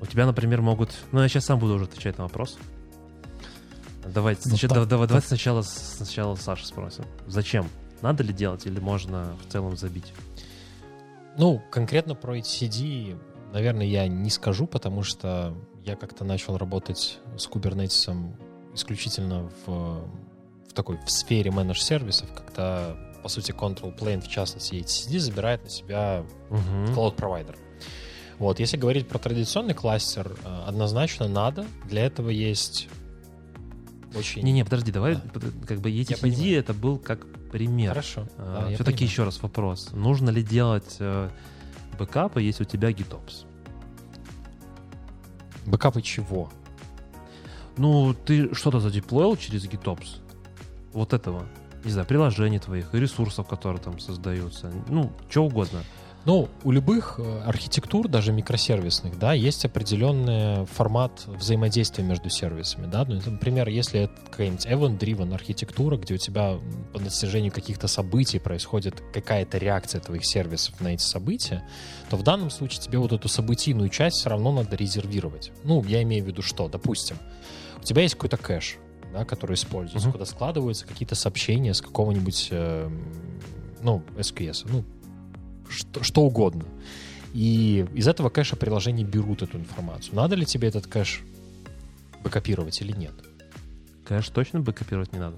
[0.00, 0.90] у тебя, например, могут...
[1.12, 2.58] Ну, я сейчас сам буду уже отвечать на вопрос.
[4.06, 7.04] Давайте, Ну, сначала, так- давай, давайте сначала, сначала Саша спросим.
[7.26, 7.68] Зачем?
[8.02, 10.12] Надо ли делать или можно в целом забить?
[11.36, 13.18] Ну, конкретно про HCD,
[13.52, 15.54] наверное, я не скажу, потому что
[15.84, 18.34] я как-то начал работать с Kubernetes
[18.74, 19.70] исключительно в,
[20.68, 25.68] в такой в сфере менедж-сервисов, когда, по сути, Control Plane, в частности, HCD, забирает на
[25.70, 26.86] себя Мгм.
[26.94, 27.56] cloud провайдер.
[28.40, 31.66] Вот, если говорить про традиционный кластер, э, однозначно надо.
[31.84, 32.88] Для этого есть
[34.14, 34.42] очень...
[34.42, 35.40] Не-не, подожди, давай, Да.
[35.66, 37.90] как бы ETCD это был как пример.
[37.90, 38.26] Хорошо.
[38.38, 39.90] да, я Все-таки еще раз вопрос.
[39.92, 41.28] Нужно ли делать э,
[41.98, 43.44] бэкапы, если у тебя GitOps?
[45.66, 46.50] Бэкапы чего?
[47.76, 50.22] Ну, ты что-то задеплоил через GitOps?
[50.94, 51.46] Вот этого.
[51.84, 54.72] Не знаю, приложений твоих, ресурсов, которые там создаются.
[54.88, 55.80] Ну, что угодно.
[56.26, 63.06] Ну, у любых э, архитектур, даже микросервисных, да, есть определенный формат взаимодействия между сервисами, да.
[63.06, 66.58] Ну, например, если это какая-нибудь event-driven архитектура, где у тебя
[66.92, 71.66] по достижению каких-то событий происходит какая-то реакция твоих сервисов на эти события,
[72.10, 75.52] то в данном случае тебе вот эту событийную часть все равно надо резервировать.
[75.64, 76.68] Ну, я имею в виду что?
[76.68, 77.16] Допустим,
[77.78, 78.76] у тебя есть какой-то кэш,
[79.14, 80.12] да, который используется, Мгм.
[80.12, 82.90] куда складываются какие-то сообщения с какого-нибудь, э,
[83.82, 84.84] ну, SQS, ну,
[85.70, 86.64] что, что угодно.
[87.32, 90.14] И из этого кэша приложения берут эту информацию.
[90.14, 91.22] Надо ли тебе этот кэш
[92.22, 93.14] бэкопировать или нет?
[94.04, 95.36] Конечно, точно бэкопировать не надо.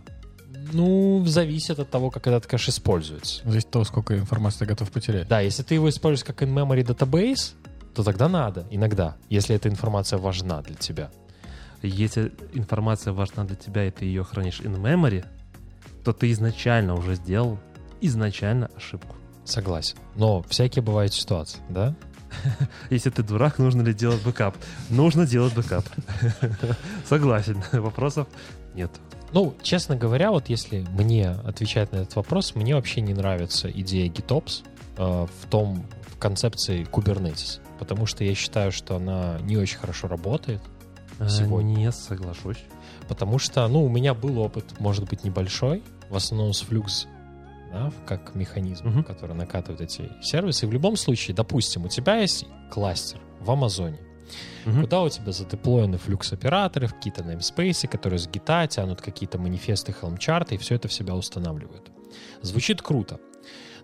[0.73, 3.43] Ну, зависит от того, как этот кэш используется.
[3.45, 5.29] Здесь то, сколько информации ты готов потерять.
[5.29, 7.55] Да, если ты его используешь как in-memory database,
[7.95, 11.11] то тогда надо, иногда, если эта информация важна для тебя.
[11.83, 15.25] Если информация важна для тебя, и ты ее хранишь in memory,
[16.05, 17.59] то ты изначально уже сделал
[18.01, 19.17] изначально ошибку.
[19.45, 19.97] Согласен.
[20.15, 21.95] Но всякие бывают ситуации, да?
[22.91, 24.57] Если ты дурак, нужно ли делать бэкап?
[24.89, 25.85] Нужно делать бэкап.
[27.07, 27.63] Согласен.
[27.73, 28.29] Вопросов
[28.75, 28.91] нет.
[29.33, 34.11] Ну, честно говоря, вот если мне отвечать на этот вопрос, мне вообще не нравится идея
[34.11, 34.63] GitOps
[34.99, 37.61] э, в том, в концепции Kubernetes.
[37.79, 40.61] Потому что я считаю, что она не очень хорошо работает.
[41.29, 41.75] Сегодня.
[41.75, 42.63] Э, Не соглашусь.
[43.09, 47.07] Потому что, ну, у меня был опыт, может быть, небольшой, в основном с Flux,
[47.73, 49.05] да, как механизм, Мгм.
[49.05, 50.67] который накатывает эти сервисы.
[50.67, 53.99] И в любом случае, допустим, у тебя есть кластер в Амазоне,
[54.65, 54.83] Мгм.
[54.83, 60.59] куда у тебя задеплоены флюкс-операторы, какие-то namespace, которые с гита тянут какие-то манифесты, хелм-чарты, и
[60.59, 61.91] все это в себя устанавливают.
[62.43, 63.19] Звучит круто.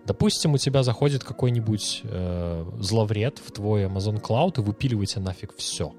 [0.05, 5.93] Допустим, у тебя заходит какой-нибудь э, зловред в твой Amazon Cloud и выпиливает нафиг все,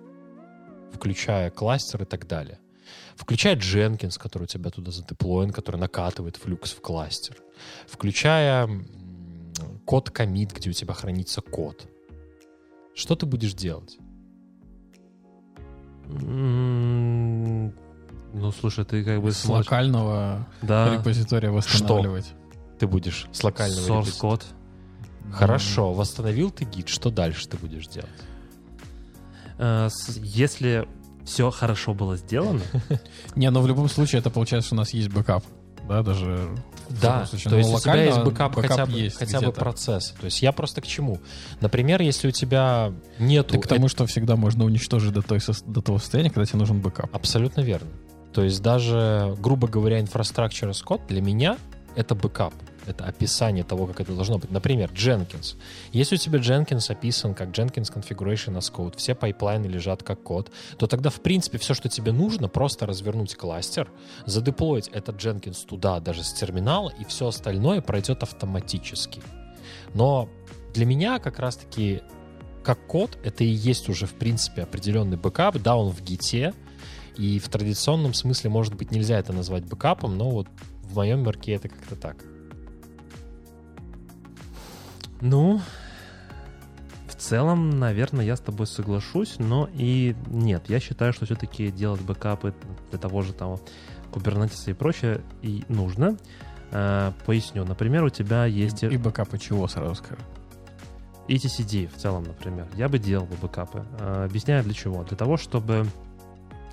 [0.92, 2.58] включая кластер и так далее.
[3.20, 7.36] Включая Jenkins, который у тебя туда задеплоен, который накатывает флюкс в кластер.
[7.86, 8.68] Включая
[9.84, 11.86] код комит, где у тебя хранится код.
[12.94, 13.98] Что ты будешь делать?
[18.32, 22.32] Ну, слушай, ты как бы С смотришь- локального Да, репозитория восстанавливать.
[22.78, 24.44] Ты будешь с локального source репози- код.
[25.32, 28.08] Хорошо, восстановил ты Git, что дальше ты будешь делать?
[29.58, 30.88] Э, Если
[31.24, 32.60] все хорошо было сделано,
[33.36, 35.44] Не, но в любом случае это получается, что у нас есть бэкап.
[35.88, 36.48] Да, даже
[37.02, 37.44] Да, случае.
[37.44, 39.60] то Ну, есть у тебя есть бэкап, хотя, бы, есть хотя бы где-то.
[39.60, 40.14] процесса.
[40.20, 41.18] То есть я просто к чему?
[41.60, 43.54] Например, если у тебя нету...
[43.54, 46.60] Ты к тому, что всегда можно уничтожить до, той, сос- до того состояния, когда тебе
[46.60, 47.12] нужен бэкап.
[47.14, 47.88] Абсолютно верно.
[48.32, 51.56] То есть даже, грубо говоря, as code для меня
[51.96, 52.54] это бэкап.
[52.86, 54.50] Это описание того, как это должно быть.
[54.50, 55.56] Например, Jenkins.
[55.92, 60.50] Если у тебя Jenkins описан как Jenkins Configuration as Code, все пайплайны лежат как код,
[60.78, 63.90] то тогда, в принципе, все, что тебе нужно, просто развернуть кластер,
[64.26, 69.22] задеплоить этот Jenkins туда даже с терминала, и все остальное пройдет автоматически.
[69.94, 70.28] Но
[70.72, 72.02] для меня как раз-таки
[72.62, 75.58] как код, это и есть уже, в принципе, определенный бэкап.
[75.58, 76.52] Да, он в гите,
[77.16, 80.48] и в традиционном смысле, может быть, нельзя это назвать бэкапом, но вот
[80.82, 82.29] в моем мирке это как-то так.
[85.20, 85.60] Ну,
[87.06, 90.64] в целом, наверное, я с тобой соглашусь, но и нет.
[90.68, 92.54] Я считаю, что все-таки делать бэкапы
[92.90, 93.58] для того же там
[94.12, 96.16] Kubernetes и прочее и нужно.
[96.72, 97.64] Э, Поясню.
[97.64, 98.82] Например, у тебя есть...
[98.82, 100.22] И бэкапы чего, сразу скажу.
[101.28, 102.66] ETCD в целом, например.
[102.74, 103.84] Я бы делал бы бэкапы.
[103.98, 105.04] Э, Объясняю для чего.
[105.04, 105.86] Для того, чтобы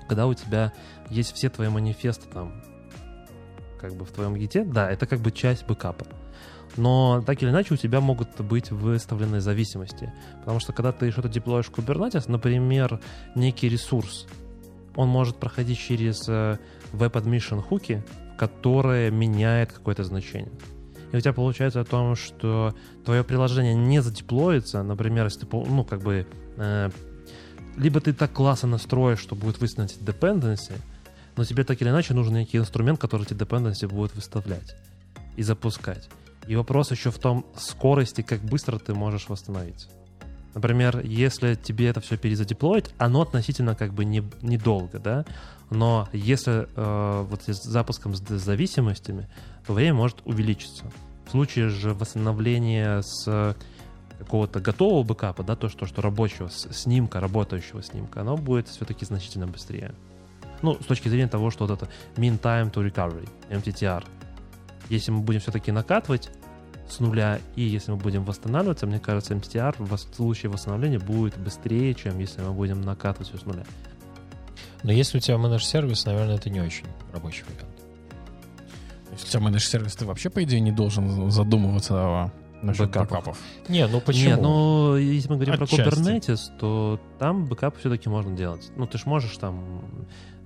[0.08, 0.72] когда у тебя
[1.10, 2.62] есть все твои манифесты там
[3.78, 6.06] как бы в твоем гите, да, это как бы часть бэкапа.
[6.76, 10.12] Но так или иначе у тебя могут быть выставлены зависимости.
[10.40, 13.00] Потому что когда ты что-то деплоишь в Kubernetes, например,
[13.34, 14.26] некий ресурс,
[14.94, 16.58] он может проходить через э,
[16.92, 18.04] Web Admission хуки,
[18.36, 20.52] которые меняют какое-то значение.
[21.12, 22.74] И у тебя получается о том, что
[23.04, 26.26] твое приложение не задеплоится, например, если ты, ну, как бы,
[26.56, 26.90] э,
[27.76, 30.74] либо ты так классно настроишь, что будет выставлять dependency,
[31.36, 34.74] но тебе так или иначе нужен некий инструмент, который эти dependency будет выставлять
[35.36, 36.08] и запускать.
[36.46, 39.88] И вопрос еще в том скорости, как быстро ты можешь восстановиться.
[40.54, 45.24] Например, если тебе это все перезадеплоить, оно относительно как бы не, недолго, да,
[45.70, 49.28] но если э, вот с запуском с зависимостями,
[49.66, 50.84] то время может увеличиться.
[51.26, 53.54] В случае же восстановления с
[54.18, 59.46] какого-то готового бэкапа, да, то, что, что рабочего, снимка, работающего снимка, оно будет все-таки значительно
[59.46, 59.94] быстрее.
[60.62, 64.04] Ну, с точки зрения того, что вот это mean time to recovery, MTTR.
[64.88, 66.30] Если мы будем все-таки накатывать
[66.88, 71.94] с нуля, и если мы будем восстанавливаться, мне кажется, MTTR в случае восстановления будет быстрее,
[71.94, 73.64] чем если мы будем накатывать все с нуля.
[74.82, 77.74] Но если у тебя managed-сервис, наверное, это не очень рабочий вариант.
[79.12, 82.32] Если у тебя managed-сервис, ты вообще, по идее, не должен задумываться о
[82.62, 83.10] насчет Бэкапах.
[83.10, 83.38] бэкапов.
[83.68, 84.24] Не, ну почему?
[84.24, 85.76] Не, ну, если мы говорим Отчасти.
[85.76, 88.70] про Kubernetes, то там бэкап все-таки можно делать.
[88.76, 89.84] Ну, ты же можешь там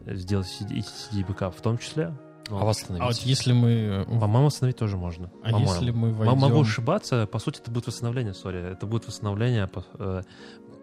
[0.06, 2.12] сделать etcd, etcd бэкап в том числе.
[2.58, 3.06] А А восстановить?
[3.06, 4.04] вот если мы...
[4.06, 5.30] По-моему, восстановить тоже можно.
[5.42, 5.70] А по-моему.
[5.72, 6.38] если мы войдем...
[6.38, 10.22] Могу ошибаться, по сути, это будет восстановление, sorry, это будет восстановление по- э,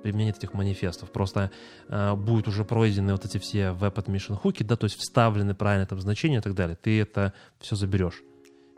[0.03, 1.11] применения этих манифестов.
[1.11, 1.51] Просто
[1.87, 5.85] э, будут уже пройдены вот эти все web admission хуки, да, то есть вставлены правильно
[5.85, 6.77] там значения и так далее.
[6.81, 8.21] Ты это все заберешь.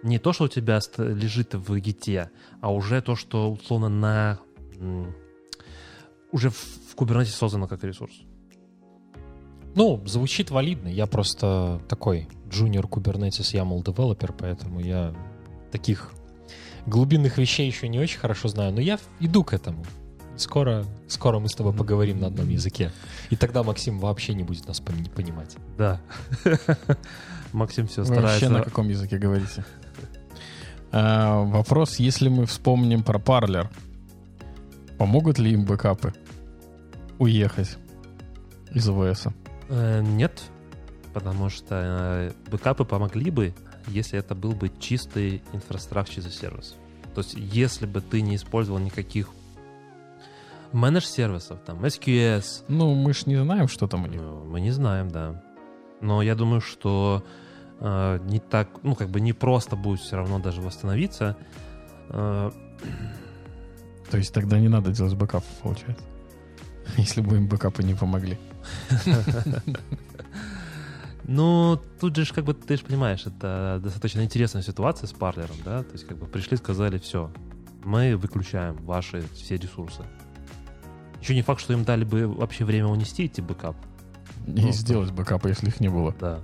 [0.03, 4.39] Не то, что у тебя ст- лежит в гите, а уже то, что условно на
[4.79, 5.13] м,
[6.31, 8.13] уже в, в Kubernetes создано как ресурс.
[9.75, 10.87] Ну, звучит валидно.
[10.89, 15.13] Я просто такой junior Kubernetes YAML девелопер, поэтому я
[15.71, 16.11] таких
[16.85, 19.83] глубинных вещей еще не очень хорошо знаю, но я иду к этому.
[20.37, 22.91] Скоро, скоро мы с тобой поговорим на одном языке.
[23.29, 25.55] И тогда Максим вообще не будет нас пони- понимать.
[25.77, 26.01] Да.
[27.53, 28.49] Максим все Вы вообще старается.
[28.49, 29.63] на каком языке говорите?
[30.91, 33.69] А, вопрос, если мы вспомним про парлер,
[34.97, 36.13] помогут ли им бэкапы
[37.19, 37.77] уехать
[38.73, 39.27] из ОВС?
[39.69, 40.41] Э, Нет,
[41.13, 43.53] потому что э, бэкапы помогли бы,
[43.87, 46.75] если это был бы чистый infrastructure as a service.
[47.13, 49.29] То есть, если бы ты не использовал никаких
[50.73, 54.21] managed-сервисов, там, SQS, Ну, мы ж не знаем, что там у них.
[54.21, 55.43] ну, мы не знаем, да.
[55.99, 57.23] Но я думаю, что
[57.79, 61.35] э, не так, ну, как бы не просто будет все равно даже восстановиться.
[62.09, 62.51] Э,
[64.09, 66.03] То есть тогда не надо делать бэкап, получается.
[66.97, 68.37] Если бы им бэкапы не помогли.
[71.25, 75.83] Ну, тут же, как бы, ты же понимаешь, это достаточно интересная ситуация с Parler'ом, да?
[75.83, 77.31] То есть, как бы, пришли, сказали, все,
[77.83, 80.03] мы выключаем ваши все ресурсы.
[81.21, 83.75] Еще не факт, что им дали бы вообще время унести эти бэкап.
[84.47, 86.15] И Ну, сделать бэкапы, если их не было.
[86.19, 86.39] Да.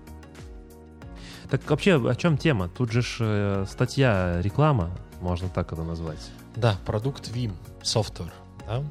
[1.49, 2.69] Так вообще, о чем тема?
[2.69, 4.91] Тут же ж, э, статья, реклама,
[5.21, 6.29] можно так это назвать.
[6.55, 8.31] Да, продукт Veeam Software,
[8.67, 8.83] да?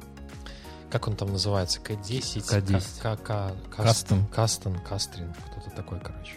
[0.89, 1.79] Как он там называется?
[1.81, 2.43] К10?
[2.49, 3.01] К10.
[3.01, 4.25] К- К- Кастон.
[4.27, 6.33] Кастон, Кастрин, кто-то такой, короче.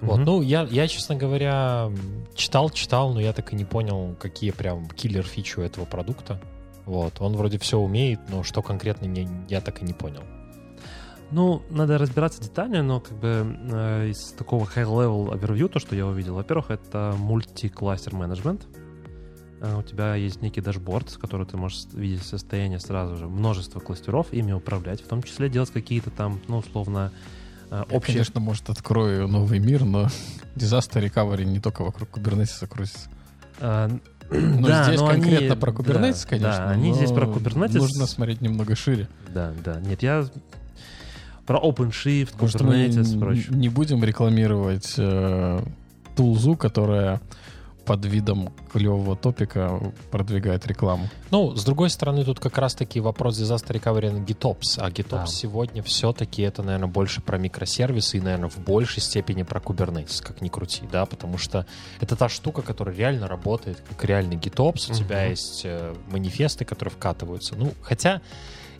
[0.00, 0.24] Вот, Мгм.
[0.24, 1.90] ну, я, я, честно говоря,
[2.34, 6.40] читал, читал, но я так и не понял, какие прям киллер фичи у этого продукта.
[6.86, 10.22] Вот, он вроде все умеет, но что конкретно не, я так и не понял.
[11.30, 16.06] Ну, надо разбираться детально, но как бы э, из такого high-level overview, то, что я
[16.06, 18.66] увидел, во-первых, это мультикластер менеджмент.
[19.60, 23.80] Э, у тебя есть некий дашборд, с которого ты можешь видеть состояние сразу же множество
[23.80, 27.12] кластеров, ими управлять, в том числе делать какие-то там, ну, условно,
[27.70, 28.14] э, Я, общие...
[28.14, 30.08] конечно, может, открою новый мир, но
[30.56, 33.08] disaster recovery не только вокруг Kubernetes крутится.
[33.60, 33.88] Э,
[34.30, 36.56] Ну, да, здесь но конкретно они- про Kubernetes, да, конечно.
[36.58, 37.78] Да, они но здесь про Kubernetes.
[37.78, 39.08] Нужно смотреть немного шире.
[39.34, 39.80] Да, да.
[39.80, 40.24] Нет, я
[41.46, 43.46] про OpenShift, Может, Kubernetes и прочее.
[43.50, 45.62] не будем рекламировать э,
[46.16, 47.20] тулзу, которая
[47.84, 49.80] под видом клевого топика
[50.10, 51.08] продвигает рекламу.
[51.30, 54.78] Ну, с другой стороны, тут как раз-таки вопрос disaster recovery на GitOps.
[54.78, 55.26] А GitOps Да.
[55.26, 60.40] сегодня все-таки это, наверное, больше про микросервисы и, наверное, в большей степени про Kubernetes, как
[60.40, 61.66] ни крути, да, потому что
[62.00, 64.90] это та штука, которая реально работает как реальный GitOps.
[64.90, 65.30] У тебя Мгм.
[65.30, 67.54] есть э, манифесты, которые вкатываются.
[67.56, 68.20] Ну, хотя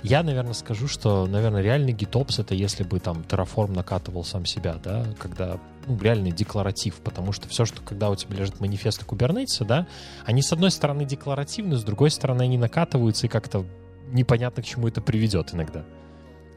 [0.03, 4.77] я, наверное, скажу, что, наверное, реальный GitOps это если бы там Terraform накатывал сам себя,
[4.83, 9.65] да, когда ну, реальный декларатив, потому что все, что когда у тебя лежит манифесты Kubernetes,
[9.65, 9.87] да,
[10.25, 13.67] они с одной стороны декларативны, с другой стороны они накатываются и как-то
[14.09, 15.85] непонятно к чему это приведет иногда,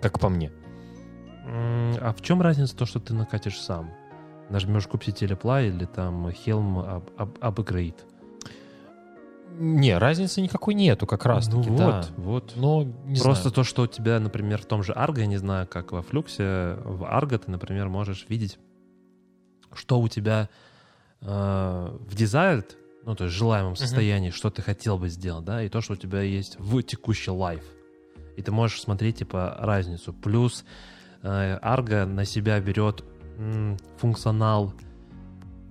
[0.02, 0.52] как по мне.
[1.46, 3.92] А в чем разница то, что ты накатишь сам?
[4.50, 7.96] Нажмешь купить или или там Helm up- up- upgrade.
[9.60, 12.06] Не, разницы никакой нету, как раз ну таки, вот, да.
[12.18, 12.54] вот.
[12.56, 13.54] Но не Просто знаю.
[13.56, 16.78] то, что у тебя, например, в том же Argo, я не знаю, как во Флюксе,
[16.84, 18.58] в Argo ты, например, можешь видеть,
[19.74, 20.50] что у тебя
[21.22, 22.66] э, в desired,
[23.06, 25.98] ну, то есть желаемом состоянии, что ты хотел бы сделать, да, и то, что у
[25.98, 27.64] тебя есть в текущий лайф.
[28.38, 30.14] И ты можешь смотреть, типа, разницу.
[30.14, 30.66] Плюс
[31.22, 33.04] э, Argo на себя берет
[33.38, 34.74] м, функционал,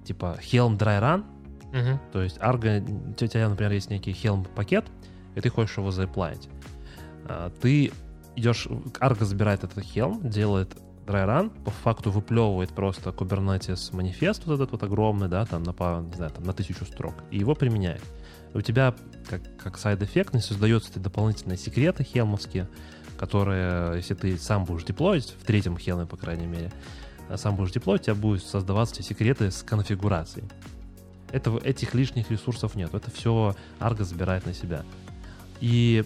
[0.05, 1.25] типа, Helm Dry Run,
[1.73, 1.99] Мгм.
[2.13, 4.85] то есть Argo, у тебя, например, есть некий Helm пакет,
[5.35, 6.49] и ты хочешь его заплавить.
[7.61, 7.93] Ты
[8.37, 8.67] идешь,
[9.01, 10.77] Argo забирает этот Helm, делает
[11.07, 16.03] run, по факту выплевывает просто Kubernetes манифест вот этот вот огромный, да, там на, пару,
[16.03, 18.03] не знаю, там на тысячу строк, и его применяет.
[18.55, 18.95] У тебя,
[19.29, 22.69] как, как side-эффект, не создаются дополнительные секреты хелмовские,
[23.19, 26.71] которые, если ты сам будешь деплоить, в третьем хелме, по крайней мере,
[27.29, 30.49] а сам будешь деплоить, у тебя будут создаваться секреты с конфигурацией.
[31.33, 32.95] Этого, этих лишних ресурсов нет.
[32.95, 34.85] Это все Argo забирает на себя.
[35.61, 36.05] И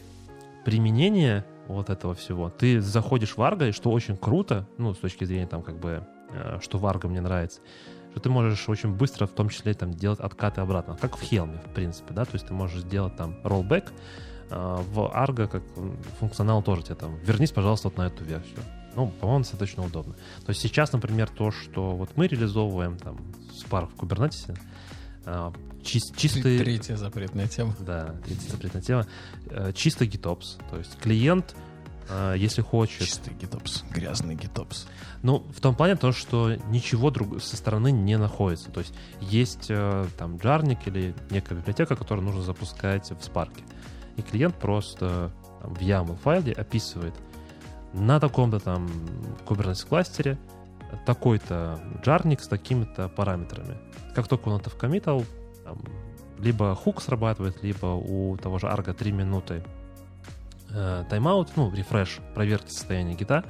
[0.64, 5.24] применение вот этого всего, ты заходишь в Argo, и что очень круто, ну, с точки
[5.24, 7.60] зрения там как бы, э, что в Argo мне нравится,
[8.12, 11.58] что ты можешь очень быстро, в том числе, там, делать откаты обратно, как в Helm,
[11.68, 13.90] в принципе, да, то есть ты можешь сделать там rollback,
[14.50, 15.62] а в Argo как
[16.20, 18.60] функционал тоже тебе там, вернись, пожалуйста, вот на эту версию.
[18.94, 20.14] Ну, по-моему, достаточно удобно.
[20.46, 23.18] То есть сейчас, например, то, что вот мы реализовываем там
[23.52, 24.58] Spark в Kubernetes,
[25.82, 26.58] чис- чистый...
[26.58, 27.74] Третья запретная тема.
[27.80, 29.06] Да, третья запретная тема.
[29.50, 30.60] Э, Чисто GitOps.
[30.70, 31.54] То есть клиент,
[32.08, 33.06] э, если хочет...
[33.06, 34.86] Чистый гитопс, грязный гитопс.
[35.22, 37.40] Ну, в том плане то, что ничего друг...
[37.42, 38.70] со стороны не находится.
[38.70, 43.52] То есть есть э, там джарник или некая библиотека, которую нужно запускать в Spark.
[44.16, 47.14] И клиент просто там, в YAML файле описывает
[47.92, 48.88] на таком-то там
[49.46, 50.38] Kubernetes кластере
[51.04, 53.78] такой-то джарник с такими-то параметрами.
[54.14, 55.24] Как только он это вкоммитал,
[55.64, 55.78] там,
[56.38, 59.62] либо хук срабатывает, либо у того же Argo 3 минуты
[60.70, 63.44] э, тайм-аут, ну, рефреш, проверки состояния гита,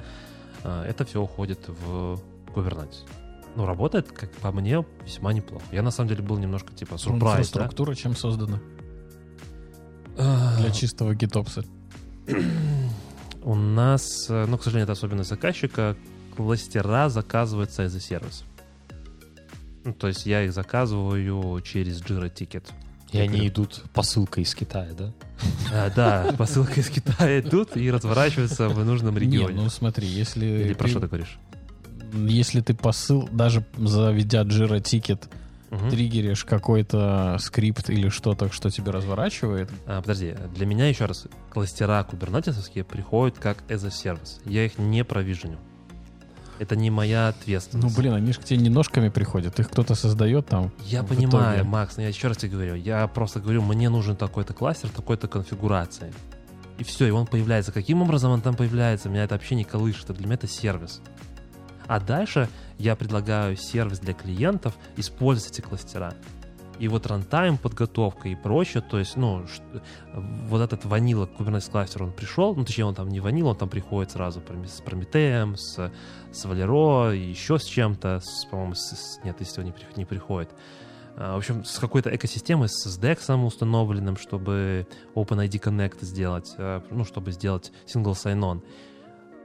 [0.63, 2.19] э, это все уходит в
[2.53, 3.05] Kubernetes.
[3.55, 5.65] Ну, работает, как по мне, весьма неплохо.
[5.71, 7.31] Я, на самом деле, был немножко, типа, сюрприз, да?
[7.31, 8.59] Инфраструктура чем создана?
[10.17, 11.63] Э, Для чистого гитопса.
[13.43, 15.95] У нас, э, ну, к сожалению, это особенность заказчика,
[16.37, 18.43] кластера заказываются as a сервис.
[19.83, 22.65] Ну, то есть я их заказываю через Jira Ticket.
[23.11, 25.13] И они идут посылкой из Китая, да?
[25.73, 29.61] А, да, посылка из Китая идут и разворачиваются в нужном Не, регионе.
[29.61, 31.37] ну смотри, если Или про ты- что ты говоришь?
[32.13, 35.29] если ты посыл, даже заведя Jira тикет,
[35.69, 35.89] Мгм.
[35.89, 42.03] триггеришь какой-то скрипт или что-то, что тебе разворачивает, А, подожди, для меня еще раз, кластера
[42.03, 44.41] кубернетисовские приходят как as a service.
[44.45, 45.57] Я их не провиженю.
[46.59, 47.97] Это не моя ну, ответственность.
[47.97, 50.71] блин, они же к тебе не ножками приходят, их кто-то создает там.
[50.85, 51.69] Я понимаю, итоге.
[51.69, 55.27] Макс, но я еще раз тебе говорю, я просто говорю, мне нужен такой-то кластер, такой-то
[55.27, 56.13] конфигурации.
[56.77, 57.71] И все, и он появляется.
[57.71, 60.11] Каким образом он там появляется, меня это вообще не колышет.
[60.15, 61.01] Для меня это сервис.
[61.87, 66.13] А дальше я предлагаю сервис для клиентов использовать эти кластера.
[66.79, 69.45] И вот рантайм подготовка и прочее, то есть, ну,
[70.13, 73.69] вот этот ванила Kubernetes кластер, он пришел, ну, точнее, он там не ванила, он там
[73.69, 75.91] приходит сразу с Прометеем, с,
[76.31, 80.49] с и еще с чем-то, с, по-моему, с, нет, если он не, не приходит.
[81.15, 87.03] А, В общем, с какой-то экосистемой, с SDEX установленным, чтобы OpenID Connect сделать, э, ну,
[87.03, 88.63] чтобы сделать single sign-on.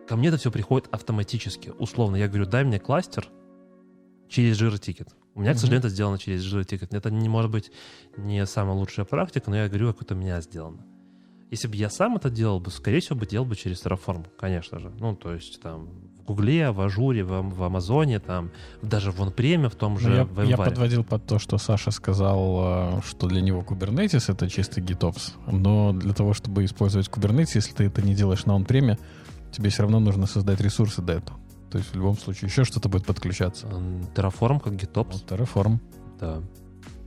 [0.07, 1.73] Ко мне это все приходит автоматически.
[1.79, 3.29] Условно, я говорю, дай мне кластер
[4.29, 5.09] через Ticket.
[5.35, 6.97] У меня, к сожалению, это сделано через Jira Ticket.
[6.97, 7.71] Это не может быть
[8.17, 10.85] не самая лучшая практика, но я говорю, как это у меня сделано.
[11.51, 14.79] Если бы я сам это делал бы, скорее всего, бы делал бы через Terraform, конечно
[14.79, 14.91] же.
[14.99, 15.89] Ну, то есть там
[16.19, 18.51] в Гугле, в Ажуре, в, в Амазоне, там,
[18.81, 20.65] даже в OnPrem, в том Ну, же я, в я Envar.
[20.67, 25.33] подводил под то, что Саша сказал, э, что для него Kubernetes это чистый GitOps.
[25.51, 28.99] Но для того, чтобы использовать Kubernetes, если ты это не делаешь на он-преме,
[29.51, 31.39] тебе все равно нужно создать ресурсы для этого.
[31.73, 33.67] То есть в любом случае еще что-то будет подключаться.
[34.15, 35.13] Terraform как GitOps.
[35.13, 35.79] Вот Terraform.
[36.21, 36.43] Да.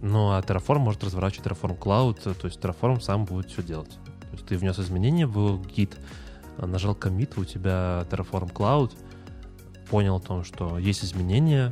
[0.01, 3.91] Ну, а Terraform может разворачивать Terraform Cloud, э, то есть Terraform сам будет все делать.
[4.21, 5.95] То есть ты внес изменения в Git,
[6.57, 8.91] а, нажал commit, у тебя Terraform Cloud,
[9.87, 11.71] понял о том, что есть изменения,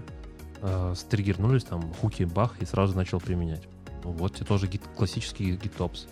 [0.61, 3.63] э, стригернулись, там, хуки, бах, и сразу начал применять.
[4.03, 6.07] Ну, вот тебе тоже гит, классический GitOps.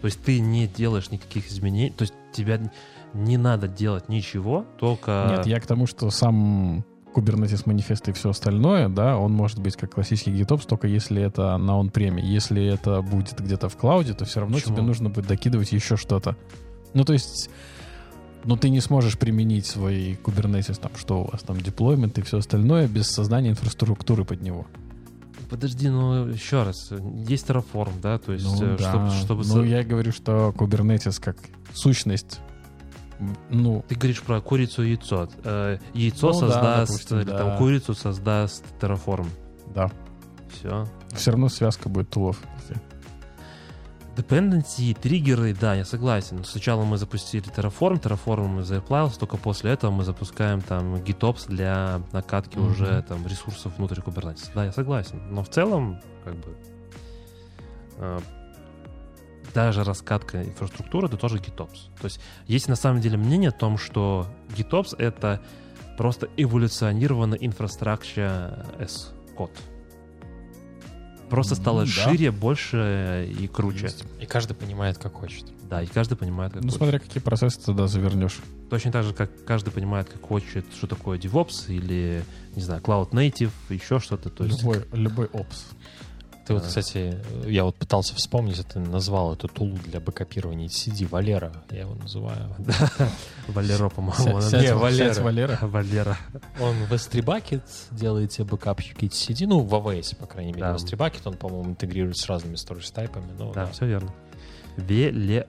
[0.00, 2.60] То есть ты не делаешь никаких изменений, то есть тебя
[3.14, 5.34] не надо делать ничего, только...
[5.36, 6.84] Нет, я к тому, что сам
[7.14, 11.56] Kubernetes манифест и все остальное, да, он может быть как классический GitOps, только если это
[11.58, 12.22] на он-преме.
[12.24, 14.74] Если это будет где-то в клауде, то все равно Почему?
[14.74, 16.36] тебе нужно будет докидывать еще что-то.
[16.94, 17.50] Ну, то есть,
[18.44, 22.38] ну, ты не сможешь применить свой Kubernetes, там, что у вас там, деплоймент и все
[22.38, 24.66] остальное, без создания инфраструктуры под него.
[25.50, 26.90] Подожди, ну еще раз,
[27.26, 29.10] есть Terraform, да, то есть, Ну, э, да.
[29.10, 31.36] чтобы, чтобы Ну, я говорю, что Kubernetes как
[31.74, 32.40] сущность,
[33.50, 35.28] ну, Ты говоришь про курицу и яйцо.
[35.44, 37.38] Э, яйцо Ну да, создаст, допустим, или да.
[37.38, 39.26] там курицу создаст Terraform.
[39.74, 39.90] да,
[40.50, 40.86] Все.
[41.14, 42.38] все равно связка будет тулов.
[44.14, 46.44] Dependency, триггеры, да, я согласен.
[46.44, 52.02] Сначала мы запустили Terraform, Terraform мы заплавился, только после этого мы запускаем там GitOps для
[52.12, 52.72] накатки Мгм.
[52.72, 54.50] уже там ресурсов внутрь Kubernetes.
[54.54, 55.22] Да, я согласен.
[55.30, 56.54] Но в целом, как бы,
[57.96, 58.20] э,
[59.54, 61.78] даже раскатка инфраструктуры это тоже GitOps.
[62.00, 64.26] То есть есть на самом деле мнение о том, что
[64.56, 65.40] GitOps это
[65.96, 69.50] просто эволюционированная инфраструктура S-код.
[71.28, 71.86] Просто стало да.
[71.86, 73.84] шире, больше и круче.
[73.84, 74.04] Есть.
[74.20, 75.46] И каждый понимает, как хочет.
[75.62, 76.76] Да, и каждый понимает, как Ну, хочет.
[76.78, 78.38] смотря какие процессы ты туда завернешь.
[78.68, 82.22] Точно так же, как каждый понимает, как хочет, что такое DevOps или,
[82.54, 84.28] не знаю, Cloud Native, еще что-то.
[84.28, 85.64] То есть, Любой, любой опс.
[86.46, 87.16] Ты вот, кстати,
[87.46, 92.56] я вот пытался вспомнить, ты назвал эту тулу для бэкопирования CD, Валера, я его называю.
[93.48, 94.40] Валеро, по-моему.
[94.40, 95.22] Не, Валера.
[95.22, 95.58] Валера.
[95.62, 96.18] Валера.
[96.60, 97.62] Он в S3 Bucket
[97.92, 100.64] делает тебе бэкапчики CD, ну, в AWS, по крайней мере.
[100.64, 100.76] Да.
[100.76, 103.28] В S3 Bucket он, по-моему, интегрирует с разными storage тайпами.
[103.54, 104.12] Да, все верно.
[104.76, 105.44] Велеро.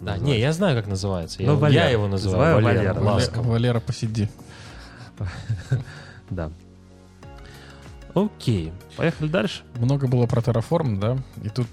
[0.00, 0.24] Да, называется.
[0.24, 1.42] не, я знаю, как называется.
[1.42, 1.90] Я, Ну, я Валера.
[1.90, 2.94] его называю Называю Валера.
[2.94, 3.04] Валера.
[3.04, 4.28] Валера, Валера, посиди.
[6.30, 6.50] Да.
[8.14, 9.62] Окей, поехали дальше.
[9.76, 11.18] Много было про Terraform, да?
[11.42, 11.66] И тут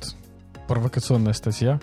[0.67, 1.79] провокационная статья.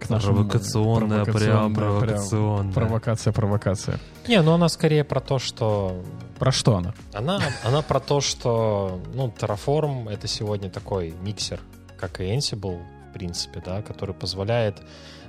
[0.00, 2.72] К нашему- Провокационная, прям прям провокационная.
[2.72, 3.98] Провокация, провокация.
[4.26, 6.02] Не, ну она скорее про то, что
[6.38, 6.92] Про что она?
[7.14, 11.60] Она, она про то, что ну, Terraform— это сегодня такой миксер,
[11.98, 12.80] как и Ansible,
[13.10, 14.82] в принципе, да, который позволяет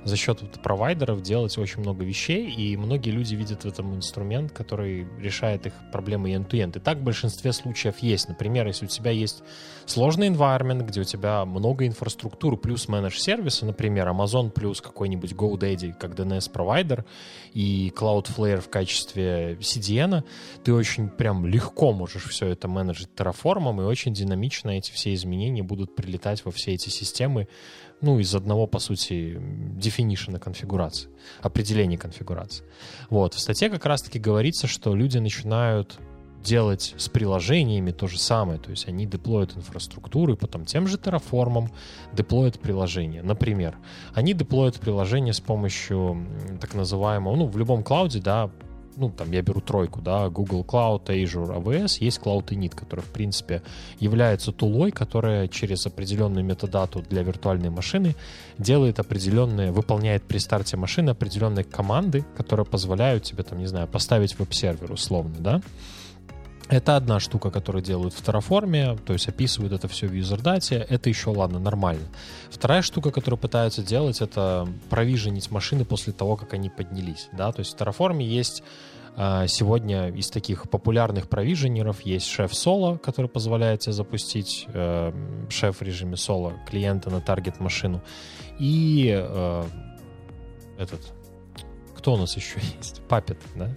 [0.04, 4.52] за счет вот провайдеров делать очень много вещей, и многие люди видят в этом инструмент,
[4.52, 6.76] который решает их проблемы end-to-end.
[6.76, 8.28] И так в большинстве случаев есть.
[8.28, 9.42] Например, если у тебя есть
[9.86, 15.94] сложный environment, где у тебя много инфраструктуры плюс менедж сервисы, например, Amazon плюс какой-нибудь GoDaddy
[15.98, 17.04] как DNS-провайдер
[17.52, 20.24] и Cloudflare в качестве CDN,
[20.62, 25.62] ты очень прям легко можешь все это менеджить Terraform, и очень динамично эти все изменения
[25.62, 27.48] будут прилетать во все эти системы,
[28.04, 29.40] ну, из одного, по сути,
[29.78, 31.08] definition конфигурации,
[31.42, 32.64] определения конфигурации.
[33.10, 35.98] Вот, в статье как раз-таки говорится, что люди начинают
[36.42, 40.98] делать с приложениями то же самое, то есть они деплоят инфраструктуру, и потом тем же
[40.98, 41.70] Terraform
[42.12, 43.22] деплоят приложение.
[43.22, 43.76] Например,
[44.12, 46.26] они деплоят приложение с помощью
[46.60, 48.50] так называемого, ну, в любом клауде, да,
[48.96, 53.10] ну, там я беру тройку, да, Google Cloud, Azure, AWS, есть Cloud Init, который, в
[53.10, 53.62] принципе,
[53.98, 58.14] является тулой, которая через определенную метадату для виртуальной машины
[58.58, 64.38] делает определенные, выполняет при старте машины определенные команды, которые позволяют тебе, там, не знаю, поставить
[64.38, 65.62] веб-сервер условно, да,
[66.68, 70.86] Это одна штука, которую делают в Terraform, то есть описывают это все в юзердате.
[70.88, 72.06] Это еще, ладно, нормально.
[72.50, 77.28] Вторая штука, которую пытаются делать, это провиженить машины после того, как они поднялись.
[77.32, 77.52] Да?
[77.52, 78.62] То есть в Terraform есть
[79.16, 85.12] а, сегодня из таких популярных провиженеров есть шеф соло, который позволяет тебе запустить э,
[85.50, 88.02] шеф в режиме соло клиента на таргет машину.
[88.58, 89.64] И э,
[90.78, 91.00] этот,
[91.96, 93.02] кто у нас еще есть?
[93.08, 93.70] Папет, да?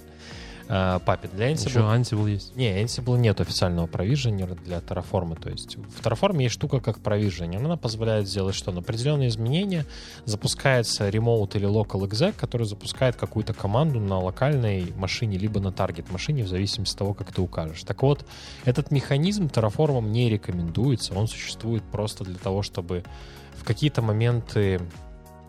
[0.68, 1.70] Uh, Puppet для Ansible.
[1.70, 2.56] Еще Ansible есть.
[2.58, 5.40] Не, Ansible нет официального провиженера для Terraform.
[5.40, 7.60] То есть в Terraform есть штука как провижение.
[7.60, 8.74] Она позволяет сделать что?
[8.74, 9.86] На определенные изменения
[10.26, 16.12] запускается remote или local exec, который запускает какую-то команду на локальной машине, либо на таргет
[16.12, 17.84] машине, в зависимости от того, как ты укажешь.
[17.84, 18.26] Так вот,
[18.66, 21.14] этот механизм Terraform не рекомендуется.
[21.14, 23.06] Он существует просто для того, чтобы
[23.56, 24.82] в какие-то моменты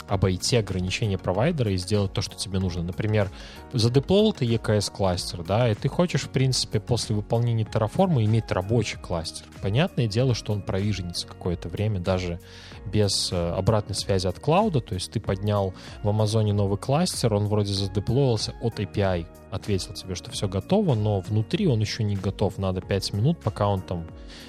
[0.09, 2.83] обойти ограничения провайдера и сделать то, что тебе нужно.
[2.83, 3.31] Например,
[3.73, 8.99] задеплоил ты EKS кластер, да, и ты хочешь, в принципе, после выполнения Terraform иметь рабочий
[8.99, 9.47] кластер.
[9.63, 12.41] Понятное дело, что он провиженится какое-то время, даже
[12.87, 17.47] без э, обратной связи от клауда, то есть ты поднял в Амазоне новый кластер, он
[17.47, 22.59] вроде задеплоился от API, ответил тебе, что все готово, но внутри он еще не готов.
[22.59, 24.07] Надо 5 минут, пока он там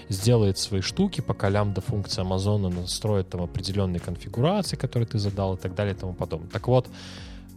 [0.09, 5.57] сделает свои штуки, пока лямбда функция Амазона настроит там определенные конфигурации, которые ты задал и
[5.57, 6.49] так далее и тому подобное.
[6.49, 6.87] Так вот,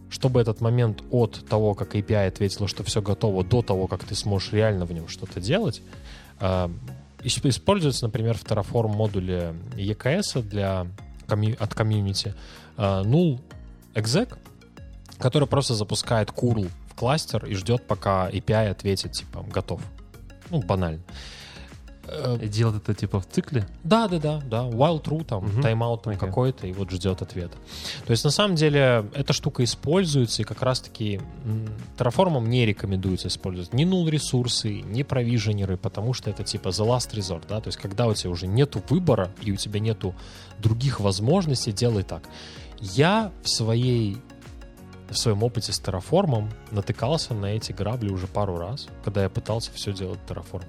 [0.09, 4.15] чтобы этот момент от того, как API ответила, что все готово, до того, как ты
[4.15, 5.81] сможешь реально в нем что-то делать,
[6.39, 6.69] э,
[7.23, 10.87] используется, например, в Terraform модуле EKS для,
[11.59, 12.35] от комьюнити
[12.77, 13.41] э, null
[13.95, 14.37] exec,
[15.17, 16.69] который просто запускает curl
[17.03, 19.81] кластер и ждет, пока API ответит, типа, готов.
[20.49, 21.01] Ну, банально.
[22.07, 23.67] Э, делать это типа в цикле?
[23.83, 24.59] Да, да, да, да.
[24.69, 25.61] While true, там, угу.
[25.61, 26.17] тайм-аут okay.
[26.17, 27.57] какой-то, и вот ждет ответа.
[28.05, 31.19] То есть, на самом деле, эта штука используется, и как раз-таки
[31.97, 37.13] Terraform не рекомендуется использовать ни null ресурсы, ни провиженеры, потому что это типа the last
[37.13, 40.15] resort, да, то есть, когда у тебя уже нету выбора, и у тебя нету
[40.57, 42.23] других возможностей, делай так.
[42.79, 44.21] Я в своей
[45.09, 49.71] в своем опыте с Terraform натыкался на эти грабли уже пару раз, когда я пытался
[49.71, 50.65] все делать Terraform.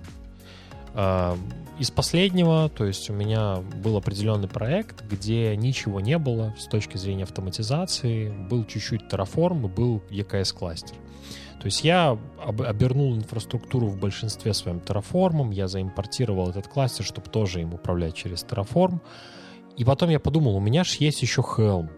[1.78, 6.97] Из последнего, то есть у меня был определенный проект, где ничего не было с точки
[6.98, 10.97] зрения автоматизации, был чуть-чуть Terraform и был EKS кластер.
[11.59, 12.16] То есть я
[12.47, 18.44] обернул инфраструктуру в большинстве своим Terraform, я заимпортировал этот кластер, чтобы тоже им управлять через
[18.44, 19.01] Terraform.
[19.77, 21.89] И потом я подумал, у меня же есть еще Helm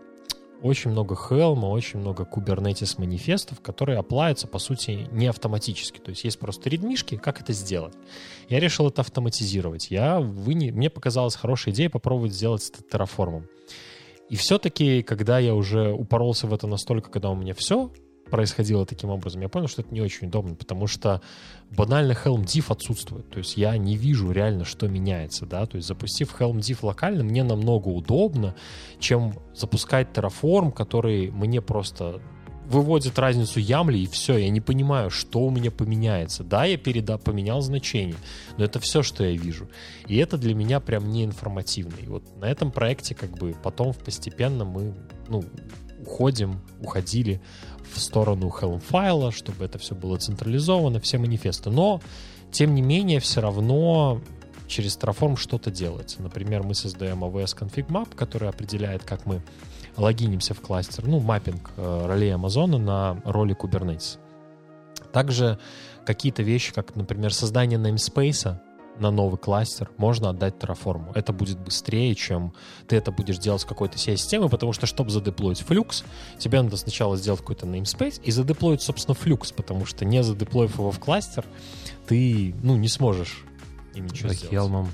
[0.62, 5.98] очень много Helm, очень много Kubernetes манифестов, которые оплаются, по сути, не автоматически.
[5.98, 7.94] То есть есть просто редмишки, как это сделать.
[8.48, 9.90] Я решил это автоматизировать.
[9.90, 10.72] Я выне...
[10.72, 13.46] Мне показалась хорошая идея попробовать сделать это терраформом.
[14.28, 17.92] И все-таки, когда я уже упоролся в это настолько, когда у меня все
[18.30, 21.20] происходило таким образом, я понял, что это не очень удобно, потому что
[21.70, 23.28] банально Helm Diff отсутствует.
[23.30, 25.66] То есть я не вижу реально, что меняется, да.
[25.66, 28.54] То есть запустив Helm Diff локально, мне намного удобно,
[28.98, 32.20] чем запускать Terraform, который мне просто
[32.68, 36.42] выводит разницу ямли, и все, я не понимаю, что у меня поменяется.
[36.42, 38.16] Да, я переда, поменял значение,
[38.56, 39.68] но это все, что я вижу.
[40.08, 41.94] И это для меня прям не информативно.
[42.02, 44.94] И вот на этом проекте как бы потом постепенно мы,
[45.28, 45.44] ну,
[46.00, 47.40] уходим, уходили
[47.92, 51.70] в сторону Helm файла, чтобы это все было централизовано, все манифесты.
[51.70, 52.00] Но,
[52.50, 54.20] тем не менее, все равно
[54.66, 56.22] через Terraform что-то делается.
[56.22, 59.42] Например, мы создаем AWS Config Map, который определяет, как мы
[59.96, 64.18] логинимся в кластер, ну, маппинг э, ролей Амазона на роли Kubernetes.
[65.12, 65.58] Также
[66.04, 68.58] какие-то вещи, как, например, создание namespace,
[68.98, 71.12] на новый кластер можно отдать Terraform.
[71.14, 72.52] Это будет быстрее, чем
[72.86, 76.04] ты это будешь делать с какой-то всей системы, потому что, чтобы задеплоить Flux,
[76.38, 80.90] тебе надо сначала сделать какой-то namespace и задеплоить, собственно, Flux, потому что не задеплоив его
[80.90, 81.44] в кластер,
[82.06, 83.44] ты, ну, не сможешь
[83.94, 84.54] им ничего сделать.
[84.54, 84.86] Helm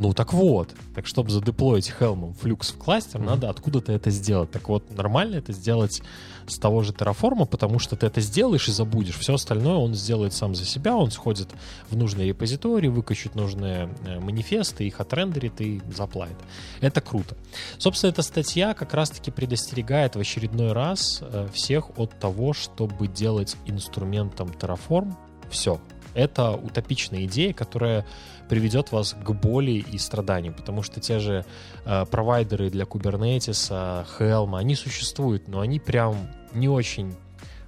[0.00, 3.26] ну так вот, так чтобы задеплоить Helm Flux в кластер, mm-hmm.
[3.26, 4.50] надо откуда-то это сделать.
[4.50, 6.02] Так вот, нормально это сделать
[6.46, 9.18] с того же Terraform, потому что ты это сделаешь и забудешь.
[9.18, 11.50] Все остальное он сделает сам за себя, он сходит
[11.90, 16.38] в нужные репозитории, выкачает нужные э, манифесты, их отрендерит и заплатит.
[16.80, 17.36] Это круто.
[17.76, 23.58] Собственно, эта статья как раз-таки предостерегает в очередной раз э, всех от того, чтобы делать
[23.66, 25.14] инструментом Terraform
[25.50, 25.78] все.
[26.14, 28.06] Это утопичная идея, которая
[28.48, 31.44] приведет вас к боли и страданиям, потому что те же
[31.84, 36.16] э, провайдеры для Kubernetes, Helm, они существуют, но они прям
[36.52, 37.14] не очень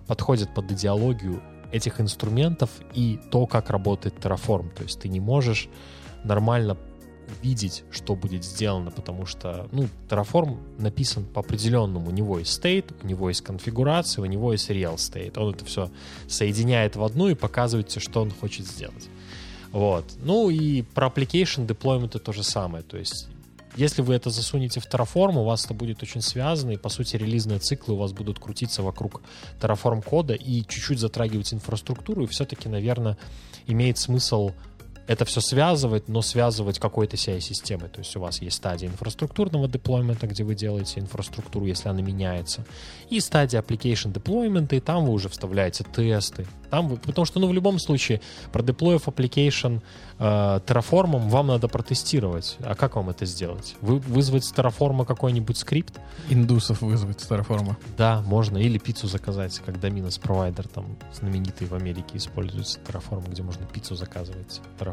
[0.07, 1.41] подходят под идеологию
[1.71, 4.75] этих инструментов и то, как работает Terraform.
[4.75, 5.69] То есть ты не можешь
[6.25, 6.77] нормально
[7.43, 12.09] видеть, что будет сделано, потому что, ну, Terraform написан по определенному.
[12.09, 15.39] У него есть state, у него есть конфигурация, у него есть real state.
[15.39, 15.91] Он это все
[16.29, 19.09] соединяет в одну и показывает тебе, что он хочет сделать.
[19.73, 20.05] Вот.
[20.23, 22.85] Ну и про application deployment то же самое.
[22.85, 23.29] То есть
[23.77, 27.17] если вы это засунете в Terraform, у вас это будет очень связано, и, по сути,
[27.17, 29.23] релизные циклы у вас будут крутиться вокруг
[29.61, 33.17] Terraform кода и чуть-чуть затрагивать инфраструктуру, и все-таки, наверное,
[33.67, 34.53] имеет смысл
[35.07, 37.89] это все связывать, но связывать какой-то CI-системой.
[37.89, 42.65] То есть у вас есть стадия инфраструктурного деплоймента, где вы делаете инфраструктуру, если она меняется,
[43.11, 46.47] и стадия application deployment, и там вы уже вставляете тесты.
[46.71, 49.83] Там вы, потому что, ну, в любом случае, продеплоив application
[50.19, 50.25] э,
[50.67, 52.57] Terraform, вам надо протестировать.
[52.61, 53.77] А как вам это сделать?
[53.83, 56.01] Вы вызвать с Terraform какой-нибудь скрипт?
[56.31, 57.77] Индусов вызвать с Terraform.
[57.99, 58.57] Да, можно.
[58.57, 63.95] Или пиццу заказать, как Dominus провайдер там знаменитый в Америке используется Terraform, где можно пиццу
[63.95, 64.92] заказывать Terraform.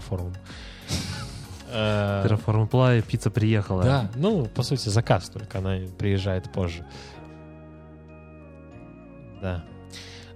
[1.71, 3.84] Э, Terraform Apply, пицца приехала.
[3.84, 6.85] Да, ну, по сути, заказ только, она приезжает позже.
[9.41, 9.63] Да.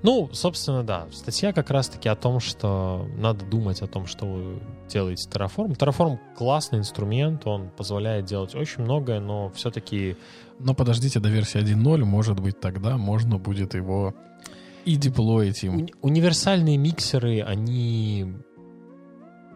[0.04, 1.08] Ну, собственно, да.
[1.12, 4.60] Статья как раз-таки о том, что надо думать о том, что вы
[4.90, 5.78] делаете Terraform.
[5.78, 10.18] Terraform классный инструмент, он позволяет делать очень многое, но все-таки...
[10.60, 14.14] Но подождите до версии 1.0, может быть, тогда можно будет его
[14.84, 15.78] и деплоить им.
[15.78, 18.34] Уни- универсальные миксеры, они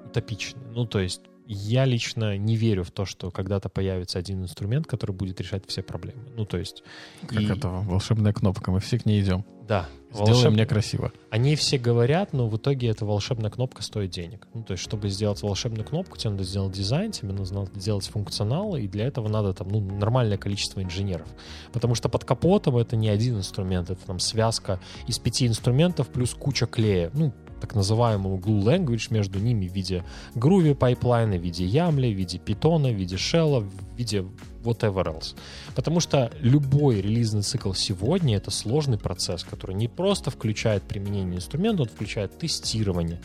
[0.08, 0.60] утопичны.
[0.74, 5.14] Ну, то есть я лично не верю в то, что когда-то появится один инструмент, который
[5.14, 6.24] будет решать все проблемы.
[6.36, 6.84] Ну, то есть...
[7.26, 9.46] Как и- это волшебная кнопка, мы все к ней идем.
[9.66, 9.88] Да.
[10.14, 11.12] Сделаем волшеб- мне красиво.
[11.30, 14.48] О ней все говорят, но в итоге эта волшебная кнопка стоит денег.
[14.54, 18.76] Ну, то есть, чтобы сделать волшебную кнопку, тебе надо сделать дизайн, тебе нужно сделать функционал,
[18.78, 21.28] и для этого надо там, ну, нормальное количество инженеров.
[21.74, 26.34] Потому что под капотом это не один инструмент, это там связка из пяти инструментов плюс
[26.34, 27.12] куча клея.
[27.14, 30.04] Ну, так называемого glue language между ними в виде
[30.36, 34.26] Groovy пайплайна, в виде YAML, в виде питона, в виде шелла, в виде
[34.64, 35.36] whatever else.
[35.76, 41.84] Потому что любой релизный цикл сегодня— это сложный процесс, который не просто включает применение инструмента,
[41.84, 43.22] он включает тестирование.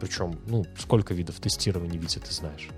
[0.00, 2.68] Причем, ну, сколько видов тестирования, Витя, ты знаешь?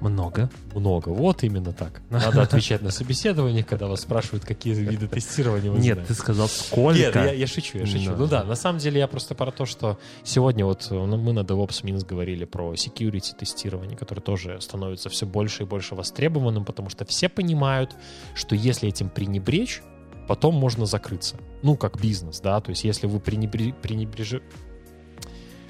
[0.00, 0.50] Много.
[0.74, 1.10] Много.
[1.10, 2.00] Вот именно так.
[2.10, 6.14] Надо отвечать на собеседование, когда вас спрашивают, какие виды тестирования вы Нет, знаете.
[6.14, 6.98] ты сказал сколько.
[6.98, 8.10] Нет, я, я шучу, я шучу.
[8.10, 8.16] Да.
[8.16, 11.32] Ну да, на самом деле я просто про то, что сегодня вот э, ну, мы
[11.32, 16.64] на DevOps Minsk говорили про security тестирование, которое тоже становится все больше и больше востребованным,
[16.64, 17.94] потому что все понимают,
[18.34, 19.82] что если этим пренебречь,
[20.28, 21.36] потом можно закрыться.
[21.62, 24.42] Ну, как бизнес, да, то есть если вы пренебре- пренебреж-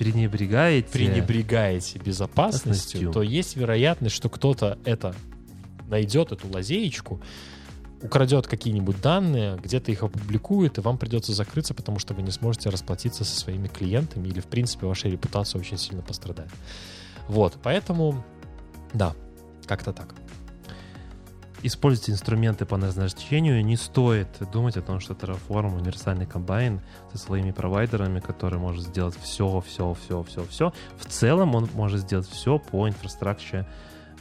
[0.01, 0.89] Пренебрегаете.
[0.89, 5.15] пренебрегаете безопасностью, то есть вероятность, что кто-то это
[5.89, 7.21] найдет, эту лазеечку,
[8.01, 12.71] украдет какие-нибудь данные, где-то их опубликует, и вам придется закрыться, потому что вы не сможете
[12.71, 16.51] расплатиться со своими клиентами, или, в принципе, ваша репутация очень сильно пострадает.
[17.29, 18.25] Вот, поэтому,
[18.95, 19.15] да,
[19.67, 20.15] как-то так.
[21.63, 23.65] Используйте инструменты по назначению.
[23.65, 26.81] Не стоит думать о том, что Terraform универсальный комбайн
[27.13, 30.73] со своими провайдерами, который может сделать все, все, все, все, все.
[30.99, 33.67] В целом он может сделать все по инфраструктуре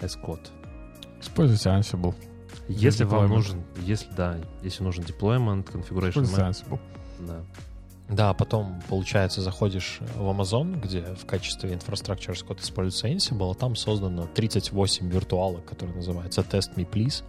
[0.01, 0.47] code.
[1.21, 2.13] Используйте Ansible.
[2.67, 6.79] Если вам нужен, если да, если нужен deployment, configuration, Используйте Ansible.
[7.19, 7.41] да.
[8.09, 13.53] Да, потом, получается, заходишь в Amazon, где в качестве Infrastructure as Code используется Ansible, а
[13.53, 17.23] там создано 38 виртуалок, которые называются Test Me Please.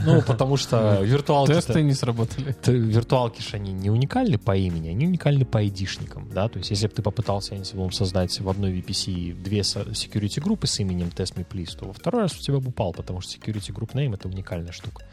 [0.00, 1.52] Ну, потому что виртуалки...
[1.52, 2.56] Тесты не сработали.
[2.66, 6.86] Виртуалки же они не уникальны по имени, они уникальны по айдишникам, да, то есть если
[6.86, 11.46] бы ты попытался Ansible создать в одной VPC две security группы с именем Test Me
[11.46, 14.28] Please, то во второй раз у тебя бы упал, потому что security group name— это
[14.28, 15.04] уникальная штука.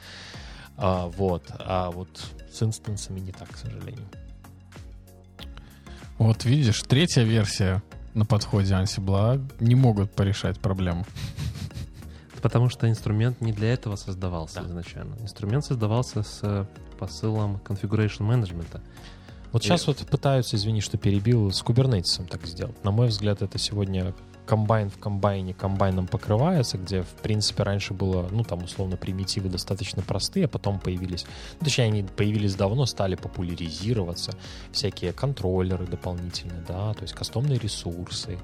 [0.77, 2.09] А, вот, а вот
[2.51, 4.07] с инстансами не так, к сожалению.
[6.17, 7.83] Вот видишь, третья версия
[8.13, 11.05] на подходе Ansible а не могут порешать проблему.
[12.41, 14.67] Потому что инструмент не для этого создавался Да.
[14.67, 15.15] изначально.
[15.21, 16.65] Инструмент создавался с э,
[16.99, 18.81] посылом configuration менеджмента.
[19.51, 22.81] Вот И- сейчас вот пытаются, извини, что перебил, с кубернетисом так сделать.
[22.83, 24.13] На мой взгляд, это сегодня
[24.45, 30.01] комбайн в комбайне комбайном покрывается, где, в принципе, раньше было, ну, там, условно, примитивы достаточно
[30.01, 31.25] простые, а потом появились,
[31.59, 34.33] ну, точнее, они появились давно, стали популяризироваться,
[34.71, 38.37] всякие контроллеры дополнительные, да, то есть кастомные ресурсы,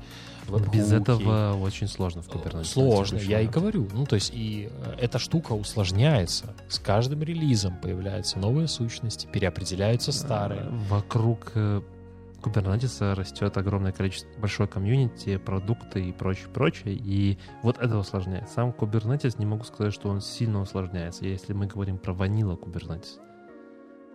[0.73, 2.65] Без этого очень сложно в Kubernetes.
[2.65, 3.87] Сложно, я и говорю.
[3.93, 6.53] Ну, то есть, и э, эта штука усложняется.
[6.67, 10.63] С каждым релизом появляются новые сущности, переопределяются старые.
[10.63, 11.81] Э, Вокруг э,
[12.41, 16.95] Kubernetes растет огромное количество, большое комьюнити, продукты и прочее, прочее.
[16.95, 18.49] И вот это усложняет.
[18.49, 23.19] Сам Kubernetes, не могу сказать, что он сильно усложняется, если мы говорим про ванила Kubernetes.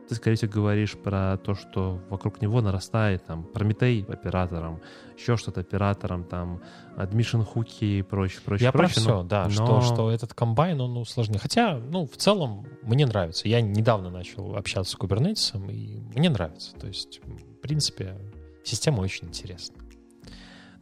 [0.09, 4.81] Ты, скорее всего, говоришь про то, что вокруг него нарастает там Прометей оператором,
[5.19, 6.63] еще что-то оператором, там
[6.97, 9.01] admission хуки и прочее, прочее, Я про прочее.
[9.03, 11.41] все, но- да, но- что, что этот комбайн, он усложнен.
[11.41, 13.49] Хотя, ну, в целом, мне нравится.
[13.49, 16.73] Я недавно начал общаться с кубернетисом, и мне нравится.
[16.77, 17.21] То есть,
[17.67, 18.17] принципе,
[18.65, 19.77] система очень интересна.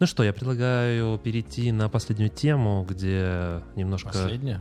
[0.00, 4.08] Ну что, я предлагаю перейти на последнюю тему, где немножко...
[4.08, 4.60] Последняя?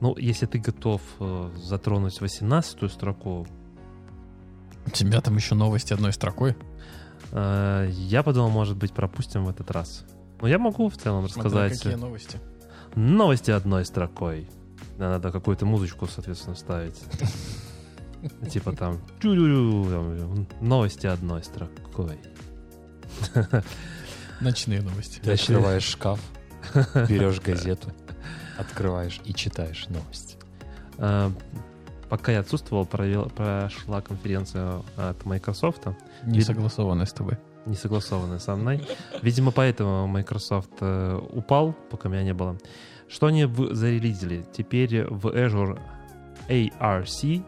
[0.00, 3.46] Ну, если ты готов э, затронуть 18 строку,
[4.86, 6.56] У тебя там еще новости одной строкой.
[7.32, 10.04] э, я подумал, может быть, пропустим в этот раз.
[10.40, 12.38] Но я могу в целом Смотря рассказать какие новости.
[12.94, 14.48] новости одной строкой.
[14.96, 16.98] Надо какую-то музычку, соответственно, ставить.
[18.50, 22.18] Типа там, там, новости одной строкой.
[24.40, 25.20] Ночные новости.
[25.20, 26.20] Ты открываешь шкаф,
[27.08, 27.92] берешь газету,
[28.58, 30.36] открываешь и читаешь новости.
[30.98, 31.32] А,
[32.08, 35.82] Пока я отсутствовал, провел- прошла конференция от Microsoft,
[36.24, 37.38] Не согласованная с тобой.
[37.66, 38.84] не согласованная со мной.
[39.22, 42.58] Видимо, поэтому Microsoft э, упал, пока меня не было.
[43.08, 44.44] Что они в- зарелизили?
[44.52, 45.78] Теперь в Azure
[46.48, 47.44] ARC,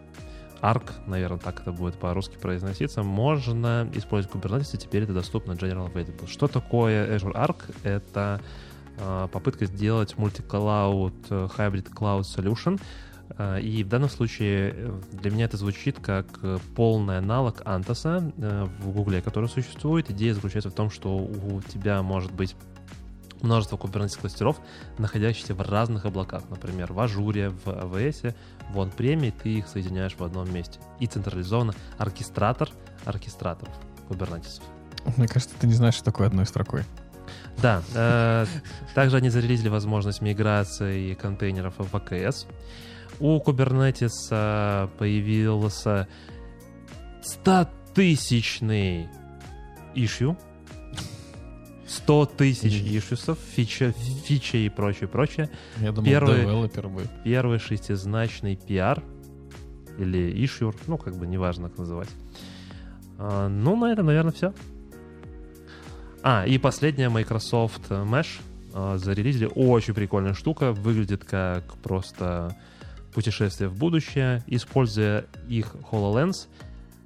[0.63, 5.93] ARC, наверное, так это будет по-русски произноситься, можно использовать Kubernetes, и теперь это доступно General
[5.93, 6.29] Available.
[6.29, 7.75] Что такое Azure ARC?
[7.83, 8.41] Это
[8.99, 12.81] э, попытка сделать мультиклауд э, hybrid cloud solution,
[13.39, 16.27] Э, И в данном случае для меня это звучит как
[16.75, 20.11] полный аналог Антоса в Гугле, который существует.
[20.11, 22.57] Идея заключается в том, что у тебя может быть
[23.43, 24.61] множество Kubernetes кластеров,
[24.99, 26.43] находящихся в разных облаках.
[26.51, 28.35] Например, в Ажуре, в AWS,
[28.71, 30.79] в OnPrem, ты их соединяешь в одном месте.
[31.01, 32.71] И централизованно оркестратор
[33.05, 33.75] оркестраторов
[34.09, 34.63] Kubernetes.
[35.17, 36.85] Мне кажется, ты не знаешь, что такое одной строкой.
[37.61, 38.47] Да, э,
[38.95, 42.47] также они зарелизили возможность миграции контейнеров в AKS.
[43.21, 46.09] У Kubernetes э, появился
[47.23, 49.09] 100-тысячный
[49.95, 50.37] issue.
[51.93, 52.99] 100 тысяч Мгм.
[52.99, 53.93] ишьюсов, фича,
[54.25, 55.51] фича и прочее, прочее.
[55.79, 57.11] Я думал, Первый- девелопер будет.
[57.23, 59.03] Первый шестизначный PR
[59.99, 62.09] или ишьюр, ну, как бы неважно, как называть.
[63.19, 64.55] А, ну, на этом, наверное, все.
[66.23, 68.41] А, и последняя Microsoft Mesh
[68.75, 69.51] а, зарелизили.
[69.55, 70.73] Очень прикольная штука.
[70.73, 72.57] Выглядит как просто
[73.13, 74.43] путешествие в будущее.
[74.47, 76.47] Используя их HoloLens,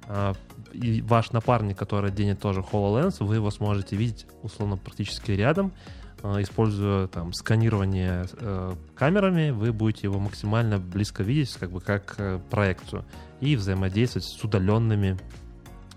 [0.07, 0.33] а,
[0.77, 5.73] и ваш напарник, который оденет тоже HoloLens, вы его сможете видеть условно практически рядом.
[6.21, 12.15] А, Используя там сканирование э, камерами, вы будете его максимально близко видеть, как бы как
[12.17, 13.05] э, проекцию,
[13.39, 15.17] и взаимодействовать с удаленными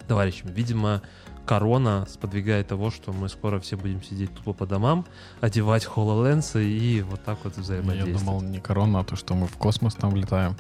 [0.07, 0.52] товарищами.
[0.52, 1.02] Видимо,
[1.47, 5.07] корона сподвигает того, что мы скоро все будем сидеть тупо по домам,
[5.40, 8.20] одевать HoloLens и вот так вот Я взаимодействовать.
[8.20, 10.57] думал, не корона, а то, что мы в космос там летаем.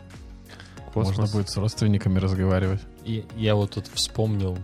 [0.92, 1.18] Космос.
[1.18, 2.80] Можно будет с родственниками разговаривать.
[3.04, 4.58] И я вот тут вспомнил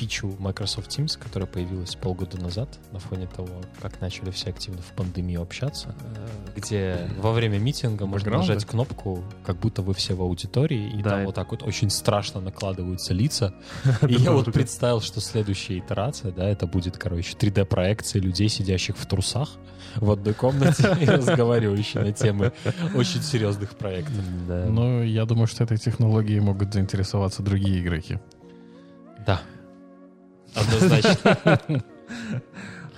[0.00, 4.92] фичу Microsoft Teams, которая появилась полгода назад на фоне того, как начали все активно в
[4.96, 10.22] пандемию общаться, э, где во время митинга можно нажать кнопку, как будто вы все в
[10.22, 11.10] аудитории, и Да.
[11.10, 13.52] там вот так вот очень страшно накладываются лица.
[14.08, 19.04] И я вот представил, что следующая итерация, да, это будет, короче, 3D-проекция людей, сидящих в
[19.06, 19.50] трусах
[19.96, 22.52] в одной комнате и разговаривающих на темы
[22.94, 24.14] очень серьезных проектов.
[24.48, 28.18] Но я думаю, что этой технологией могут заинтересоваться другие игроки.
[29.26, 29.42] Да.
[30.54, 31.60] Однозначно.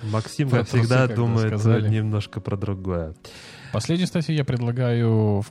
[0.03, 1.53] Максим, как всегда, думает
[1.89, 3.15] немножко про другое.
[3.71, 5.43] Последнюю статью я предлагаю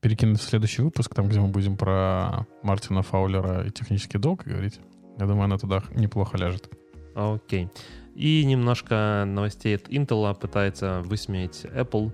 [0.00, 4.80] перекинуть в следующий выпуск, там, где мы будем про Мартина Фаулера и технический долг говорить.
[5.18, 6.68] Я думаю, она туда неплохо ляжет.
[7.14, 7.68] Окей.
[8.14, 12.12] И немножко новостей от Intel пытается высмеять Apple.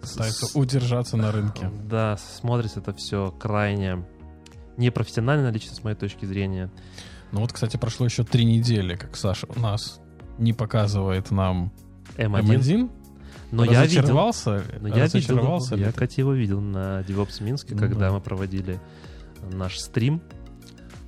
[0.00, 1.70] Пытается С- удержаться на рынке.
[1.84, 4.06] Да, смотрится это все крайне
[4.76, 6.70] непрофессионально лично с моей точки зрения.
[7.32, 10.00] Ну вот, кстати, прошло еще три недели, как Саша у нас
[10.38, 11.72] не показывает нам
[12.16, 12.42] M1.
[12.42, 12.90] M1.
[13.52, 14.02] Но я видел,
[14.80, 18.12] но я видел, я, кстати, его видел на DevOps Минске, Ну когда да.
[18.12, 18.80] мы проводили
[19.52, 20.20] наш стрим.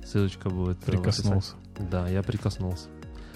[0.05, 0.79] Ссылочка будет.
[0.79, 1.55] Прикоснулся.
[1.77, 2.87] Да, я прикоснулся.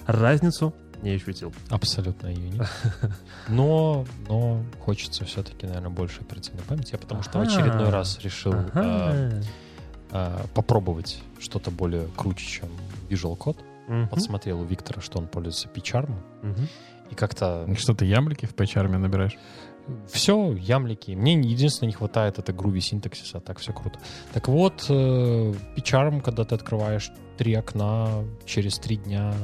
[0.06, 1.52] Разницу не ощутил.
[1.68, 2.68] Абсолютно ее нет.
[3.48, 8.54] Но, но хочется все-таки, наверное, больше оперативной памяти, я потому что в очередной раз решил
[10.14, 12.68] а, попробовать что-то более круче, чем
[13.10, 13.58] Visual Code.
[13.88, 14.08] Мгм.
[14.08, 16.68] Подсмотрел у Виктора, что он пользуется PCharm, Мгм.
[17.10, 19.36] и как-то Что ты ямлики в PyCharm набираешь?
[20.10, 21.10] все, ямлики.
[21.10, 23.98] Мне единственное не хватает это груви синтаксиса, а так все круто.
[24.32, 29.34] Так вот, э, PCharm, когда ты открываешь три окна, через три дня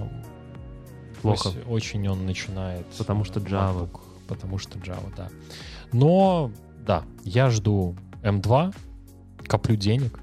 [1.21, 1.51] Плохо.
[1.69, 2.87] очень он начинает...
[2.97, 3.83] Потому что э, Java.
[3.91, 5.29] MacBook, Потому что Java, да.
[5.93, 6.51] Но,
[6.87, 8.75] да, я жду M2,
[9.47, 10.21] коплю денег,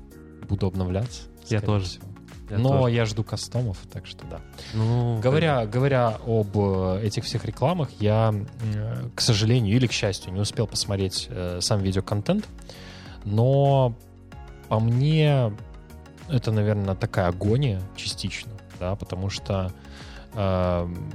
[0.48, 1.24] буду обновляться.
[1.48, 1.86] Я тоже.
[1.86, 2.06] всего.
[2.50, 2.96] Я Но тоже.
[2.96, 4.40] я жду кастомов, так что да.
[4.74, 8.34] Ну, Говоря, говоря об э, этих всех рекламах, я,
[8.74, 12.48] э, к сожалению или к счастью, не успел посмотреть э, сам видеоконтент,
[13.26, 13.94] но
[14.70, 15.54] по мне
[16.30, 19.74] это, наверное, такая агония частично, да, потому что
[20.38, 21.12] Эм,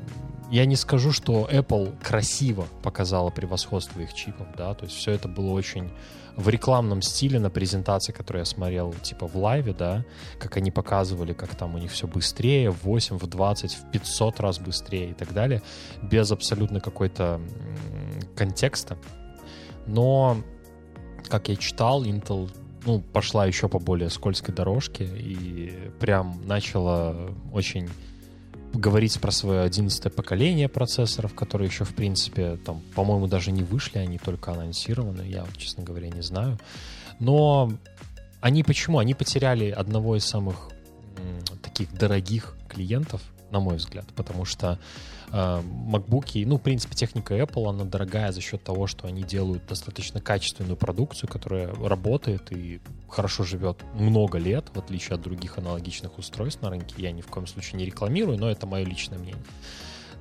[0.50, 5.28] я не скажу, что Apple красиво показала превосходство их чипов, да, то есть все это
[5.28, 5.90] было очень
[6.36, 10.04] в рекламном стиле на презентации, которую я смотрел, типа в лайве, да,
[10.38, 14.40] как они показывали, как там у них все быстрее, в 8, в 20, в 500
[14.40, 15.62] раз быстрее и так далее,
[16.02, 17.40] без абсолютно какой-то
[18.36, 18.96] контекста.
[19.86, 20.38] Но,
[21.28, 22.50] как я читал, Intel
[22.84, 27.88] ну, пошла еще по более скользкой дорожке и прям начала очень
[28.72, 33.98] говорить про свое одиннадцатое поколение процессоров, которые еще, в принципе, там, по-моему, даже не вышли,
[33.98, 36.58] они только анонсированы, я, честно говоря, не знаю.
[37.18, 37.72] Но
[38.40, 38.98] они почему?
[38.98, 40.70] Они потеряли одного из самых
[41.18, 43.20] м, таких дорогих клиентов,
[43.50, 44.78] на мой взгляд, потому что
[45.32, 50.20] MacBook, ну, в принципе, техника Apple, она дорогая за счет того, что они делают достаточно
[50.20, 56.60] качественную продукцию, которая работает и хорошо живет много лет, в отличие от других аналогичных устройств
[56.62, 56.94] на рынке.
[56.98, 59.42] Я ни в коем случае не рекламирую, но это мое личное мнение.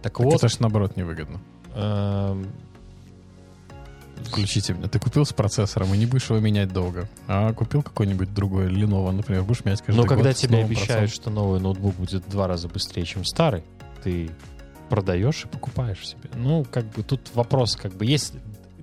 [0.02, 1.42] Так, Так вот, это ж наоборот невыгодно.
[1.76, 2.48] эм,
[4.24, 4.88] Включите меня.
[4.88, 7.08] Ты купил с процессором и не будешь его менять долго.
[7.28, 11.08] А купил какой-нибудь другой Lenovo, например, будешь менять каждый Но год когда тебе обещают, процессором.
[11.10, 13.64] что новый ноутбук будет в два раза быстрее, чем старый,
[14.04, 14.30] ты
[14.92, 16.30] продаешь и покупаешь себе.
[16.36, 18.34] Ну, как бы тут вопрос, как бы есть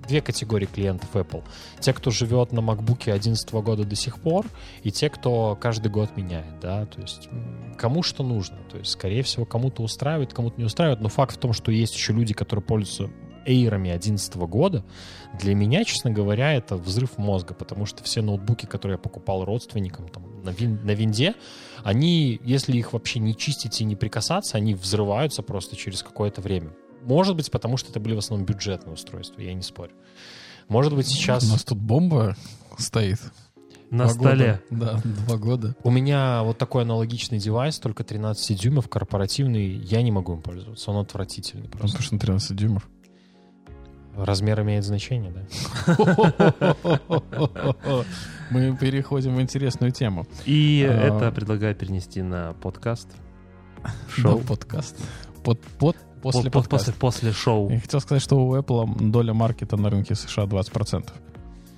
[0.07, 1.43] две категории клиентов Apple.
[1.79, 4.47] Те, кто живет на MacBook 2011 года до сих пор,
[4.81, 7.29] и те, кто каждый год меняет, да, то есть
[7.77, 8.57] кому что нужно.
[8.71, 11.93] То есть, скорее всего, кому-то устраивает, кому-то не устраивает, но факт в том, что есть
[11.93, 13.13] еще люди, которые пользуются
[13.45, 14.83] эйрами 2011 года,
[15.39, 20.07] для меня, честно говоря, это взрыв мозга, потому что все ноутбуки, которые я покупал родственникам
[20.09, 21.35] там, на, вин, на винде,
[21.83, 26.71] они, если их вообще не чистить и не прикасаться, они взрываются просто через какое-то время.
[27.03, 29.91] Может быть, потому что это были в основном бюджетные устройства, я не спорю.
[30.67, 31.43] Может быть, сейчас...
[31.45, 32.35] У нас тут бомба
[32.77, 33.19] стоит.
[33.89, 34.61] На Два столе.
[34.69, 35.01] года.
[35.03, 35.75] Да, два года.
[35.81, 40.91] У меня вот такой аналогичный девайс, только 13 дюймов, корпоративный, я не могу им пользоваться,
[40.91, 42.03] он отвратительный Потому просто.
[42.03, 42.87] что на 13 дюймов.
[44.23, 45.41] Размер имеет значение, да?
[48.51, 50.27] Мы переходим в интересную тему.
[50.45, 50.93] И А.
[50.93, 53.07] это предлагаю перенести на подкаст.
[54.15, 54.39] Шоу.
[54.39, 54.97] Подкаст.
[55.43, 57.69] Под, под, после после, после шоу.
[57.69, 61.09] Я хотел сказать, что у Apple доля маркета на рынке США 20%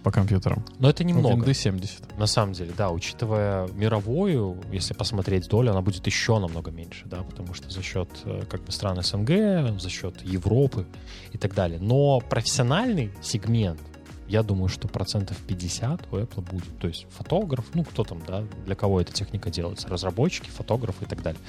[0.04, 0.66] по компьютерам.
[0.80, 1.36] Но это У немного.
[1.36, 2.18] Винды 70.
[2.18, 7.24] На самом деле, да, учитывая мировую, если посмотреть долю, она будет еще намного меньше, да,
[7.24, 10.86] потому что за счет э, как бы стран СНГ, за счет Европы
[11.32, 11.80] и так далее.
[11.80, 13.80] Но профессиональный сегмент,
[14.28, 16.80] я думаю, что процентов 50 у Apple будет.
[16.80, 21.08] То есть фотограф, ну кто там, да, для кого эта техника делается, разработчики, фотографы и
[21.08, 21.42] так далее.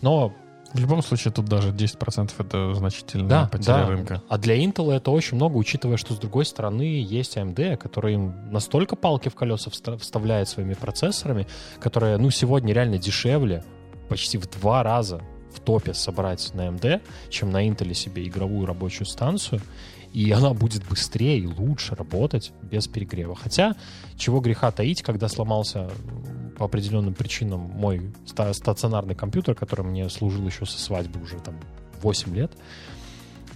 [0.00, 0.34] Но
[0.74, 3.86] В любом случае, тут даже 10% это значительная да, потеря да.
[3.86, 4.22] рынка.
[4.28, 8.34] А для Intel это очень много, учитывая, что с другой стороны есть AMD, который им
[8.50, 11.46] настолько палки в колеса вста- вставляет своими процессорами,
[11.78, 13.62] которые, ну, сегодня реально дешевле,
[14.08, 15.22] почти в два раза
[15.54, 19.60] в топе собрать на AMD, чем на Intel себе игровую рабочую станцию,
[20.14, 23.34] и она будет быстрее и лучше работать без перегрева.
[23.34, 23.74] Хотя,
[24.16, 25.90] чего греха таить, когда сломался
[26.56, 31.56] по определенным причинам мой ста- стационарный компьютер, который мне служил еще со свадьбы уже там
[32.00, 32.52] 8 лет,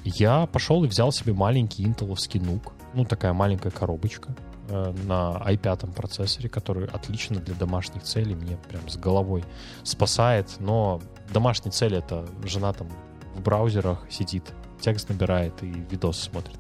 [0.02, 4.34] я пошел и взял себе маленький интеловский нук, ну такая маленькая коробочка
[4.68, 9.44] э, на i5 процессоре, который отлично для домашних целей мне прям с головой
[9.84, 11.00] спасает, но
[11.32, 12.88] домашние цели это жена там
[13.36, 14.42] в браузерах сидит,
[14.80, 16.58] текст набирает и видос смотрит.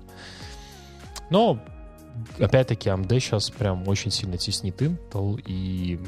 [1.30, 1.58] Но
[2.38, 6.00] опять-таки AMD сейчас прям очень сильно теснит Intel, и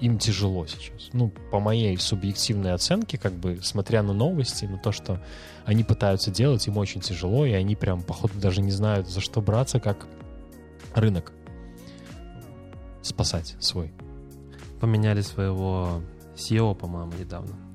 [0.00, 1.08] им тяжело сейчас.
[1.12, 5.22] Ну, по моей субъективной оценке, как бы, смотря на новости, на то, что
[5.64, 9.40] они пытаются делать, им очень тяжело, и они прям, походу, даже не знают, за что
[9.40, 10.06] браться, как
[10.94, 11.32] рынок
[13.02, 13.92] спасать свой.
[14.80, 16.02] Поменяли своего
[16.36, 17.65] SEO, по-моему, недавно.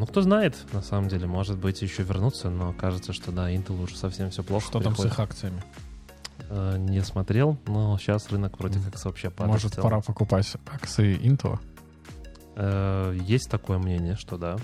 [0.00, 3.82] Ну, кто знает, на самом деле, может быть, еще вернуться, но кажется, что да, Intel
[3.82, 4.64] уже совсем все плохо.
[4.66, 5.12] Что там с приходит.
[5.12, 5.62] их акциями?
[6.48, 9.62] Э, Не смотрел, но сейчас рынок вроде как вообще падает.
[9.62, 11.58] Может, пора покупать акции Intel?
[12.56, 14.56] Э, Есть такое мнение, что да,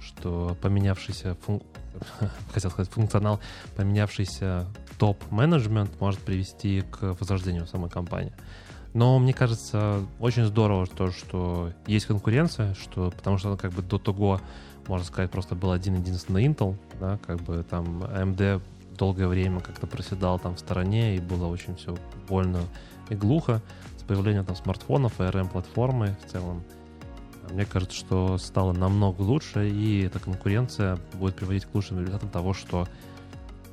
[0.00, 1.64] что поменявшийся фун-
[2.54, 3.40] хотел сказать функционал,
[3.74, 4.66] поменявшийся
[5.00, 8.32] топ-менеджмент может привести к возрождению самой компании.
[8.94, 13.98] Но мне кажется, очень здорово то, что есть конкуренция, что, потому что как бы до
[13.98, 14.40] того,
[14.86, 18.62] можно сказать, просто был один-единственный Intel, да, как бы там AMD
[18.96, 21.96] долгое время как-то проседал там в стороне, и было очень все
[22.28, 22.60] больно
[23.08, 23.62] и глухо.
[23.98, 26.64] С появлением там смартфонов, ARM-платформы в целом,
[27.50, 32.52] мне кажется, что стало намного лучше, и эта конкуренция будет приводить к лучшим результатам того,
[32.52, 32.86] что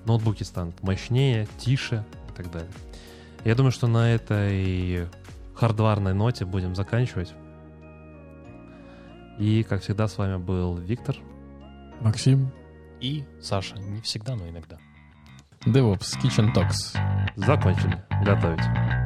[0.06, 2.72] ноутбуки станут мощнее, тише и так далее.
[3.46, 5.08] Я думаю, что на этой
[5.54, 7.32] хардварной ноте будем заканчивать.
[9.38, 11.16] И, как всегда, с вами был Виктор.
[12.02, 12.52] Максим.
[13.00, 13.76] И Саша.
[13.78, 14.78] Не всегда, но иногда.
[15.66, 16.98] DevOps Kitchen Talks.
[17.36, 19.05] Закончили готовить.